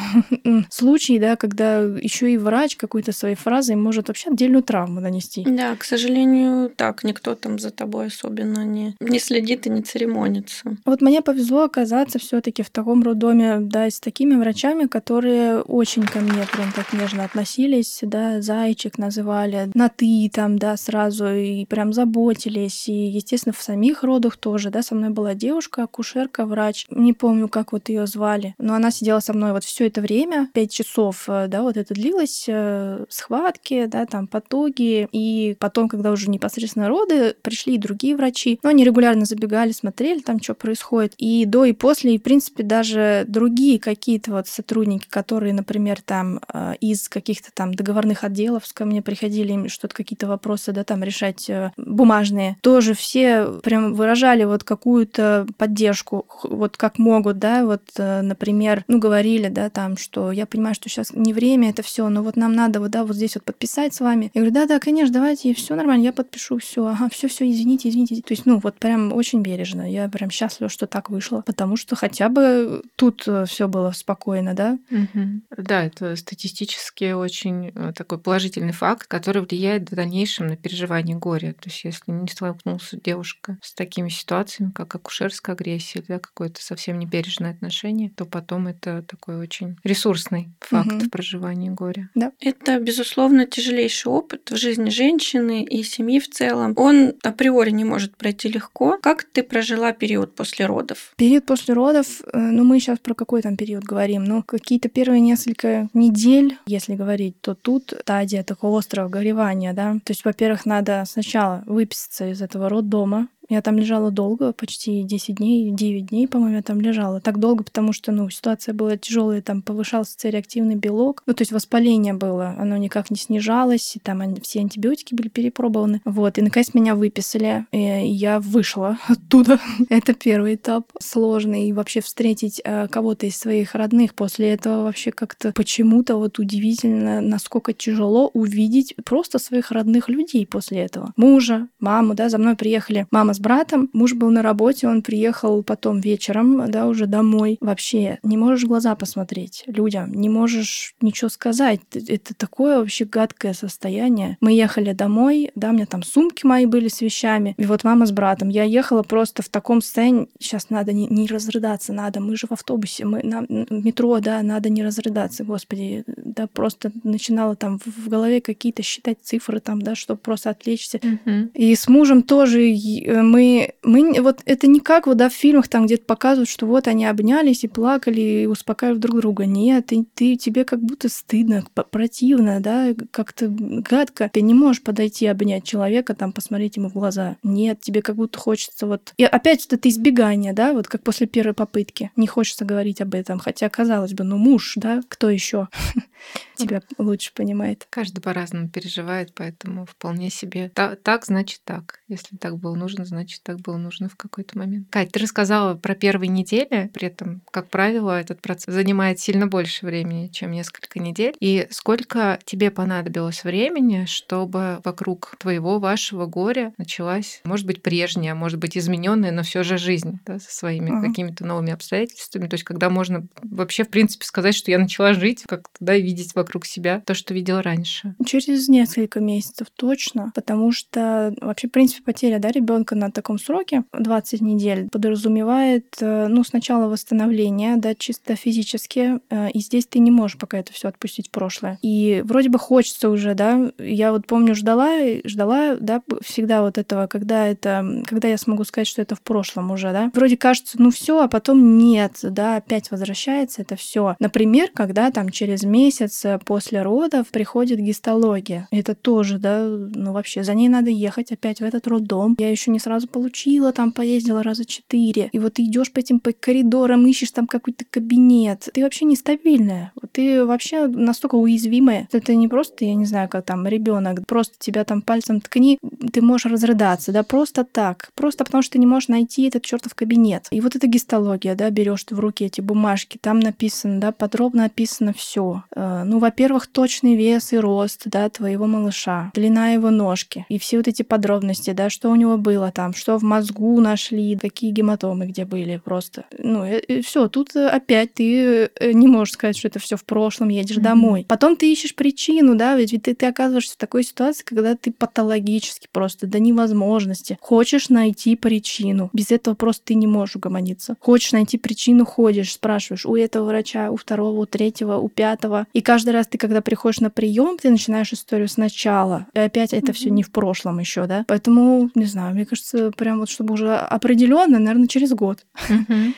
случаи, 0.71 1.19
да, 1.19 1.37
когда 1.37 1.81
еще 1.81 2.33
и 2.33 2.37
врач 2.37 2.77
какой-то 2.77 3.02
своей 3.11 3.35
фразой 3.35 3.75
может 3.75 4.09
вообще 4.09 4.31
отдельную 4.31 4.63
травму 4.63 5.01
нанести. 5.01 5.45
Да, 5.45 5.75
к 5.75 5.83
сожалению, 5.83 6.71
так, 6.71 7.03
никто 7.03 7.35
там 7.35 7.59
за 7.59 7.71
тобой 7.71 8.07
особенно 8.07 8.65
не, 8.65 8.95
не 9.01 9.19
следит 9.19 9.67
и 9.67 9.71
не 9.71 9.83
церемонится. 9.83 10.77
Вот 10.85 11.01
мне 11.01 11.23
повезло 11.23 11.65
оказаться 11.65 12.21
все 12.21 12.41
таки 12.41 12.63
в 12.63 12.71
таком 12.71 13.03
роддоме, 13.03 13.59
да, 13.61 13.91
с 13.91 13.99
такими 13.99 14.37
врачами, 14.37 14.87
которые 14.87 15.61
очень 15.61 16.05
ко 16.05 16.21
мне 16.21 16.47
прям 16.53 16.73
так 16.73 16.93
нежно 16.93 17.25
относились, 17.25 18.01
да, 18.03 18.41
зайчик 18.41 18.99
называли, 18.99 19.71
на 19.75 19.89
ты 19.89 20.31
там, 20.33 20.59
да, 20.59 20.77
сразу, 20.77 21.29
и 21.35 21.65
прям 21.65 21.93
заботились, 21.93 22.89
и, 22.89 22.93
естественно, 22.93 23.53
в 23.53 23.63
самих 23.63 24.03
родах 24.03 24.37
тоже, 24.37 24.71
да, 24.71 24.83
со 24.83 24.95
мной 24.95 25.11
была 25.11 25.35
девушка, 25.35 25.85
акушерка, 25.85 26.45
врач, 26.45 26.87
не 26.91 27.13
помню, 27.13 27.49
как 27.49 27.73
вот 27.73 27.89
ее 27.89 28.07
звали, 28.07 28.55
но 28.59 28.75
она 28.75 28.91
сидела 28.91 29.21
со 29.21 29.33
мной 29.33 29.53
вот 29.53 29.65
все 29.65 29.87
это 29.87 30.01
время, 30.01 30.49
пять 30.53 30.73
часов, 30.73 31.25
э, 31.29 31.47
да, 31.49 31.63
вот 31.63 31.77
это 31.77 31.95
длилось, 31.95 32.45
э, 32.49 32.92
схватки, 33.09 33.87
да, 33.87 34.07
там, 34.07 34.27
потуги, 34.27 35.09
и 35.13 35.57
потом, 35.59 35.89
когда 35.89 36.11
уже 36.11 36.31
непосредственно 36.31 36.89
роды, 36.89 37.35
пришли 37.43 37.75
и 37.75 37.79
другие 37.79 38.17
врачи, 38.17 38.59
но 38.63 38.71
они 38.71 38.85
регулярно 38.85 39.25
забегали, 39.25 39.73
смотрели 39.73 40.21
там, 40.21 40.43
что 40.43 40.55
происходит, 40.55 41.15
и 41.19 41.45
до 41.45 41.65
и 41.65 41.73
после, 41.73 42.15
и, 42.15 42.19
в 42.19 42.23
принципе, 42.23 42.63
даже 42.63 43.25
другие 43.29 43.79
какие-то 43.79 44.33
вот 44.33 44.49
сотрудники, 44.49 45.07
которые, 45.09 45.53
например, 45.53 46.01
там, 46.01 46.41
э, 46.53 46.75
из 46.81 47.09
каких-то 47.09 47.51
там 47.55 47.75
договорных 47.75 48.25
отделов 48.25 48.65
ко 48.73 48.85
мне 48.85 49.03
приходили 49.03 49.69
что-то 49.69 49.95
какие-то 49.95 50.27
вопросы, 50.27 50.73
да, 50.73 50.85
там 50.85 51.03
решать 51.03 51.49
э, 51.51 51.73
бумажные, 51.77 52.57
тоже 52.63 52.95
все 52.95 53.61
прям 53.63 53.95
выражали 53.95 54.45
вот 54.45 54.65
какую-то 54.65 55.47
поддержку, 55.57 56.27
вот 56.45 56.77
как 56.77 56.99
могут, 56.99 57.39
да, 57.39 57.65
вот, 57.65 57.83
э, 57.97 58.23
например, 58.23 58.85
ну, 58.89 58.99
говорили, 58.99 59.49
да, 59.49 59.71
там, 59.71 59.97
что 59.97 60.33
я 60.33 60.47
понимаю, 60.47 60.75
что 60.75 60.89
сейчас 60.89 61.13
не 61.13 61.33
время 61.33 61.71
это 61.71 61.83
все, 61.83 62.09
но 62.09 62.23
вот 62.23 62.37
нам 62.37 62.55
надо 62.55 62.81
вот, 62.83 62.91
да, 62.91 63.05
вот 63.05 63.17
здесь 63.17 63.35
вот 63.35 63.45
подписать 63.45 63.95
с 63.95 64.01
вами. 64.01 64.31
Я 64.35 64.43
говорю, 64.43 64.55
да-да, 64.55 64.79
конечно, 64.79 65.13
давайте, 65.13 65.55
все 65.55 65.75
нормально, 65.75 66.05
я 66.05 66.13
подпишу, 66.13 66.59
все, 66.59 66.87
ага, 66.87 67.09
все, 67.11 67.29
все, 67.29 67.51
извините, 67.51 67.89
извините. 67.89 68.23
То 68.23 68.33
есть, 68.33 68.47
ну, 68.47 68.59
вот 68.59 68.77
прям 68.79 69.13
очень 69.13 69.43
бережно. 69.43 69.91
Я 69.91 70.09
прям 70.09 70.31
счастлива, 70.31 70.69
что 70.69 70.87
так 70.87 71.11
вышло, 71.11 71.43
потому 71.43 71.77
что 71.77 71.97
хотя 71.97 72.29
бы 72.29 72.83
тут 72.97 73.25
э, 73.27 73.45
все 73.47 73.69
было 73.69 73.93
спокойно, 73.93 74.55
да. 74.55 74.79
Угу. 74.91 75.43
Да, 75.59 75.85
это 75.85 76.17
статистически 76.17 77.13
очень 77.13 77.73
Э, 77.75 77.93
такой 77.95 78.19
положительный 78.19 78.73
факт, 78.73 79.07
который 79.07 79.43
влияет 79.43 79.91
в 79.91 79.95
дальнейшем 79.95 80.47
на 80.47 80.57
переживание 80.57 81.17
горя. 81.17 81.53
То 81.53 81.69
есть 81.69 81.85
если 81.85 82.11
не 82.11 82.29
столкнулся 82.29 82.99
девушка 83.03 83.59
с 83.63 83.75
такими 83.75 84.09
ситуациями, 84.09 84.73
как 84.73 84.95
акушерская 84.95 85.55
агрессия, 85.55 86.03
да, 86.07 86.19
какое-то 86.19 86.63
совсем 86.63 86.99
небережное 86.99 87.53
отношение, 87.53 88.11
то 88.11 88.25
потом 88.25 88.69
это 88.69 89.03
такой 89.03 89.37
очень 89.37 89.77
ресурсный 89.85 90.51
факт 90.61 90.93
угу. 90.93 91.05
в 91.05 91.11
проживании 91.11 91.71
горя. 91.71 92.11
Да. 92.15 92.33
Это, 92.41 92.72
безусловно, 92.79 93.47
тяжелейший 93.47 94.13
опыт 94.13 94.51
в 94.51 94.57
жизни 94.57 94.91
женщины 94.91 95.65
и 95.65 95.83
семьи 95.83 96.19
в 96.19 96.29
целом. 96.29 96.75
Он 96.77 97.15
априори 97.23 97.71
не 97.71 97.85
может 97.85 98.17
пройти 98.17 98.49
легко. 98.49 98.99
Как 99.03 99.25
ты 99.25 99.43
прожила 99.43 99.93
период 99.93 100.35
после 100.35 100.67
родов? 100.67 101.13
Период 101.17 101.45
после 101.47 101.75
родов, 101.75 102.07
э, 102.33 102.39
ну 102.39 102.65
мы 102.65 102.81
сейчас 102.81 102.99
про 102.99 103.15
какой 103.15 103.43
там 103.43 103.57
период 103.57 103.85
говорим? 103.85 104.25
Ну, 104.25 104.43
какие-то 104.43 104.89
первые 104.89 105.21
несколько 105.21 105.89
недель, 105.95 106.59
если 106.67 106.95
говорить, 106.95 107.41
то 107.41 107.55
тут 107.55 107.95
стадия 108.01 108.43
такого 108.43 108.79
острого 108.79 109.09
горевания, 109.09 109.73
да. 109.73 109.95
То 110.05 110.13
есть, 110.13 110.25
во-первых, 110.25 110.67
надо 110.67 111.05
сначала 111.07 111.63
выписаться 111.67 112.29
из 112.29 112.43
этого 112.43 112.69
роддома, 112.69 113.29
Я 113.53 113.61
там 113.61 113.77
лежала 113.77 114.11
долго, 114.11 114.55
почти 114.55 115.03
10 115.03 115.35
дней, 115.35 115.71
9 115.71 116.07
дней, 116.07 116.27
по-моему, 116.27 116.57
я 116.57 116.63
там 116.63 116.81
лежала. 116.81 117.21
Так 117.21 117.39
долго, 117.39 117.63
потому 117.65 117.93
что, 117.93 118.11
ну, 118.11 118.31
ситуация 118.31 118.73
была 118.73 118.97
тяжелая, 118.97 119.43
там 119.43 119.61
повышался 119.61 120.17
цереактивный 120.17 120.77
белок, 120.77 121.23
ну, 121.27 121.35
то 121.35 121.43
есть 121.43 121.53
воспаление 121.53 122.15
было, 122.15 122.57
оно 122.59 122.79
никак 122.79 123.11
не 123.11 123.19
снижалось, 123.19 123.95
и 123.95 123.99
там 123.99 124.23
все 124.37 124.61
антибиотики 124.61 125.15
были 125.15 125.29
перепробованы. 125.29 126.01
Вот, 126.07 126.39
и 126.39 126.43
наконец 126.43 126.73
меня 126.73 126.95
выписали, 126.95 127.67
и 127.73 127.79
я 127.79 128.41
вышла 128.41 128.97
оттуда. 129.07 129.61
Это 129.91 130.15
первый 130.15 130.55
этап 130.55 130.91
сложный, 130.99 131.69
и 131.69 131.75
вообще 131.75 132.01
встретить 132.01 132.59
э, 132.65 132.89
кого-то 132.89 133.27
из 133.27 133.37
своих 133.37 133.75
родных 133.75 134.15
после 134.15 134.49
этого 134.49 134.85
вообще 134.85 135.13
как-то 135.13 135.53
почему-то 135.53 136.17
вот 136.17 136.39
удивительно, 136.39 137.21
насколько 137.21 137.75
тяжело 137.75 138.31
увидеть 138.33 138.95
просто 139.05 139.39
своих 139.39 139.73
родных 139.73 140.09
людей 140.09 140.47
после 140.47 140.79
этого. 140.79 141.13
Мужа, 141.19 141.69
маму, 141.81 142.15
да, 142.15 142.31
за 142.31 142.39
мной 142.39 142.57
приехали 142.57 143.07
мама 143.11 143.35
с 143.35 143.42
братом, 143.43 143.91
муж 143.93 144.15
был 144.15 144.31
на 144.31 144.43
работе, 144.43 144.89
он 144.89 145.03
приехал 145.03 145.63
потом 145.63 146.01
вечером, 146.01 146.71
да, 146.71 146.87
уже 146.87 147.07
домой. 147.07 147.59
Вообще 147.61 148.19
не 148.23 148.37
можешь 148.37 148.65
в 148.65 148.69
глаза 148.69 148.95
посмотреть 148.95 149.65
людям, 149.67 150.13
не 150.13 150.29
можешь 150.29 150.95
ничего 151.01 151.29
сказать. 151.29 151.81
Это 151.93 152.35
такое 152.35 152.79
вообще 152.79 153.05
гадкое 153.05 153.53
состояние. 153.53 154.39
Мы 154.41 154.53
ехали 154.53 154.93
домой, 154.93 155.51
да, 155.55 155.71
у 155.71 155.73
меня 155.73 155.87
там 155.87 156.03
сумки 156.03 156.47
мои 156.47 156.67
были 156.67 156.89
с 156.89 157.01
вещами, 157.01 157.55
и 157.59 157.67
вот 157.67 157.85
мама 157.85 158.07
с 158.07 158.13
братом. 158.13 158.49
Я 158.49 158.65
ехала 158.65 159.03
просто 159.03 159.43
в 159.43 159.49
таком 159.49 159.83
состоянии, 159.83 160.29
сейчас 160.39 160.71
надо 160.71 160.93
не, 160.93 161.07
не 161.07 161.27
разрыдаться, 161.27 161.93
надо, 161.93 162.21
мы 162.21 162.37
же 162.37 162.47
в 162.47 162.53
автобусе, 162.53 163.05
мы 163.05 163.23
на 163.23 163.45
метро, 163.71 164.21
да, 164.21 164.43
надо 164.43 164.71
не 164.71 164.83
разрыдаться, 164.83 165.45
господи, 165.45 166.05
да, 166.07 166.47
просто 166.47 166.93
начинала 167.03 167.57
там 167.57 167.79
в 167.85 168.09
голове 168.09 168.41
какие-то 168.41 168.83
считать 168.83 169.19
цифры 169.23 169.61
там, 169.61 169.83
да, 169.83 169.95
чтобы 169.95 170.21
просто 170.21 170.51
отвлечься. 170.51 171.01
Мгм. 171.03 171.51
И 171.55 171.75
с 171.75 171.89
мужем 171.89 172.23
тоже 172.23 172.71
э, 172.71 173.23
мы, 173.33 173.73
мы 173.83 174.21
вот 174.21 174.43
это 174.45 174.67
не 174.67 174.81
как 174.81 175.07
вот 175.07 175.17
да, 175.17 175.31
в 175.31 175.33
фильмах 175.33 175.69
там 175.69 175.87
где-то 175.87 176.05
показывают, 176.05 176.51
что 176.51 176.67
вот 176.67 176.87
они 176.87 177.07
обнялись 177.07 177.65
и 177.65 177.69
плакали 177.69 178.21
и 178.21 178.47
успокаивали 178.47 178.99
друг 178.99 179.21
друга. 179.21 179.47
Нет, 179.47 179.87
ты, 179.87 180.05
ты 180.15 180.37
тебе 180.37 180.65
как 180.65 180.83
будто 180.83 181.09
стыдно, 181.09 181.65
противно, 181.91 182.61
да, 182.61 182.95
как-то 183.11 183.47
гадко. 183.49 184.29
Ты 184.31 184.43
не 184.43 184.53
можешь 184.53 184.83
подойти 184.83 185.27
обнять 185.27 185.65
человека, 185.65 186.15
там 186.15 186.33
посмотреть 186.33 186.77
ему 186.77 186.91
в 186.91 186.93
глаза. 186.93 187.37
Нет, 187.43 187.81
тебе 187.81 188.03
как 188.03 188.17
будто 188.17 188.39
хочется 188.39 188.87
вот... 188.87 189.15
И 189.17 189.25
опять 189.25 189.65
вот 189.65 189.79
это 189.79 189.89
избегание, 189.89 190.53
да, 190.53 190.75
вот 190.75 190.89
как 190.89 191.03
после 191.03 191.27
первой 191.27 191.55
попытки. 191.55 192.11
Не 192.17 192.27
хочется 192.27 192.67
говорить 192.67 193.01
об 193.01 193.15
этом, 193.15 193.39
хотя 193.39 193.71
казалось 193.71 194.13
бы, 194.13 194.25
ну 194.25 194.37
муж, 194.37 194.75
да, 194.77 195.01
кто 195.09 195.31
еще 195.31 195.69
тебя 196.57 196.83
лучше 196.99 197.33
понимает. 197.33 197.87
Каждый 197.89 198.21
по-разному 198.21 198.69
переживает, 198.69 199.33
поэтому 199.35 199.87
вполне 199.87 200.29
себе. 200.29 200.71
Та- 200.75 200.97
так, 200.97 201.25
значит 201.25 201.61
так. 201.65 202.01
Если 202.13 202.37
так 202.37 202.59
было 202.59 202.75
нужно, 202.75 203.05
значит 203.05 203.43
так 203.43 203.61
было 203.61 203.79
нужно 203.79 204.09
в 204.09 204.17
какой-то 204.17 204.59
момент. 204.59 204.89
Кать, 204.91 205.11
ты 205.13 205.21
рассказала 205.21 205.75
про 205.75 205.95
первые 205.95 206.29
недели, 206.29 206.91
при 206.93 207.09
этом, 207.09 207.43
как 207.51 207.69
правило, 207.69 208.21
этот 208.21 208.43
процесс 208.43 208.75
занимает 208.75 209.19
сильно 209.19 209.47
больше 209.47 209.87
времени, 209.87 210.29
чем 210.29 210.51
несколько 210.51 210.99
недель. 211.01 211.35
И 211.41 211.67
сколько 211.71 212.39
тебе 212.45 212.71
понадобилось 212.71 213.45
времени, 213.45 214.05
чтобы 214.07 214.81
вокруг 214.85 215.37
твоего, 215.39 215.79
вашего 215.79 216.27
горя 216.27 216.75
началась, 216.77 217.41
может 217.45 217.67
быть, 217.67 217.83
прежняя, 217.83 218.35
может 218.35 218.59
быть, 218.59 218.77
измененная, 218.77 219.33
но 219.33 219.43
все 219.43 219.63
же 219.63 219.79
жизнь 219.79 220.21
да, 220.27 220.39
со 220.39 220.53
своими 220.55 220.91
Ага. 220.91 221.09
какими-то 221.09 221.47
новыми 221.47 221.73
обстоятельствами. 221.73 222.47
То 222.49 222.55
есть, 222.55 222.65
когда 222.65 222.91
можно 222.91 223.27
вообще, 223.43 223.85
в 223.85 223.89
принципе, 223.89 224.27
сказать, 224.27 224.55
что 224.55 224.71
я 224.71 224.79
начала 224.79 225.15
жить, 225.15 225.45
как-то 225.47 225.77
да, 225.81 225.97
видеть 225.97 226.35
вокруг 226.35 226.67
себя 226.67 227.03
то, 227.07 227.15
что 227.15 227.33
видела 227.33 227.63
раньше. 227.63 228.15
Через 228.27 228.69
несколько 228.69 229.21
месяцев 229.21 229.69
точно, 229.75 230.33
потому 230.35 230.73
что 230.73 231.35
вообще, 231.41 231.69
в 231.69 231.73
принципе, 231.73 232.02
потеря 232.05 232.39
да, 232.39 232.51
ребенка 232.51 232.95
на 232.95 233.11
таком 233.11 233.39
сроке, 233.39 233.85
20 233.93 234.41
недель, 234.41 234.89
подразумевает, 234.91 235.97
э, 236.01 236.27
ну, 236.29 236.45
сначала 236.45 236.89
восстановление, 236.89 237.77
да, 237.77 237.95
чисто 237.95 238.37
физически, 238.37 239.21
э, 239.31 239.51
и 239.51 239.61
здесь 239.61 239.87
ты 239.87 239.99
не 239.99 240.11
можешь 240.11 240.39
пока 240.39 240.59
это 240.59 240.73
все 240.73 240.89
отпустить 240.89 241.29
в 241.29 241.31
прошлое. 241.31 241.79
И 241.83 242.23
вроде 242.25 242.49
бы 242.49 242.59
хочется 242.59 243.11
уже, 243.11 243.35
да, 243.35 243.73
я 243.79 244.13
вот 244.13 244.27
помню, 244.27 244.55
ждала, 244.55 244.99
ждала, 245.25 245.77
да, 245.77 246.03
всегда 246.23 246.63
вот 246.63 246.79
этого, 246.79 247.07
когда 247.07 247.47
это, 247.47 248.03
когда 248.07 248.29
я 248.29 248.39
смогу 248.39 248.65
сказать, 248.65 248.89
что 248.89 249.03
это 249.03 249.15
в 249.15 249.23
прошлом 249.23 249.71
уже, 249.71 249.93
да. 249.93 250.11
Вроде 250.15 250.37
кажется, 250.37 250.81
ну 250.81 250.91
все, 250.91 251.23
а 251.23 251.29
потом 251.29 251.79
нет, 251.79 252.19
да, 252.23 252.57
опять 252.57 252.91
возвращается 252.91 253.63
это 253.63 253.77
все. 253.77 254.17
Например, 254.19 254.69
когда 254.75 255.11
там 255.11 255.31
через 255.31 255.63
месяц 255.63 256.25
э, 256.25 256.39
после 256.45 256.83
родов 256.83 257.29
приходит 257.29 257.79
гистология. 257.79 258.69
Это 258.71 258.95
тоже, 258.95 259.39
да, 259.39 259.65
ну 259.67 260.13
вообще, 260.13 260.43
за 260.43 260.55
ней 260.55 260.69
надо 260.69 260.91
ехать 260.91 261.33
опять 261.33 261.61
в 261.61 261.65
этот 261.65 261.87
роддом. 261.93 262.35
Я 262.39 262.51
еще 262.51 262.71
не 262.71 262.79
сразу 262.79 263.07
получила, 263.07 263.73
там 263.73 263.93
поездила 263.93 264.43
раза 264.43 264.65
четыре. 264.65 265.29
И 265.33 265.39
вот 265.39 265.55
ты 265.55 265.63
идешь 265.63 265.93
по 265.93 266.01
этим 266.01 266.19
по 266.19 266.33
коридорам, 266.33 267.07
ищешь 267.07 267.31
там 267.31 267.47
какой-то 267.47 267.85
кабинет. 267.89 268.69
Ты 268.75 268.83
вообще 268.83 269.05
нестабильная. 269.05 269.93
Ты 270.11 270.45
вообще 270.45 270.87
настолько 270.89 271.37
уязвимая. 271.37 272.09
Это 272.13 272.35
не 272.35 272.49
просто, 272.49 272.85
я 272.85 272.95
не 272.95 273.05
знаю, 273.05 273.29
как 273.29 273.45
там 273.45 273.67
ребенок, 273.67 274.27
просто 274.27 274.55
тебя 274.59 274.85
там 274.85 275.03
пальцем 275.03 275.41
ткни, 275.41 275.79
ты 276.13 276.21
можешь 276.21 276.47
разрыдаться, 276.47 277.13
да, 277.13 277.23
просто 277.23 277.65
так. 277.65 278.11
Просто 278.15 278.45
потому 278.45 278.63
что 278.63 278.73
ты 278.73 278.79
не 278.79 278.87
можешь 278.87 279.09
найти 279.09 279.49
этот 279.49 279.63
чертов 279.63 279.95
кабинет. 279.95 280.49
И 280.51 280.61
вот 280.61 280.77
эта 280.77 280.87
гистология, 280.87 281.55
да, 281.55 281.71
берешь 281.71 282.05
ты 282.05 282.15
в 282.15 282.21
руки 282.21 282.45
эти 282.45 282.61
бумажки, 282.61 283.19
там 283.21 283.41
написано, 283.41 284.01
да, 284.01 284.13
подробно 284.13 284.65
описано 284.65 285.13
все. 285.13 285.65
Ну, 285.75 286.19
во-первых, 286.19 286.67
точный 286.67 287.17
вес 287.17 287.53
и 287.53 287.59
рост, 287.59 288.03
да, 288.07 288.29
твоего 288.29 288.67
малыша, 288.67 289.31
длина 289.35 289.71
его 289.71 289.91
ножки 289.91 290.47
и 290.49 290.59
все 290.59 290.79
вот 290.79 290.89
эти 290.89 291.03
подробности, 291.03 291.72
да, 291.75 291.91
что 291.91 292.11
у 292.11 292.15
него 292.15 292.37
было 292.37 292.71
там, 292.73 292.95
что 292.95 293.19
в 293.19 293.23
мозгу 293.23 293.81
нашли, 293.81 294.37
какие 294.37 294.71
гематомы 294.71 295.27
где 295.27 295.45
были 295.45 295.81
просто. 295.85 296.25
Ну, 296.39 296.65
все, 297.03 297.29
тут 297.29 297.55
э, 297.57 297.67
опять 297.69 298.15
ты 298.15 298.71
э, 298.79 298.93
не 298.93 299.07
можешь 299.07 299.35
сказать, 299.35 299.57
что 299.57 299.69
это 299.69 299.79
все 299.79 299.97
в 299.97 300.05
прошлом, 300.05 300.49
едешь 300.49 300.77
Мгм. 300.77 300.85
домой. 300.85 301.27
Потом 301.29 301.57
ты 301.57 301.71
ищешь 301.73 301.95
причину, 301.95 302.55
да, 302.55 302.77
ведь 302.77 302.93
ведь 302.93 303.03
ты, 303.05 303.15
ты 303.15 303.27
оказываешься 303.27 303.75
в 303.75 303.79
такой 303.79 304.05
ситуации, 304.05 304.45
когда 304.45 304.75
ты 304.77 304.93
патологически 304.93 305.89
просто 305.93 306.27
до 306.27 306.39
невозможности 306.39 307.39
хочешь 307.41 307.89
найти 307.89 308.37
причину. 308.37 309.11
Без 309.13 309.31
этого 309.31 309.55
просто 309.55 309.83
ты 309.87 309.95
не 309.95 310.07
можешь 310.07 310.37
угомониться. 310.37 310.97
Хочешь 311.01 311.33
найти 311.33 311.59
причину, 311.59 312.05
ходишь, 312.05 312.53
спрашиваешь 312.53 313.07
у 313.07 313.17
этого 313.17 313.47
врача, 313.47 313.91
у 313.91 313.97
второго, 313.97 314.41
у 314.41 314.47
третьего, 314.47 314.97
у 314.97 315.09
пятого. 315.09 315.67
И 315.73 315.81
каждый 315.81 316.11
раз 316.11 316.27
ты, 316.27 316.39
когда 316.39 316.61
приходишь 316.61 317.01
на 317.01 317.11
прием, 317.11 317.57
ты 317.59 317.71
начинаешь 317.71 318.13
историю 318.13 318.49
сначала. 318.49 319.27
И 319.35 319.39
опять 319.39 319.73
это 319.73 319.93
все 319.93 320.07
Мгм. 320.09 320.17
не 320.17 320.23
в 320.23 320.31
прошлом 320.31 320.79
еще, 320.79 321.07
да. 321.07 321.25
Поэтому, 321.29 321.62
не 321.95 322.07
знаю, 322.07 322.35
мне 322.35 322.47
кажется, 322.47 322.91
прям 322.91 323.19
вот 323.21 323.29
чтобы 323.29 323.55
уже 323.55 323.75
определенно, 323.75 324.59
наверное, 324.59 324.89
через 324.89 325.13
год. 325.13 325.45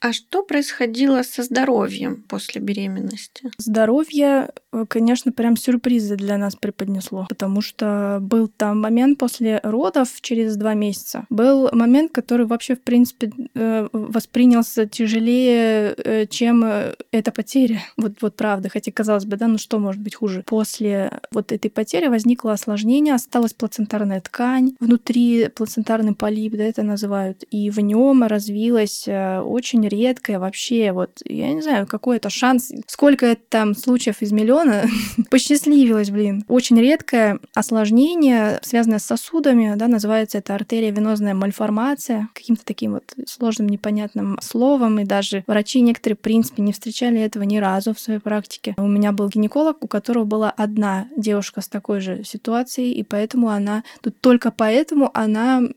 А 0.01 0.13
что 0.13 0.43
происходило 0.43 1.23
со 1.23 1.43
здоровьем 1.43 2.25
после 2.29 2.61
беременности? 2.61 3.51
Здоровье, 3.59 4.51
э, 4.73 4.85
конечно, 4.89 5.33
прям 5.33 5.57
сюрпризы 5.57 6.17
для 6.17 6.39
нас 6.39 6.57
преподнесло, 6.57 7.27
потому 7.29 7.61
что 7.61 8.19
был 8.21 8.49
там 8.49 8.81
момент 8.81 9.19
после 9.19 9.61
родов 9.63 10.09
через 10.21 10.57
два 10.57 10.75
месяца. 10.75 11.27
Был 11.31 11.71
момент, 11.73 12.13
который 12.13 12.47
вообще, 12.47 12.77
в 12.77 12.83
принципе, 12.83 13.33
э, 13.55 13.89
воспринялся 13.93 14.87
тяжелее, 14.87 15.95
э, 15.97 16.27
чем 16.27 16.65
эта 16.65 17.33
потеря. 17.33 17.81
Вот, 17.97 18.15
вот 18.21 18.37
правда. 18.37 18.69
Хотя, 18.69 18.93
казалось 18.93 19.25
бы, 19.25 19.37
да, 19.37 19.47
ну 19.47 19.59
что 19.59 19.79
может 19.79 20.01
быть 20.01 20.15
хуже? 20.15 20.43
После 20.47 21.21
вот 21.33 21.53
этой 21.53 21.71
потери 21.71 22.09
возникло 22.09 22.53
осложнение, 22.53 23.15
осталась 23.15 23.53
плацентарная 23.53 24.21
ткань, 24.21 24.75
внутри 24.81 25.34
плацентарный 25.55 26.15
полип, 26.15 26.57
да, 26.57 26.65
это 26.65 26.83
называют, 26.83 27.45
и 27.51 27.71
в 27.71 27.81
нем 27.81 28.23
развилась 28.25 29.05
э, 29.07 29.41
очень 29.41 29.87
редкая 29.87 30.39
вообще, 30.39 30.93
вот, 30.93 31.21
я 31.25 31.53
не 31.53 31.63
знаю, 31.63 31.87
какой 31.87 32.17
это 32.17 32.31
шанс, 32.31 32.73
сколько 32.87 33.27
это 33.27 33.43
там 33.49 33.75
случаев 33.75 34.23
из 34.23 34.33
миллиона, 34.33 34.85
посчастливилось, 35.31 36.11
блин. 36.11 36.45
Очень 36.49 36.81
редкое 36.81 37.39
осложнение, 37.55 38.59
связанное 38.63 38.99
с 38.99 39.05
сосудами, 39.05 39.75
да, 39.77 39.89
называется 39.89 40.39
это 40.39 40.55
артерия 40.55 40.91
венозная 40.91 41.35
мальформация, 41.35 42.29
каким-то 42.35 42.65
таким 42.65 42.93
вот 42.93 43.15
сложным 43.27 43.69
непонятным 43.69 44.39
словом, 44.43 45.01
и 45.01 45.05
даже 45.05 45.45
врачи 45.47 45.81
некоторые, 45.81 46.17
в 46.17 46.21
принципе, 46.21 46.63
не 46.63 46.73
встречали 46.73 47.21
этого 47.21 47.45
ни 47.45 47.59
разу 47.59 47.95
в 47.95 48.01
своей 48.01 48.21
практике. 48.21 48.75
У 48.77 48.87
меня 48.87 49.13
был 49.13 49.29
гинеколог, 49.29 49.85
у 49.85 49.89
которого 49.89 50.25
была 50.25 50.51
одна 50.51 51.09
девушка 51.17 51.61
с 51.61 51.69
такой 51.69 52.01
же 52.01 52.25
ситуацией, 52.25 52.93
и 52.93 53.03
поэтому 53.03 53.49
она, 53.49 53.85
тут 54.03 54.21
только 54.21 54.51
поэтому 54.51 55.11
она 55.15 55.24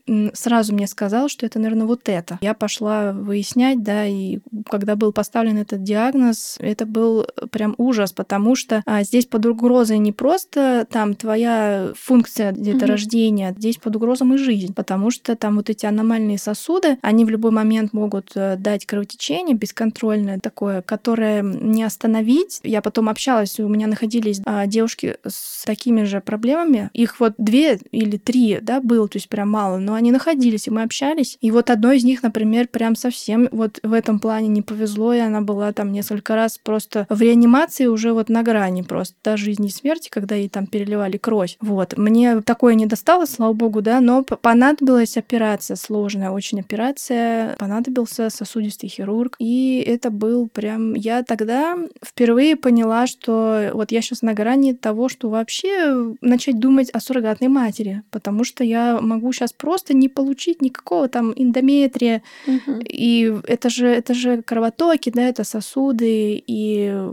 м, 0.06 0.30
сразу 0.34 0.74
мне 0.74 0.86
сказала, 0.86 1.28
что 1.28 1.46
это, 1.46 1.58
наверное, 1.58 1.86
вот 1.86 2.08
это. 2.08 2.38
Я 2.40 2.54
пошла 2.54 3.12
выяснять, 3.12 3.82
да, 3.82 4.06
и 4.06 4.38
когда 4.68 4.96
был 4.96 5.12
поставлен 5.12 5.58
этот 5.58 5.82
диагноз, 5.82 6.56
это 6.58 6.86
был 6.86 7.26
прям 7.50 7.74
ужас, 7.78 8.12
потому 8.12 8.54
что 8.54 8.82
а, 8.86 9.02
здесь 9.02 9.26
под 9.26 9.46
угрозой 9.46 9.98
не 9.98 10.12
просто 10.12 10.86
там 10.90 11.14
твоя 11.14 11.92
функция 11.96 12.52
деторождения, 12.52 13.50
mm-hmm. 13.50 13.58
здесь 13.58 13.76
под 13.76 13.96
угрозом 13.96 14.34
и 14.34 14.38
жизнь, 14.38 14.74
потому 14.74 15.10
что 15.10 15.36
там 15.36 15.56
вот 15.56 15.70
эти 15.70 15.86
аномальные 15.86 16.38
сосуды, 16.38 16.98
они 17.02 17.24
в 17.24 17.30
любой 17.30 17.50
момент 17.50 17.92
могут 17.92 18.32
э, 18.34 18.56
дать 18.56 18.86
кровотечение 18.86 19.56
бесконтрольное 19.56 20.38
такое, 20.38 20.82
которое 20.82 21.42
не 21.42 21.82
остановить. 21.82 22.60
Я 22.62 22.82
потом 22.82 23.08
общалась, 23.08 23.58
у 23.60 23.68
меня 23.68 23.86
находились 23.86 24.40
а, 24.44 24.66
девушки 24.66 25.16
с 25.26 25.64
такими 25.64 26.04
же 26.04 26.20
проблемами. 26.20 26.90
Их 26.92 27.20
вот 27.20 27.34
две 27.38 27.78
или 27.90 28.16
три, 28.16 28.58
да, 28.60 28.80
было, 28.80 29.08
то 29.08 29.16
есть 29.16 29.28
прям 29.38 29.50
мало, 29.50 29.78
но 29.78 29.94
они 29.94 30.10
находились, 30.10 30.66
и 30.66 30.70
мы 30.72 30.82
общались. 30.82 31.38
И 31.40 31.52
вот 31.52 31.70
одной 31.70 31.98
из 31.98 32.04
них, 32.04 32.24
например, 32.24 32.66
прям 32.66 32.96
совсем 32.96 33.48
вот 33.52 33.78
в 33.84 33.92
этом 33.92 34.18
плане 34.18 34.48
не 34.48 34.62
повезло, 34.62 35.14
и 35.14 35.20
она 35.20 35.42
была 35.42 35.72
там 35.72 35.92
несколько 35.92 36.34
раз 36.34 36.58
просто 36.58 37.06
в 37.08 37.22
реанимации 37.22 37.86
уже 37.86 38.12
вот 38.12 38.28
на 38.28 38.42
грани 38.42 38.82
просто 38.82 39.14
до 39.22 39.36
жизни 39.36 39.68
и 39.68 39.70
смерти, 39.70 40.08
когда 40.08 40.34
ей 40.34 40.48
там 40.48 40.66
переливали 40.66 41.18
кровь. 41.18 41.56
Вот. 41.60 41.96
Мне 41.96 42.40
такое 42.40 42.74
не 42.74 42.86
досталось, 42.86 43.30
слава 43.30 43.52
богу, 43.52 43.80
да, 43.80 44.00
но 44.00 44.24
понадобилась 44.24 45.16
операция 45.16 45.76
сложная, 45.76 46.30
очень 46.30 46.58
операция, 46.58 47.54
понадобился 47.58 48.30
сосудистый 48.30 48.88
хирург, 48.88 49.36
и 49.38 49.84
это 49.86 50.10
был 50.10 50.48
прям... 50.48 50.94
Я 50.94 51.22
тогда 51.22 51.78
впервые 52.04 52.56
поняла, 52.56 53.06
что 53.06 53.70
вот 53.72 53.92
я 53.92 54.02
сейчас 54.02 54.22
на 54.22 54.34
грани 54.34 54.72
того, 54.72 55.08
что 55.08 55.30
вообще 55.30 56.16
начать 56.22 56.58
думать 56.58 56.90
о 56.90 56.98
суррогатной 56.98 57.46
матери, 57.46 58.02
потому 58.10 58.42
что 58.42 58.64
я 58.64 58.98
могу 59.00 59.27
сейчас 59.32 59.52
просто 59.52 59.94
не 59.94 60.08
получить 60.08 60.62
никакого 60.62 61.08
там 61.08 61.32
эндометрия, 61.36 62.22
угу. 62.46 62.80
и 62.80 63.34
это 63.46 63.70
же, 63.70 63.86
это 63.88 64.14
же 64.14 64.42
кровотоки, 64.42 65.10
да, 65.10 65.22
это 65.22 65.44
сосуды, 65.44 66.42
и 66.46 67.08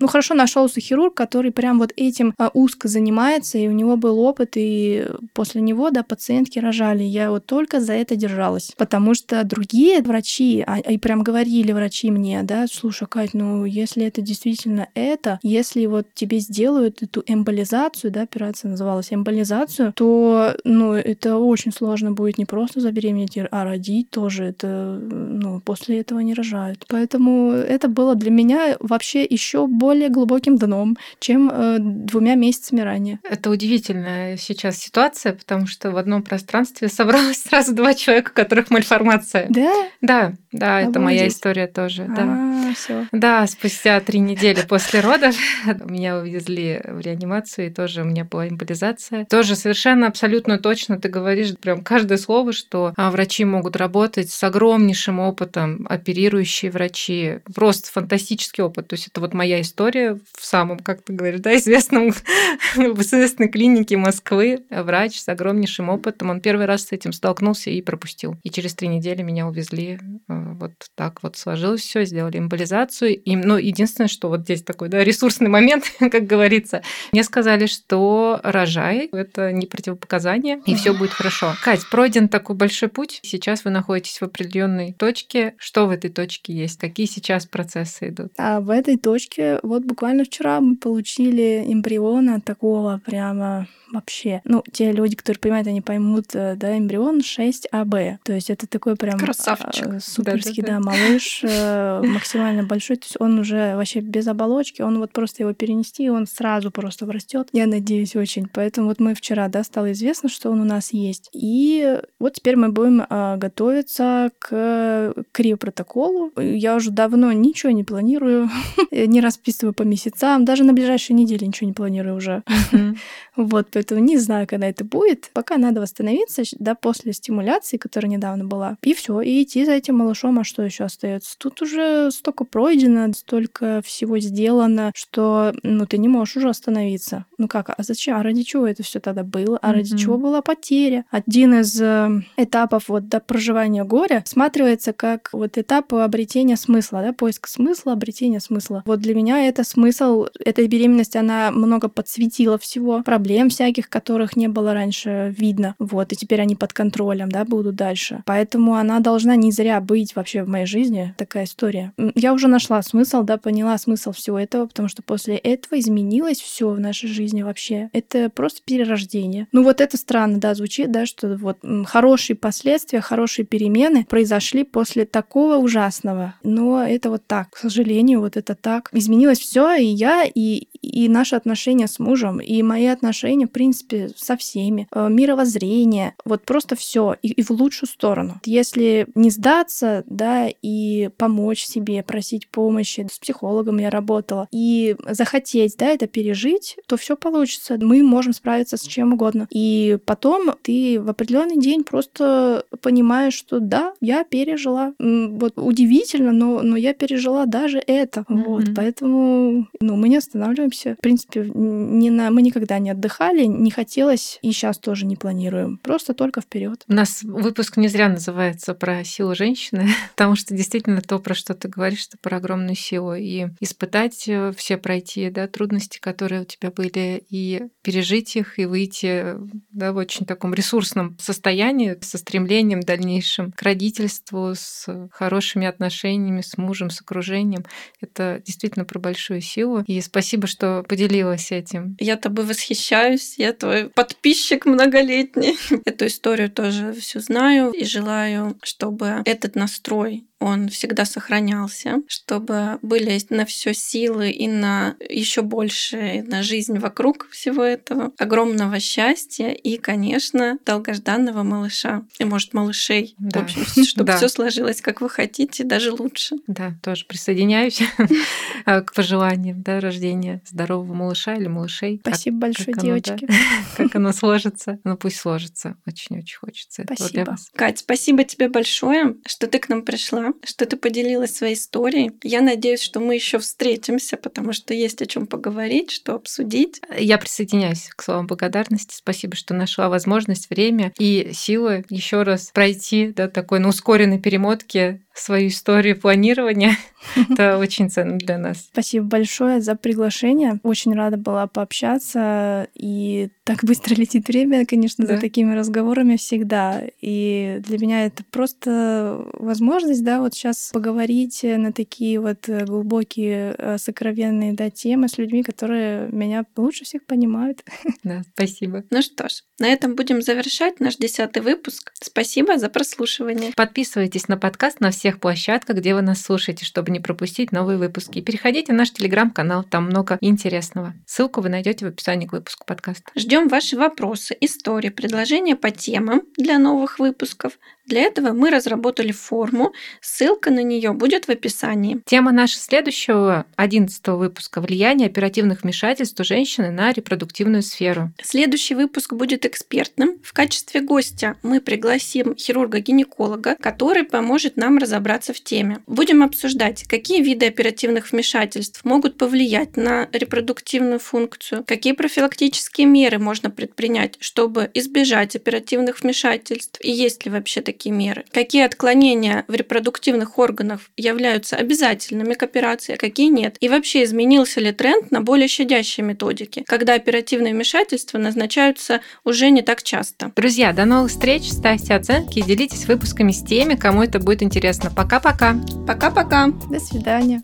ну, 0.00 0.06
хорошо 0.06 0.34
нашелся 0.34 0.80
хирург, 0.80 1.14
который 1.14 1.52
прям 1.52 1.78
вот 1.78 1.92
этим 1.96 2.34
а, 2.38 2.50
узко 2.52 2.88
занимается, 2.88 3.58
и 3.58 3.68
у 3.68 3.72
него 3.72 3.96
был 3.96 4.18
опыт, 4.20 4.52
и 4.56 5.06
после 5.32 5.60
него, 5.60 5.90
да, 5.90 6.02
пациентки 6.02 6.58
рожали. 6.58 7.02
Я 7.02 7.30
вот 7.30 7.46
только 7.46 7.80
за 7.80 7.92
это 7.92 8.16
держалась. 8.16 8.72
Потому 8.76 9.14
что 9.14 9.44
другие 9.44 10.02
врачи, 10.02 10.64
а, 10.66 10.78
и 10.78 10.98
прям 10.98 11.22
говорили 11.22 11.72
врачи 11.72 12.10
мне, 12.10 12.42
да, 12.42 12.66
слушай, 12.70 13.06
Кать, 13.08 13.34
ну, 13.34 13.64
если 13.64 14.04
это 14.04 14.22
действительно 14.22 14.88
это, 14.94 15.38
если 15.42 15.86
вот 15.86 16.06
тебе 16.14 16.38
сделают 16.38 17.02
эту 17.02 17.22
эмболизацию, 17.26 18.10
да, 18.10 18.22
операция 18.22 18.70
называлась 18.70 19.12
эмболизацию, 19.12 19.92
то, 19.94 20.54
ну, 20.64 20.92
это 20.92 21.36
очень 21.36 21.72
сложно 21.72 22.12
будет 22.12 22.38
не 22.38 22.44
просто 22.44 22.80
забеременеть, 22.80 23.38
а 23.50 23.64
родить 23.64 24.10
тоже. 24.10 24.44
Это, 24.44 24.98
ну, 25.10 25.60
после 25.60 26.00
этого 26.00 26.20
не 26.20 26.34
рожают. 26.34 26.84
Поэтому 26.88 27.50
это 27.50 27.88
было 27.88 28.14
для 28.14 28.30
меня 28.30 28.76
вообще 28.80 29.24
еще 29.24 29.66
больше 29.66 29.83
более 29.84 30.08
глубоким 30.08 30.56
дном, 30.56 30.96
чем 31.18 31.50
э, 31.52 31.76
двумя 31.78 32.36
месяцами 32.36 32.80
ранее. 32.80 33.18
Это 33.22 33.50
удивительная 33.50 34.38
сейчас 34.38 34.78
ситуация, 34.78 35.34
потому 35.34 35.66
что 35.66 35.90
в 35.90 35.98
одном 35.98 36.22
пространстве 36.22 36.88
собралось 36.88 37.42
сразу 37.48 37.74
два 37.74 37.92
человека, 37.92 38.30
у 38.30 38.34
которых 38.34 38.70
мальформация. 38.70 39.46
Да? 39.50 39.72
Да, 40.00 40.32
да, 40.52 40.78
Обалдеть. 40.78 40.90
это 40.90 41.00
моя 41.00 41.28
история 41.28 41.66
тоже. 41.66 42.06
Да. 42.08 42.22
А, 42.22 42.72
все. 42.74 43.06
Да, 43.12 43.46
спустя 43.46 44.00
три 44.00 44.20
недели 44.20 44.62
после 44.66 45.00
родов 45.00 45.36
меня 45.84 46.16
увезли 46.16 46.80
в 46.82 47.00
реанимацию, 47.00 47.66
и 47.66 47.70
тоже 47.70 48.00
у 48.02 48.04
меня 48.06 48.24
была 48.24 48.48
эмболизация. 48.48 49.26
Тоже 49.26 49.54
совершенно 49.54 50.06
абсолютно 50.06 50.58
точно 50.58 50.98
ты 50.98 51.10
говоришь 51.10 51.54
прям 51.60 51.82
каждое 51.84 52.16
слово, 52.16 52.54
что 52.54 52.94
а, 52.96 53.10
врачи 53.10 53.44
могут 53.44 53.76
работать 53.76 54.30
с 54.30 54.42
огромнейшим 54.42 55.20
опытом, 55.20 55.86
оперирующие 55.90 56.70
врачи. 56.70 57.40
Просто 57.54 57.92
фантастический 57.92 58.64
опыт. 58.64 58.88
То 58.88 58.94
есть 58.94 59.08
это 59.08 59.20
вот 59.20 59.34
моя 59.34 59.60
история 59.60 59.73
в 59.80 60.44
самом, 60.44 60.78
как 60.78 61.02
ты 61.02 61.12
говоришь, 61.12 61.40
да, 61.40 61.56
известном, 61.56 62.12
в 62.12 63.00
известной 63.00 63.48
клинике 63.48 63.96
Москвы. 63.96 64.64
Врач 64.70 65.20
с 65.20 65.28
огромнейшим 65.28 65.88
опытом. 65.88 66.30
Он 66.30 66.40
первый 66.40 66.66
раз 66.66 66.86
с 66.86 66.92
этим 66.92 67.12
столкнулся 67.12 67.70
и 67.70 67.82
пропустил. 67.82 68.36
И 68.42 68.50
через 68.50 68.74
три 68.74 68.88
недели 68.88 69.22
меня 69.22 69.46
увезли 69.46 69.98
э, 70.28 70.54
вот 70.54 70.72
так 70.94 71.22
вот 71.22 71.36
сложилось 71.36 71.82
все, 71.82 72.04
сделали 72.04 72.38
эмболизацию. 72.38 73.16
И, 73.16 73.36
ну, 73.36 73.56
единственное, 73.56 74.08
что 74.08 74.28
вот 74.28 74.40
здесь 74.40 74.62
такой 74.62 74.88
да, 74.88 75.02
ресурсный 75.02 75.48
момент, 75.48 75.84
как 75.98 76.26
говорится, 76.26 76.82
мне 77.12 77.24
сказали, 77.24 77.66
что 77.66 78.40
рожай, 78.42 79.08
это 79.12 79.52
не 79.52 79.66
противопоказание, 79.66 80.60
и 80.66 80.74
все 80.74 80.92
будет 80.92 81.10
хорошо. 81.10 81.54
Кать, 81.62 81.88
пройден 81.90 82.28
такой 82.28 82.56
большой 82.56 82.88
путь. 82.88 83.20
Сейчас 83.22 83.64
вы 83.64 83.70
находитесь 83.70 84.20
в 84.20 84.24
определенной 84.24 84.92
точке. 84.92 85.54
Что 85.58 85.86
в 85.86 85.90
этой 85.90 86.10
точке 86.10 86.52
есть? 86.52 86.78
Какие 86.78 87.06
сейчас 87.06 87.46
процессы 87.46 88.08
идут? 88.08 88.32
А 88.38 88.60
в 88.60 88.70
этой 88.70 88.96
точке 88.96 89.58
вот 89.64 89.84
буквально 89.84 90.24
вчера 90.24 90.60
мы 90.60 90.76
получили 90.76 91.64
эмбриона 91.66 92.40
такого 92.40 93.00
прямо 93.04 93.66
вообще. 93.92 94.42
Ну, 94.44 94.62
те 94.72 94.92
люди, 94.92 95.16
которые 95.16 95.38
понимают, 95.38 95.68
они 95.68 95.80
поймут, 95.80 96.34
э, 96.34 96.56
да, 96.56 96.76
эмбрион 96.76 97.20
6АБ. 97.20 98.18
То 98.24 98.32
есть 98.32 98.50
это 98.50 98.66
такой 98.66 98.96
прям 98.96 99.18
Красавчик. 99.18 99.86
Э, 99.86 100.00
суперский, 100.00 100.62
да, 100.62 100.68
да, 100.68 100.74
да. 100.74 100.80
малыш, 100.80 101.40
э, 101.42 102.02
максимально 102.04 102.64
большой. 102.64 102.96
То 102.96 103.04
есть 103.04 103.16
он 103.20 103.38
уже 103.38 103.76
вообще 103.76 104.00
без 104.00 104.26
оболочки, 104.26 104.82
он 104.82 104.98
вот 104.98 105.12
просто 105.12 105.44
его 105.44 105.52
перенести, 105.52 106.04
и 106.04 106.08
он 106.08 106.26
сразу 106.26 106.70
просто 106.70 107.06
растет. 107.06 107.48
Я 107.52 107.66
надеюсь 107.66 108.16
очень. 108.16 108.48
Поэтому 108.52 108.88
вот 108.88 109.00
мы 109.00 109.14
вчера, 109.14 109.48
да, 109.48 109.62
стало 109.62 109.92
известно, 109.92 110.28
что 110.28 110.50
он 110.50 110.60
у 110.60 110.64
нас 110.64 110.92
есть. 110.92 111.30
И 111.32 112.00
вот 112.18 112.34
теперь 112.34 112.56
мы 112.56 112.70
будем 112.70 113.04
а, 113.08 113.36
готовиться 113.36 114.30
к 114.38 115.14
криопротоколу. 115.32 116.32
Я 116.36 116.74
уже 116.76 116.90
давно 116.90 117.32
ничего 117.32 117.70
не 117.70 117.84
планирую, 117.84 118.50
не 118.90 119.20
расписываю 119.20 119.53
по 119.72 119.82
месяцам, 119.82 120.44
даже 120.44 120.64
на 120.64 120.72
ближайшие 120.72 121.16
недели 121.16 121.44
ничего 121.44 121.68
не 121.68 121.74
планирую 121.74 122.16
уже. 122.16 122.42
Вот, 123.36 123.66
поэтому 123.72 124.00
не 124.00 124.16
знаю, 124.16 124.46
когда 124.46 124.68
это 124.68 124.84
будет. 124.84 125.30
Пока 125.32 125.56
надо 125.56 125.80
восстановиться, 125.80 126.42
да, 126.60 126.76
после 126.76 127.12
стимуляции, 127.12 127.78
которая 127.78 128.08
недавно 128.08 128.44
была. 128.44 128.76
И 128.82 128.94
все, 128.94 129.20
и 129.20 129.42
идти 129.42 129.64
за 129.64 129.72
этим 129.72 129.96
малышом, 129.96 130.38
а 130.38 130.44
что 130.44 130.62
еще 130.62 130.84
остается? 130.84 131.36
Тут 131.38 131.60
уже 131.60 132.12
столько 132.12 132.44
пройдено, 132.44 133.12
столько 133.12 133.82
всего 133.84 134.20
сделано, 134.20 134.92
что, 134.94 135.52
ну, 135.64 135.84
ты 135.86 135.98
не 135.98 136.06
можешь 136.06 136.36
уже 136.36 136.48
остановиться. 136.48 137.24
Ну 137.38 137.48
как, 137.48 137.70
а 137.70 137.82
зачем? 137.82 138.16
А 138.16 138.22
ради 138.22 138.42
чего 138.42 138.66
это 138.66 138.82
все 138.82 139.00
тогда 139.00 139.24
было? 139.24 139.58
А 139.60 139.72
ради 139.72 139.96
чего 139.96 140.16
была 140.16 140.40
потеря? 140.40 141.04
Один 141.10 141.54
из 141.60 141.80
э, 141.80 142.22
этапов 142.36 142.88
вот 142.88 143.08
до 143.08 143.20
проживания 143.20 143.84
горя 143.84 144.22
сматривается 144.26 144.92
как 144.92 145.30
вот 145.32 145.58
этап 145.58 145.92
обретения 145.92 146.56
смысла, 146.56 147.02
да, 147.02 147.12
поиск 147.12 147.48
смысла, 147.48 147.92
обретения 147.92 148.40
смысла. 148.40 148.82
Вот 148.86 149.00
для 149.00 149.14
меня 149.14 149.43
это 149.48 149.64
смысл, 149.64 150.26
эта 150.44 150.66
беременность, 150.66 151.16
она 151.16 151.50
много 151.50 151.88
подсветила 151.88 152.58
всего, 152.58 153.02
проблем 153.02 153.48
всяких, 153.48 153.88
которых 153.88 154.36
не 154.36 154.48
было 154.48 154.74
раньше 154.74 155.34
видно. 155.36 155.74
Вот, 155.78 156.12
и 156.12 156.16
теперь 156.16 156.40
они 156.40 156.56
под 156.56 156.72
контролем, 156.72 157.30
да, 157.30 157.44
будут 157.44 157.76
дальше. 157.76 158.22
Поэтому 158.26 158.74
она 158.74 159.00
должна 159.00 159.36
не 159.36 159.52
зря 159.52 159.80
быть 159.80 160.16
вообще 160.16 160.42
в 160.42 160.48
моей 160.48 160.66
жизни, 160.66 161.14
такая 161.16 161.44
история. 161.44 161.92
Я 162.14 162.32
уже 162.32 162.48
нашла 162.48 162.82
смысл, 162.82 163.22
да, 163.22 163.36
поняла 163.36 163.78
смысл 163.78 164.12
всего 164.12 164.38
этого, 164.38 164.66
потому 164.66 164.88
что 164.88 165.02
после 165.02 165.36
этого 165.36 165.78
изменилось 165.78 166.40
все 166.40 166.70
в 166.70 166.80
нашей 166.80 167.08
жизни 167.08 167.42
вообще. 167.42 167.90
Это 167.92 168.30
просто 168.30 168.60
перерождение. 168.64 169.46
Ну 169.52 169.62
вот 169.62 169.80
это 169.80 169.96
странно, 169.96 170.38
да, 170.38 170.54
звучит, 170.54 170.90
да, 170.90 171.06
что 171.06 171.36
вот 171.36 171.58
хорошие 171.86 172.36
последствия, 172.36 173.00
хорошие 173.00 173.44
перемены 173.44 174.04
произошли 174.04 174.64
после 174.64 175.04
такого 175.04 175.56
ужасного. 175.56 176.34
Но 176.42 176.82
это 176.82 177.10
вот 177.10 177.26
так, 177.26 177.50
к 177.50 177.58
сожалению, 177.58 178.20
вот 178.20 178.36
это 178.36 178.54
так. 178.54 178.88
Изменилось 178.92 179.33
все, 179.38 179.74
и 179.74 179.86
я, 179.86 180.24
и, 180.24 180.68
и 180.84 181.08
наши 181.08 181.36
отношения 181.36 181.88
с 181.88 181.98
мужем, 181.98 182.40
и 182.40 182.62
мои 182.62 182.86
отношения, 182.86 183.46
в 183.46 183.50
принципе, 183.50 184.10
со 184.16 184.36
всеми, 184.36 184.86
э, 184.92 185.08
мировоззрение, 185.08 186.14
вот 186.24 186.44
просто 186.44 186.76
все 186.76 187.16
и, 187.22 187.28
и 187.28 187.42
в 187.42 187.50
лучшую 187.50 187.88
сторону. 187.88 188.40
Если 188.44 189.06
не 189.14 189.30
сдаться, 189.30 190.04
да, 190.06 190.48
и 190.62 191.10
помочь 191.16 191.64
себе, 191.64 192.02
просить 192.02 192.48
помощи, 192.48 193.06
с 193.10 193.18
психологом 193.18 193.78
я 193.78 193.90
работала, 193.90 194.48
и 194.50 194.96
захотеть, 195.08 195.76
да, 195.78 195.86
это 195.86 196.06
пережить, 196.06 196.76
то 196.86 196.96
все 196.96 197.16
получится. 197.16 197.78
Мы 197.80 198.02
можем 198.02 198.32
справиться 198.32 198.76
с 198.76 198.82
чем 198.82 199.12
угодно. 199.12 199.48
И 199.50 199.98
потом 200.04 200.52
ты 200.62 201.00
в 201.00 201.08
определенный 201.08 201.58
день 201.58 201.84
просто 201.84 202.64
понимаешь, 202.80 203.34
что 203.34 203.60
да, 203.60 203.94
я 204.00 204.24
пережила. 204.24 204.94
Вот 204.98 205.54
удивительно, 205.56 206.32
но, 206.32 206.62
но 206.62 206.76
я 206.76 206.94
пережила 206.94 207.46
даже 207.46 207.78
это. 207.78 208.24
Mm-hmm. 208.28 208.44
Вот, 208.44 208.64
поэтому, 208.74 209.68
ну, 209.80 209.96
мы 209.96 210.08
не 210.08 210.16
останавливаемся 210.16 210.73
вернемся. 210.74 210.96
В 210.98 211.02
принципе, 211.02 211.50
не 211.54 212.10
на... 212.10 212.30
мы 212.30 212.42
никогда 212.42 212.78
не 212.78 212.90
отдыхали, 212.90 213.44
не 213.44 213.70
хотелось, 213.70 214.38
и 214.42 214.52
сейчас 214.52 214.78
тоже 214.78 215.06
не 215.06 215.16
планируем. 215.16 215.78
Просто 215.78 216.14
только 216.14 216.40
вперед. 216.40 216.84
У 216.88 216.92
нас 216.92 217.22
выпуск 217.22 217.76
не 217.76 217.88
зря 217.88 218.08
называется 218.08 218.74
про 218.74 219.04
силу 219.04 219.34
женщины, 219.34 219.88
потому 220.14 220.36
что 220.36 220.54
действительно 220.54 221.00
то, 221.00 221.18
про 221.18 221.34
что 221.34 221.54
ты 221.54 221.68
говоришь, 221.68 222.06
это 222.08 222.18
про 222.20 222.38
огромную 222.38 222.76
силу. 222.76 223.14
И 223.14 223.46
испытать 223.60 224.28
э, 224.28 224.52
все 224.56 224.76
пройти, 224.76 225.30
да, 225.30 225.46
трудности, 225.46 225.98
которые 225.98 226.42
у 226.42 226.44
тебя 226.44 226.70
были, 226.70 227.24
и 227.28 227.64
пережить 227.82 228.36
их, 228.36 228.58
и 228.58 228.66
выйти 228.66 229.36
да, 229.70 229.92
в 229.92 229.96
очень 229.96 230.26
таком 230.26 230.54
ресурсном 230.54 231.16
состоянии, 231.20 231.96
со 232.00 232.18
стремлением 232.18 232.80
дальнейшим 232.80 233.52
к 233.52 233.62
родительству, 233.62 234.52
с 234.54 235.08
хорошими 235.12 235.66
отношениями 235.66 236.40
с 236.40 236.56
мужем, 236.56 236.90
с 236.90 237.00
окружением. 237.00 237.64
Это 238.00 238.42
действительно 238.44 238.84
про 238.84 238.98
большую 238.98 239.40
силу. 239.40 239.84
И 239.86 240.00
спасибо, 240.00 240.46
поделилась 240.88 241.52
этим. 241.52 241.96
Я 242.00 242.16
тобой 242.16 242.44
восхищаюсь, 242.44 243.34
я 243.38 243.52
твой 243.52 243.88
подписчик 243.88 244.66
многолетний. 244.66 245.56
Эту 245.84 246.06
историю 246.06 246.50
тоже 246.50 246.92
всю 246.92 247.20
знаю 247.20 247.70
и 247.72 247.84
желаю, 247.84 248.56
чтобы 248.62 249.22
этот 249.24 249.54
настрой 249.54 250.26
он 250.44 250.68
всегда 250.68 251.06
сохранялся, 251.06 252.02
чтобы 252.06 252.78
были 252.82 253.18
на 253.30 253.46
все 253.46 253.72
силы 253.72 254.30
и 254.30 254.46
на 254.46 254.94
еще 255.08 255.40
больше 255.40 256.22
на 256.26 256.42
жизнь 256.42 256.78
вокруг 256.78 257.28
всего 257.30 257.62
этого, 257.62 258.12
огромного 258.18 258.78
счастья 258.78 259.48
и, 259.48 259.78
конечно, 259.78 260.58
долгожданного 260.66 261.44
малыша 261.44 262.04
и, 262.18 262.24
может, 262.24 262.52
малышей. 262.52 263.14
Да. 263.18 263.40
В 263.40 263.44
общем, 263.44 263.84
чтобы 263.84 264.08
да. 264.08 264.16
все 264.18 264.28
сложилось, 264.28 264.82
как 264.82 265.00
вы 265.00 265.08
хотите, 265.08 265.64
даже 265.64 265.92
лучше. 265.92 266.36
Да, 266.46 266.74
тоже 266.82 267.06
присоединяюсь 267.06 267.80
к 268.66 268.92
пожеланиям 268.94 269.62
да, 269.62 269.80
рождения 269.80 270.42
здорового 270.44 270.92
малыша 270.92 271.36
или 271.36 271.46
малышей. 271.46 272.00
Спасибо 272.00 272.34
как, 272.34 272.40
большое, 272.40 272.74
как 272.74 272.84
девочки. 272.84 273.24
Оно, 273.26 273.28
да, 273.28 273.34
как 273.78 273.96
оно 273.96 274.12
сложится. 274.12 274.78
Ну, 274.84 274.98
пусть 274.98 275.16
сложится. 275.16 275.78
Очень-очень 275.86 276.36
хочется. 276.36 276.84
Спасибо. 276.84 277.36
Кать, 277.56 277.78
спасибо 277.78 278.24
тебе 278.24 278.50
большое, 278.50 279.16
что 279.26 279.46
ты 279.46 279.58
к 279.58 279.70
нам 279.70 279.82
пришла 279.82 280.33
что 280.42 280.66
ты 280.66 280.76
поделилась 280.76 281.34
своей 281.34 281.54
историей. 281.54 282.12
Я 282.22 282.40
надеюсь, 282.40 282.82
что 282.82 283.00
мы 283.00 283.14
еще 283.14 283.38
встретимся, 283.38 284.16
потому 284.16 284.52
что 284.52 284.74
есть 284.74 285.02
о 285.02 285.06
чем 285.06 285.26
поговорить, 285.26 285.90
что 285.90 286.14
обсудить. 286.14 286.80
Я 286.98 287.18
присоединяюсь 287.18 287.88
к 287.94 288.02
словам 288.02 288.26
благодарности. 288.26 288.96
Спасибо, 288.96 289.36
что 289.36 289.54
нашла 289.54 289.88
возможность, 289.88 290.50
время 290.50 290.92
и 290.98 291.30
силы 291.32 291.84
еще 291.88 292.22
раз 292.22 292.50
пройти 292.52 293.08
до 293.08 293.28
такой 293.28 293.60
на 293.60 293.68
ускоренной 293.68 294.20
перемотке 294.20 295.02
свою 295.14 295.48
историю 295.48 295.98
планирования. 295.98 296.76
Это 297.30 297.58
очень 297.58 297.90
ценно 297.90 298.18
для 298.18 298.38
нас. 298.38 298.68
Спасибо 298.72 299.06
большое 299.06 299.60
за 299.60 299.76
приглашение. 299.76 300.58
Очень 300.62 300.94
рада 300.94 301.16
была 301.16 301.46
пообщаться. 301.46 302.68
И 302.74 303.28
так 303.44 303.62
быстро 303.62 303.94
летит 303.96 304.28
время, 304.28 304.66
конечно, 304.66 305.06
да. 305.06 305.14
за 305.14 305.20
такими 305.20 305.54
разговорами 305.54 306.16
всегда. 306.16 306.82
И 307.00 307.60
для 307.60 307.78
меня 307.78 308.06
это 308.06 308.24
просто 308.30 309.24
возможность, 309.34 310.02
да, 310.04 310.20
вот 310.20 310.34
сейчас 310.34 310.70
поговорить 310.72 311.40
на 311.42 311.72
такие 311.72 312.20
вот 312.20 312.48
глубокие, 312.48 313.54
э, 313.56 313.78
сокровенные, 313.78 314.52
да, 314.52 314.70
темы 314.70 315.08
с 315.08 315.18
людьми, 315.18 315.42
которые 315.42 316.08
меня 316.10 316.44
лучше 316.56 316.84
всех 316.84 317.04
понимают. 317.06 317.64
Да, 318.02 318.22
спасибо. 318.34 318.84
Ну 318.90 319.00
что 319.00 319.28
ж, 319.28 319.42
на 319.58 319.66
этом 319.66 319.94
будем 319.94 320.20
завершать 320.20 320.78
наш 320.78 320.96
десятый 320.96 321.42
выпуск. 321.42 321.92
Спасибо 321.94 322.58
за 322.58 322.68
прослушивание. 322.68 323.52
Подписывайтесь 323.56 324.28
на 324.28 324.36
подкаст 324.36 324.80
на 324.80 324.92
всех 325.04 325.20
площадках, 325.20 325.76
где 325.76 325.94
вы 325.94 326.00
нас 326.00 326.22
слушаете, 326.22 326.64
чтобы 326.64 326.90
не 326.90 326.98
пропустить 326.98 327.52
новые 327.52 327.76
выпуски. 327.76 328.22
переходите 328.22 328.72
в 328.72 328.76
наш 328.76 328.90
телеграм-канал, 328.90 329.62
там 329.62 329.84
много 329.84 330.16
интересного. 330.22 330.94
Ссылку 331.04 331.42
вы 331.42 331.50
найдете 331.50 331.84
в 331.84 331.88
описании 331.88 332.26
к 332.26 332.32
выпуску 332.32 332.64
подкаста. 332.64 333.12
Ждем 333.14 333.48
ваши 333.48 333.76
вопросы, 333.76 334.34
истории, 334.40 334.88
предложения 334.88 335.56
по 335.56 335.70
темам 335.70 336.22
для 336.38 336.58
новых 336.58 336.98
выпусков. 336.98 337.58
Для 337.86 338.00
этого 338.02 338.32
мы 338.32 338.50
разработали 338.50 339.12
форму, 339.12 339.74
ссылка 340.00 340.50
на 340.50 340.62
нее 340.62 340.92
будет 340.92 341.26
в 341.26 341.28
описании. 341.28 342.00
Тема 342.06 342.32
нашего 342.32 342.62
следующего, 342.62 343.44
11 343.56 344.08
выпуска 344.08 344.62
«Влияние 344.62 345.08
оперативных 345.08 345.62
вмешательств 345.62 346.18
у 346.18 346.24
женщины 346.24 346.70
на 346.70 346.92
репродуктивную 346.92 347.62
сферу». 347.62 348.10
Следующий 348.22 348.74
выпуск 348.74 349.12
будет 349.12 349.44
экспертным. 349.44 350.18
В 350.22 350.32
качестве 350.32 350.80
гостя 350.80 351.36
мы 351.42 351.60
пригласим 351.60 352.34
хирурга-гинеколога, 352.36 353.56
который 353.60 354.04
поможет 354.04 354.56
нам 354.56 354.78
разобраться 354.78 355.34
в 355.34 355.40
теме. 355.42 355.80
Будем 355.86 356.22
обсуждать, 356.22 356.84
какие 356.84 357.22
виды 357.22 357.46
оперативных 357.46 358.12
вмешательств 358.12 358.82
могут 358.86 359.18
повлиять 359.18 359.76
на 359.76 360.08
репродуктивную 360.10 361.00
функцию, 361.00 361.64
какие 361.66 361.92
профилактические 361.92 362.86
меры 362.86 363.18
можно 363.18 363.50
предпринять, 363.50 364.16
чтобы 364.20 364.70
избежать 364.72 365.36
оперативных 365.36 366.00
вмешательств, 366.00 366.80
и 366.82 366.90
есть 366.90 367.26
ли 367.26 367.30
вообще 367.30 367.60
такие 367.60 367.73
такие 367.74 367.94
меры? 367.94 368.24
Какие 368.32 368.64
отклонения 368.64 369.44
в 369.48 369.54
репродуктивных 369.54 370.38
органах 370.38 370.80
являются 370.96 371.56
обязательными 371.56 372.34
к 372.34 372.42
операции, 372.42 372.94
а 372.94 372.96
какие 372.96 373.28
нет? 373.28 373.56
И 373.60 373.68
вообще 373.68 374.04
изменился 374.04 374.60
ли 374.60 374.72
тренд 374.72 375.10
на 375.10 375.20
более 375.20 375.48
щадящие 375.48 376.06
методики, 376.06 376.64
когда 376.66 376.94
оперативные 376.94 377.52
вмешательства 377.52 378.18
назначаются 378.18 379.00
уже 379.24 379.50
не 379.50 379.62
так 379.62 379.82
часто? 379.82 380.32
Друзья, 380.36 380.72
до 380.72 380.84
новых 380.84 381.10
встреч, 381.10 381.50
ставьте 381.50 381.94
оценки 381.94 382.38
и 382.38 382.42
делитесь 382.42 382.86
выпусками 382.86 383.32
с 383.32 383.42
теми, 383.42 383.74
кому 383.74 384.02
это 384.02 384.20
будет 384.20 384.42
интересно. 384.42 384.90
Пока-пока. 384.94 385.56
Пока-пока. 385.86 386.52
До 386.70 386.78
свидания. 386.78 387.24